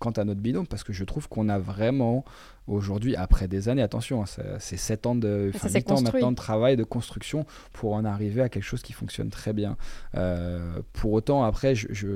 quant 0.00 0.10
à 0.10 0.24
notre 0.24 0.40
binôme 0.40 0.66
parce 0.66 0.82
que 0.82 0.92
je 0.92 1.04
trouve 1.04 1.28
qu'on 1.28 1.48
a 1.48 1.58
vraiment 1.60 2.24
aujourd'hui 2.66 3.16
après 3.16 3.48
des 3.48 3.68
années 3.68 3.82
attention 3.82 4.22
hein, 4.22 4.56
c'est 4.60 4.76
7 4.76 5.06
ans 5.06 5.14
de 5.16 5.50
Ça 5.52 5.58
enfin, 5.58 5.68
s'est 5.68 5.78
8 5.80 5.90
ans 5.92 6.00
maintenant 6.02 6.30
de 6.30 6.36
travail 6.36 6.76
de 6.76 6.84
construction 6.84 7.44
pour 7.72 7.94
en 7.94 8.04
arriver 8.04 8.42
à 8.42 8.48
quelque 8.48 8.62
chose 8.64 8.82
qui 8.82 8.92
fonctionne 8.92 9.30
très 9.30 9.52
bien 9.52 9.76
Euh, 10.14 10.80
pour 10.92 11.12
autant 11.12 11.42
après 11.44 11.74
je, 11.74 11.86
je 11.90 12.08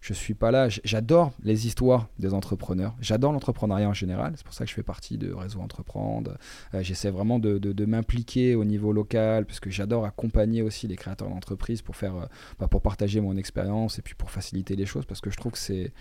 je 0.00 0.12
suis 0.14 0.34
pas 0.34 0.50
là. 0.50 0.68
J'adore 0.84 1.32
les 1.42 1.66
histoires 1.66 2.08
des 2.18 2.32
entrepreneurs. 2.34 2.94
J'adore 3.00 3.32
l'entrepreneuriat 3.32 3.88
en 3.88 3.94
général. 3.94 4.32
C'est 4.36 4.44
pour 4.44 4.54
ça 4.54 4.64
que 4.64 4.70
je 4.70 4.74
fais 4.74 4.82
partie 4.82 5.18
de 5.18 5.32
Réseau 5.32 5.60
Entreprendre. 5.60 6.36
Euh, 6.74 6.82
J'essaie 6.82 7.10
vraiment 7.10 7.38
de, 7.38 7.58
de- 7.58 7.72
de 7.72 7.84
m'impliquer 7.84 8.54
au 8.54 8.64
niveau 8.64 8.92
local 8.92 9.44
parce 9.46 9.60
que 9.60 9.70
j'adore 9.70 10.04
accompagner 10.06 10.62
aussi 10.62 10.86
les 10.88 10.96
créateurs 10.96 11.28
d'entreprises 11.28 11.82
pour 11.82 11.96
faire, 11.96 12.16
euh, 12.16 12.26
bah, 12.58 12.68
pour 12.68 12.80
partager 12.82 13.20
mon 13.20 13.36
expérience 13.36 13.98
et 13.98 14.02
puis 14.02 14.14
pour 14.14 14.30
faciliter 14.30 14.76
les 14.76 14.86
choses 14.86 15.04
parce 15.06 15.20
que 15.20 15.30
je 15.30 15.36
trouve 15.36 15.52
que 15.52 15.58
c'est 15.58 15.92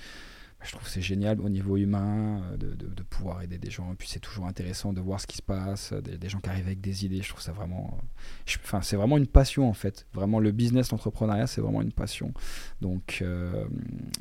je 0.64 0.72
trouve 0.72 0.84
que 0.84 0.90
c'est 0.90 1.02
génial 1.02 1.40
au 1.40 1.50
niveau 1.50 1.78
humain 1.78 2.42
euh, 2.52 2.58
de, 2.58 2.74
de- 2.74 2.88
de 2.94 3.04
pouvoir 3.04 3.42
aider 3.44 3.58
des 3.60 3.70
gens. 3.70 3.92
Et 3.94 3.96
puis 3.96 4.08
c'est 4.10 4.20
toujours 4.20 4.48
intéressant 4.48 4.92
de 4.92 5.00
voir 5.00 5.22
ce 5.22 5.28
qui 5.28 5.38
se 5.38 5.42
passe, 5.44 5.94
euh, 5.94 6.02
des, 6.02 6.18
des 6.18 6.30
gens 6.30 6.40
qui 6.40 6.50
arrivent 6.50 6.66
avec 6.66 6.82
des 6.82 7.06
idées. 7.06 7.22
Je 7.22 7.30
trouve 7.30 7.42
ça 7.42 7.52
vraiment. 7.52 7.98
euh, 8.02 8.54
Enfin, 8.64 8.82
c'est 8.82 8.96
vraiment 8.96 9.18
une 9.18 9.28
passion 9.28 9.70
en 9.70 9.74
fait. 9.74 10.08
Vraiment, 10.14 10.40
le 10.40 10.52
business, 10.52 10.92
l'entrepreneuriat, 10.92 11.46
c'est 11.48 11.62
vraiment 11.62 11.82
une 11.82 11.92
passion. 11.92 12.34
Donc, 12.82 13.20
euh, 13.22 13.66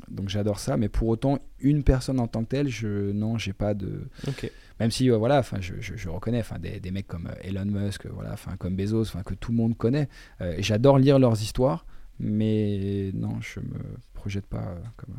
donc 0.09 0.29
j'adore 0.29 0.59
ça. 0.59 0.77
Mais 0.77 0.89
pour 0.89 1.07
autant, 1.07 1.39
une 1.59 1.83
personne 1.83 2.19
en 2.19 2.27
tant 2.27 2.43
que 2.43 2.49
telle, 2.49 2.67
je 2.69 3.11
non, 3.11 3.37
j'ai 3.37 3.53
pas 3.53 3.73
de. 3.73 4.07
Même 4.79 4.91
si 4.91 5.09
euh, 5.09 5.17
voilà, 5.17 5.39
enfin, 5.39 5.57
je, 5.59 5.73
je- 5.79 5.95
je 5.95 6.07
reconnais, 6.07 6.39
enfin, 6.39 6.59
des, 6.59 6.79
des 6.79 6.91
mecs 6.91 7.07
comme 7.07 7.29
Elon 7.41 7.65
Musk, 7.65 8.05
voilà, 8.05 8.33
enfin, 8.33 8.55
comme 8.57 8.75
Bezos, 8.75 9.01
enfin, 9.01 9.23
que 9.23 9.33
tout 9.33 9.51
le 9.51 9.57
monde 9.57 9.75
connaît. 9.75 10.07
Euh, 10.41 10.55
j'adore 10.59 10.99
lire 10.99 11.17
leurs 11.17 11.41
histoires, 11.41 11.87
mais 12.19 13.11
non, 13.15 13.41
je 13.41 13.59
me 13.59 13.79
projette 14.13 14.45
pas 14.45 14.75
comme. 14.97 15.15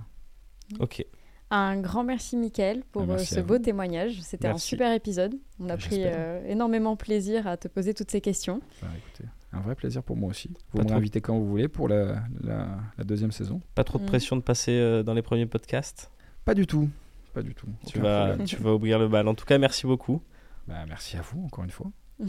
Ok. 0.80 1.04
Un 1.50 1.80
grand 1.80 2.04
merci, 2.04 2.36
Mickaël, 2.36 2.82
pour 2.92 3.02
Ah, 3.02 3.04
euh, 3.04 3.08
merci 3.08 3.34
ce 3.34 3.40
beau 3.40 3.54
vous. 3.54 3.60
témoignage. 3.62 4.20
C'était 4.20 4.48
un 4.48 4.58
super 4.58 4.92
épisode. 4.92 5.34
On 5.58 5.70
a 5.70 5.76
pris 5.78 6.02
euh, 6.04 6.44
énormément 6.46 6.94
plaisir 6.96 7.46
à 7.46 7.56
te 7.56 7.68
poser 7.68 7.94
toutes 7.94 8.10
ces 8.10 8.20
questions. 8.20 8.60
Bah, 8.82 8.88
écoutez, 8.98 9.24
un 9.54 9.60
vrai 9.60 9.74
plaisir 9.74 10.02
pour 10.02 10.14
moi 10.16 10.28
aussi. 10.28 10.50
Vous 10.72 10.82
me 10.82 10.88
réinvitez 10.88 11.22
quand 11.22 11.38
vous 11.38 11.48
voulez 11.48 11.68
pour 11.68 11.88
la, 11.88 12.22
la, 12.42 12.68
la 12.98 13.04
deuxième 13.04 13.32
saison. 13.32 13.62
Pas 13.74 13.84
trop 13.84 13.96
de 13.98 14.02
Mm. 14.02 14.06
pression 14.08 14.36
de 14.36 14.42
passer 14.42 14.72
euh, 14.72 15.02
dans 15.02 15.14
les 15.14 15.22
premiers 15.22 15.46
podcasts? 15.46 16.10
Pas 16.44 16.52
du 16.54 16.66
tout, 16.66 16.90
pas 17.32 17.42
du 17.42 17.54
tout. 17.54 17.68
Vas, 17.96 18.36
tu 18.44 18.56
vas 18.56 18.74
ouvrir 18.74 18.98
le 18.98 19.08
bal. 19.08 19.26
En 19.26 19.34
tout 19.34 19.46
cas, 19.46 19.56
merci 19.56 19.86
beaucoup. 19.86 20.20
Bah, 20.66 20.84
merci 20.86 21.16
à 21.16 21.22
vous 21.22 21.44
encore 21.46 21.64
une 21.64 21.70
fois. 21.70 21.90